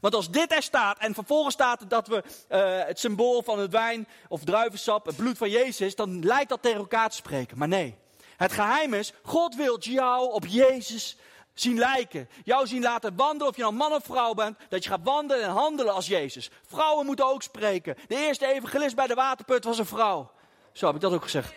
Want 0.00 0.14
als 0.14 0.30
dit 0.30 0.52
er 0.52 0.62
staat 0.62 0.98
en 0.98 1.14
vervolgens 1.14 1.54
staat 1.54 1.90
dat 1.90 2.06
we 2.06 2.22
uh, 2.48 2.86
het 2.86 2.98
symbool 2.98 3.42
van 3.42 3.58
het 3.58 3.70
wijn 3.70 4.08
of 4.28 4.44
druivensap, 4.44 5.06
het 5.06 5.16
bloed 5.16 5.38
van 5.38 5.50
Jezus, 5.50 5.94
dan 5.94 6.24
lijkt 6.24 6.48
dat 6.48 6.62
tegen 6.62 6.78
elkaar 6.78 7.10
te 7.10 7.16
spreken. 7.16 7.58
Maar 7.58 7.68
nee, 7.68 7.96
het 8.36 8.52
geheim 8.52 8.94
is, 8.94 9.12
God 9.22 9.54
wil 9.54 9.78
jou 9.80 10.32
op 10.32 10.46
Jezus 10.46 11.16
zien 11.54 11.78
lijken. 11.78 12.28
Jou 12.44 12.66
zien 12.66 12.82
laten 12.82 13.16
wandelen, 13.16 13.48
of 13.48 13.56
je 13.56 13.62
nou 13.62 13.74
man 13.74 13.92
of 13.92 14.04
vrouw 14.04 14.34
bent, 14.34 14.58
dat 14.68 14.84
je 14.84 14.90
gaat 14.90 15.00
wandelen 15.02 15.44
en 15.44 15.50
handelen 15.50 15.94
als 15.94 16.06
Jezus. 16.06 16.50
Vrouwen 16.66 17.06
moeten 17.06 17.26
ook 17.26 17.42
spreken. 17.42 17.96
De 18.08 18.16
eerste 18.16 18.46
evangelist 18.46 18.94
bij 18.94 19.06
de 19.06 19.14
waterput 19.14 19.64
was 19.64 19.78
een 19.78 19.86
vrouw. 19.86 20.30
Zo 20.72 20.86
heb 20.86 20.94
ik 20.94 21.00
dat 21.00 21.12
ook 21.12 21.22
gezegd. 21.22 21.52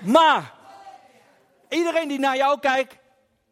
Maar, 0.00 0.54
iedereen 1.68 2.08
die 2.08 2.18
naar 2.18 2.36
jou 2.36 2.60
kijkt, 2.60 2.96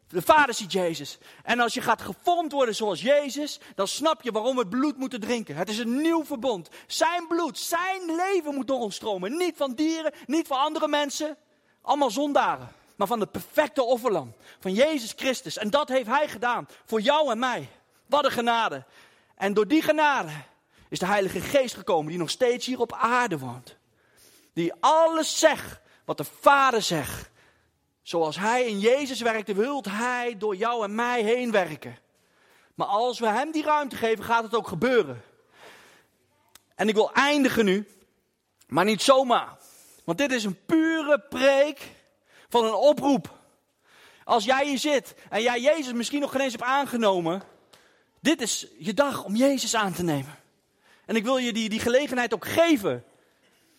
de 0.09 0.21
Vader 0.21 0.53
ziet 0.53 0.71
Jezus. 0.71 1.17
En 1.43 1.59
als 1.59 1.73
je 1.73 1.81
gaat 1.81 2.01
gevormd 2.01 2.51
worden 2.51 2.75
zoals 2.75 3.01
Jezus, 3.01 3.59
dan 3.75 3.87
snap 3.87 4.21
je 4.21 4.31
waarom 4.31 4.55
we 4.55 4.67
bloed 4.67 4.97
moeten 4.97 5.19
drinken. 5.19 5.55
Het 5.55 5.69
is 5.69 5.77
een 5.77 6.01
nieuw 6.01 6.25
verbond. 6.25 6.69
Zijn 6.87 7.27
bloed, 7.27 7.59
zijn 7.59 8.15
leven 8.15 8.55
moet 8.55 8.67
door 8.67 8.79
ons 8.79 8.95
stromen. 8.95 9.37
Niet 9.37 9.57
van 9.57 9.73
dieren, 9.73 10.13
niet 10.25 10.47
van 10.47 10.59
andere 10.59 10.87
mensen. 10.87 11.37
Allemaal 11.81 12.11
zondaren. 12.11 12.71
Maar 12.95 13.07
van 13.07 13.19
het 13.19 13.31
perfecte 13.31 13.83
offerlam. 13.83 14.33
Van 14.59 14.73
Jezus 14.73 15.13
Christus. 15.15 15.57
En 15.57 15.69
dat 15.69 15.89
heeft 15.89 16.07
Hij 16.07 16.27
gedaan. 16.27 16.67
Voor 16.85 17.01
jou 17.01 17.31
en 17.31 17.39
mij. 17.39 17.69
Wat 18.05 18.25
een 18.25 18.31
genade. 18.31 18.85
En 19.35 19.53
door 19.53 19.67
die 19.67 19.81
genade 19.81 20.31
is 20.89 20.99
de 20.99 21.05
Heilige 21.05 21.39
Geest 21.39 21.75
gekomen. 21.75 22.09
Die 22.09 22.19
nog 22.19 22.29
steeds 22.29 22.65
hier 22.65 22.79
op 22.79 22.93
aarde 22.93 23.37
woont. 23.37 23.77
Die 24.53 24.73
alles 24.79 25.39
zegt 25.39 25.79
wat 26.05 26.17
de 26.17 26.25
Vader 26.41 26.81
zegt. 26.81 27.29
Zoals 28.07 28.37
Hij 28.37 28.65
in 28.65 28.79
Jezus 28.79 29.21
werkte, 29.21 29.53
wilt 29.53 29.85
Hij 29.85 30.37
door 30.37 30.55
jou 30.55 30.83
en 30.83 30.95
mij 30.95 31.23
heen 31.23 31.51
werken. 31.51 31.97
Maar 32.75 32.87
als 32.87 33.19
we 33.19 33.27
Hem 33.27 33.51
die 33.51 33.63
ruimte 33.63 33.95
geven, 33.95 34.23
gaat 34.23 34.43
het 34.43 34.55
ook 34.55 34.67
gebeuren. 34.67 35.21
En 36.75 36.87
ik 36.87 36.95
wil 36.95 37.13
eindigen 37.13 37.65
nu, 37.65 37.87
maar 38.67 38.85
niet 38.85 39.01
zomaar. 39.01 39.57
Want 40.03 40.17
dit 40.17 40.31
is 40.31 40.43
een 40.43 40.65
pure 40.65 41.19
preek 41.19 41.91
van 42.49 42.65
een 42.65 42.73
oproep. 42.73 43.35
Als 44.23 44.45
jij 44.45 44.65
hier 44.65 44.77
zit 44.77 45.15
en 45.29 45.41
jij 45.41 45.59
Jezus 45.59 45.93
misschien 45.93 46.21
nog 46.21 46.31
geen 46.31 46.41
eens 46.41 46.51
hebt 46.51 46.63
aangenomen, 46.63 47.43
Dit 48.19 48.41
is 48.41 48.67
je 48.77 48.93
dag 48.93 49.23
om 49.23 49.35
Jezus 49.35 49.75
aan 49.75 49.93
te 49.93 50.03
nemen. 50.03 50.35
En 51.05 51.15
ik 51.15 51.23
wil 51.23 51.37
je 51.37 51.53
die, 51.53 51.69
die 51.69 51.79
gelegenheid 51.79 52.33
ook 52.33 52.47
geven. 52.47 53.05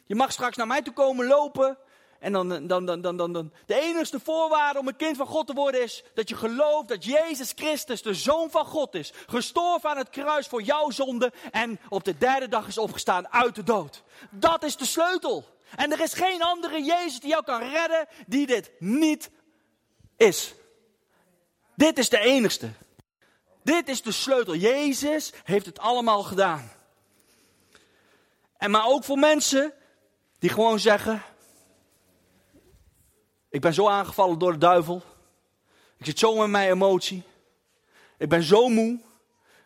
Je 0.05 0.15
mag 0.15 0.33
straks 0.33 0.57
naar 0.57 0.67
mij 0.67 0.83
toe 0.83 0.93
komen 0.93 1.27
lopen. 1.27 1.79
En 2.19 2.33
dan, 2.33 2.67
dan, 2.67 2.85
dan, 2.85 3.01
dan, 3.01 3.17
dan. 3.17 3.53
De 3.67 3.81
enige 3.81 4.21
voorwaarde 4.21 4.79
om 4.79 4.89
een 4.89 4.97
kind 4.97 5.17
van 5.17 5.27
God 5.27 5.47
te 5.47 5.53
worden 5.53 5.83
is 5.83 6.05
dat 6.15 6.29
je 6.29 6.37
gelooft 6.37 6.89
dat 6.89 7.05
Jezus 7.05 7.53
Christus 7.57 8.03
de 8.03 8.15
Zoon 8.15 8.51
van 8.51 8.65
God 8.65 8.95
is. 8.95 9.13
Gestorven 9.27 9.91
aan 9.91 9.97
het 9.97 10.11
kruis 10.11 10.47
voor 10.47 10.63
jouw 10.63 10.91
zonde 10.91 11.33
en 11.51 11.81
op 11.89 12.05
de 12.05 12.19
derde 12.19 12.49
dag 12.49 12.67
is 12.67 12.79
opgestaan 12.79 13.29
uit 13.29 13.55
de 13.55 13.63
dood. 13.63 14.03
Dat 14.31 14.63
is 14.63 14.77
de 14.77 14.85
sleutel. 14.85 15.45
En 15.77 15.93
er 15.93 16.01
is 16.01 16.13
geen 16.13 16.43
andere 16.43 16.83
Jezus 16.83 17.21
die 17.21 17.31
jou 17.31 17.45
kan 17.45 17.61
redden 17.61 18.07
die 18.27 18.47
dit 18.47 18.71
niet 18.79 19.31
is. 20.17 20.55
Dit 21.75 21.99
is 21.99 22.09
de 22.09 22.19
enigste. 22.19 22.71
Dit 23.63 23.89
is 23.89 24.03
de 24.03 24.13
sleutel. 24.13 24.55
Jezus 24.55 25.33
heeft 25.45 25.67
het 25.67 25.79
allemaal 25.79 26.23
gedaan. 26.23 26.73
En 28.57 28.71
maar 28.71 28.87
ook 28.87 29.05
voor 29.05 29.19
mensen 29.19 29.73
die 30.39 30.51
gewoon 30.51 30.79
zeggen: 30.79 31.23
Ik 33.51 33.61
ben 33.61 33.75
zo 33.75 33.89
aangevallen 33.89 34.39
door 34.39 34.53
de 34.53 34.59
duivel. 34.59 35.03
Ik 35.97 36.07
zit 36.07 36.19
zo 36.19 36.37
met 36.37 36.49
mijn 36.49 36.71
emotie. 36.71 37.23
Ik 38.19 38.29
ben 38.29 38.43
zo 38.43 38.69
moe. 38.69 39.01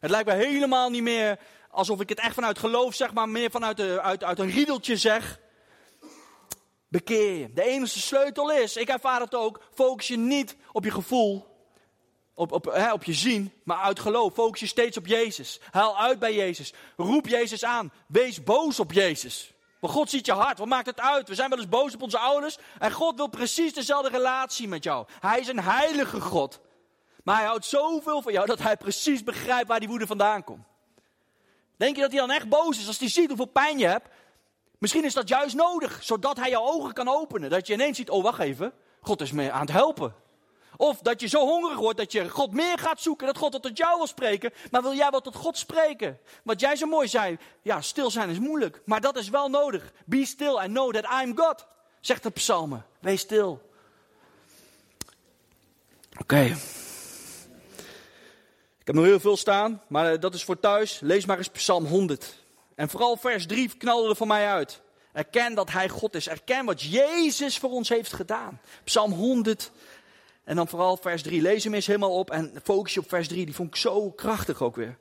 Het 0.01 0.11
lijkt 0.11 0.29
me 0.29 0.35
helemaal 0.35 0.91
niet 0.91 1.03
meer 1.03 1.39
alsof 1.71 2.01
ik 2.01 2.09
het 2.09 2.19
echt 2.19 2.35
vanuit 2.35 2.59
geloof 2.59 2.95
zeg, 2.95 3.13
maar 3.13 3.29
meer 3.29 3.51
vanuit 3.51 3.77
de, 3.77 4.01
uit, 4.01 4.25
uit 4.25 4.39
een 4.39 4.51
riedeltje 4.51 4.97
zeg. 4.97 5.41
Bekeer 6.89 7.33
je. 7.33 7.53
De 7.53 7.63
enige 7.63 7.99
sleutel 7.99 8.53
is, 8.53 8.77
ik 8.77 8.89
ervaar 8.89 9.21
het 9.21 9.35
ook, 9.35 9.61
focus 9.75 10.09
je 10.09 10.17
niet 10.17 10.57
op 10.73 10.85
je 10.85 10.91
gevoel, 10.91 11.47
op, 12.35 12.53
op, 12.53 12.65
hè, 12.65 12.93
op 12.93 13.05
je 13.05 13.13
zien, 13.13 13.53
maar 13.65 13.77
uit 13.77 14.01
geloof. 14.01 14.35
Focus 14.35 14.61
je 14.61 14.67
steeds 14.67 14.97
op 14.97 15.07
Jezus. 15.07 15.61
Haal 15.71 15.99
uit 15.99 16.19
bij 16.19 16.35
Jezus. 16.35 16.73
Roep 16.97 17.27
Jezus 17.27 17.65
aan. 17.65 17.93
Wees 18.07 18.43
boos 18.43 18.81
op 18.81 18.93
Jezus. 18.93 19.52
Want 19.83 19.95
God 19.95 20.11
ziet 20.11 20.27
je 20.27 20.33
hart. 20.33 20.59
Wat 20.59 20.69
maakt 20.69 20.87
het 20.87 21.01
uit? 21.01 21.29
We 21.29 21.35
zijn 21.35 21.49
wel 21.49 21.59
eens 21.59 21.69
boos 21.69 21.95
op 21.95 22.03
onze 22.03 22.19
ouders. 22.19 22.59
En 22.79 22.93
God 22.93 23.17
wil 23.17 23.27
precies 23.27 23.75
dezelfde 23.75 24.09
relatie 24.09 24.69
met 24.69 24.85
jou. 24.85 25.07
Hij 25.21 25.41
is 25.41 25.49
een 25.49 25.61
heilige 25.61 26.21
God. 26.21 26.61
Maar 27.25 27.37
hij 27.37 27.45
houdt 27.45 27.65
zoveel 27.65 28.23
van 28.23 28.33
jou 28.33 28.47
dat 28.47 28.59
hij 28.59 28.77
precies 28.77 29.25
begrijpt 29.25 29.69
waar 29.69 29.81
die 29.81 29.89
woede 29.89 30.07
vandaan 30.07 30.45
komt. 30.45 30.65
Denk 31.77 31.95
je 31.95 32.03
dat 32.03 32.11
hij 32.11 32.21
dan 32.21 32.31
echt 32.31 32.49
boos 32.49 32.79
is 32.79 32.87
als 32.87 32.99
hij 32.99 33.09
ziet 33.09 33.29
hoeveel 33.29 33.47
pijn 33.47 33.79
je 33.79 33.87
hebt? 33.87 34.09
Misschien 34.79 35.05
is 35.05 35.15
dat 35.15 35.29
juist 35.29 35.55
nodig, 35.55 36.03
zodat 36.03 36.37
hij 36.37 36.51
jouw 36.51 36.65
ogen 36.65 36.93
kan 36.93 37.09
openen. 37.09 37.51
Dat 37.51 37.67
je 37.67 37.73
ineens 37.73 37.97
ziet, 37.97 38.11
oh 38.11 38.23
wacht 38.23 38.41
even, 38.41 38.73
God 39.01 39.21
is 39.21 39.33
me 39.33 39.51
aan 39.51 39.61
het 39.61 39.71
helpen. 39.71 40.15
Of 40.83 40.99
dat 40.99 41.21
je 41.21 41.27
zo 41.27 41.39
hongerig 41.47 41.79
wordt 41.79 41.99
dat 41.99 42.13
je 42.13 42.29
God 42.29 42.53
meer 42.53 42.79
gaat 42.79 43.01
zoeken, 43.01 43.27
dat 43.27 43.37
God 43.37 43.63
tot 43.63 43.77
jou 43.77 43.97
wil 43.97 44.07
spreken. 44.07 44.53
Maar 44.71 44.83
wil 44.83 44.95
jij 44.95 45.11
wel 45.11 45.21
tot 45.21 45.35
God 45.35 45.59
spreken? 45.59 46.19
Wat 46.43 46.61
jij 46.61 46.77
zo 46.77 46.87
mooi 46.87 47.09
zei, 47.09 47.39
ja, 47.63 47.81
stil 47.81 48.11
zijn 48.11 48.31
is 48.31 48.39
moeilijk. 48.39 48.81
Maar 48.85 49.01
dat 49.01 49.17
is 49.17 49.29
wel 49.29 49.49
nodig. 49.49 49.93
Be 50.05 50.25
still 50.25 50.57
and 50.57 50.69
know 50.69 50.93
that 50.93 51.23
I'm 51.23 51.39
God, 51.39 51.67
zegt 52.01 52.23
de 52.23 52.31
psalmen. 52.31 52.87
Wees 52.99 53.21
stil. 53.21 53.71
Oké. 56.19 56.41
Ik 58.79 58.87
heb 58.87 58.95
nog 58.95 59.05
heel 59.05 59.21
veel 59.21 59.37
staan, 59.37 59.83
maar 59.87 60.13
eh, 60.13 60.21
dat 60.21 60.35
is 60.35 60.45
voor 60.45 60.61
thuis. 60.61 61.01
Lees 61.01 61.27
maar 61.27 61.39
eens 61.39 61.49
Psalm 61.49 61.85
100. 61.85 62.35
En 62.75 62.89
vooral 62.89 63.17
vers 63.17 63.47
3 63.47 63.77
knalde 63.77 64.09
er 64.09 64.17
voor 64.17 64.27
mij 64.27 64.47
uit. 64.47 64.81
Erken 65.13 65.55
dat 65.55 65.71
Hij 65.71 65.89
God 65.89 66.15
is. 66.15 66.29
Erken 66.29 66.65
wat 66.65 66.83
Jezus 66.83 67.59
voor 67.59 67.71
ons 67.71 67.89
heeft 67.89 68.13
gedaan. 68.13 68.61
Psalm 68.85 69.13
100. 69.13 69.71
En 70.45 70.57
dan 70.57 70.69
vooral 70.69 70.97
vers 70.97 71.23
3. 71.23 71.43
Lees 71.43 71.65
hem 71.65 71.75
eens 71.75 71.87
helemaal 71.87 72.19
op 72.19 72.31
en 72.31 72.61
focus 72.63 72.95
je 72.95 73.01
op 73.01 73.09
vers 73.09 73.29
3. 73.29 73.45
Die 73.45 73.55
vond 73.55 73.69
ik 73.69 73.77
zo 73.77 74.11
krachtig 74.11 74.63
ook 74.63 74.77
weer. 74.77 74.99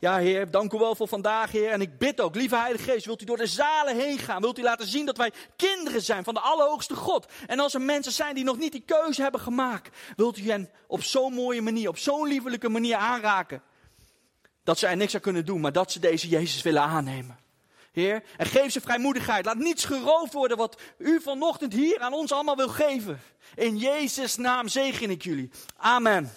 Ja, 0.00 0.18
Heer, 0.18 0.50
dank 0.50 0.72
u 0.72 0.78
wel 0.78 0.94
voor 0.94 1.08
vandaag, 1.08 1.50
Heer. 1.50 1.70
En 1.70 1.80
ik 1.80 1.98
bid 1.98 2.20
ook, 2.20 2.34
lieve 2.34 2.56
Heilige 2.56 2.90
Geest, 2.90 3.06
wilt 3.06 3.22
u 3.22 3.24
door 3.24 3.36
de 3.36 3.46
zalen 3.46 3.96
heen 3.96 4.18
gaan? 4.18 4.40
Wilt 4.40 4.58
u 4.58 4.62
laten 4.62 4.86
zien 4.86 5.06
dat 5.06 5.16
wij 5.16 5.32
kinderen 5.56 6.02
zijn 6.02 6.24
van 6.24 6.34
de 6.34 6.40
Allerhoogste 6.40 6.94
God? 6.94 7.26
En 7.46 7.60
als 7.60 7.74
er 7.74 7.80
mensen 7.80 8.12
zijn 8.12 8.34
die 8.34 8.44
nog 8.44 8.58
niet 8.58 8.72
die 8.72 8.84
keuze 8.86 9.22
hebben 9.22 9.40
gemaakt, 9.40 9.96
wilt 10.16 10.38
u 10.38 10.50
hen 10.50 10.70
op 10.86 11.02
zo'n 11.02 11.32
mooie 11.32 11.62
manier, 11.62 11.88
op 11.88 11.98
zo'n 11.98 12.28
liefelijke 12.28 12.68
manier 12.68 12.96
aanraken? 12.96 13.62
Dat 14.64 14.78
ze 14.78 14.86
er 14.86 14.96
niks 14.96 15.14
aan 15.14 15.20
kunnen 15.20 15.46
doen, 15.46 15.60
maar 15.60 15.72
dat 15.72 15.92
ze 15.92 16.00
deze 16.00 16.28
Jezus 16.28 16.62
willen 16.62 16.82
aannemen. 16.82 17.39
Heer, 17.92 18.22
en 18.36 18.46
geef 18.46 18.72
ze 18.72 18.80
vrijmoedigheid. 18.80 19.44
Laat 19.44 19.58
niets 19.58 19.84
geroofd 19.84 20.32
worden 20.32 20.56
wat 20.56 20.80
u 20.98 21.20
vanochtend 21.20 21.72
hier 21.72 21.98
aan 21.98 22.12
ons 22.12 22.32
allemaal 22.32 22.56
wil 22.56 22.68
geven. 22.68 23.20
In 23.54 23.76
Jezus' 23.76 24.36
naam 24.36 24.68
zegen 24.68 25.10
ik 25.10 25.22
jullie. 25.22 25.50
Amen. 25.76 26.30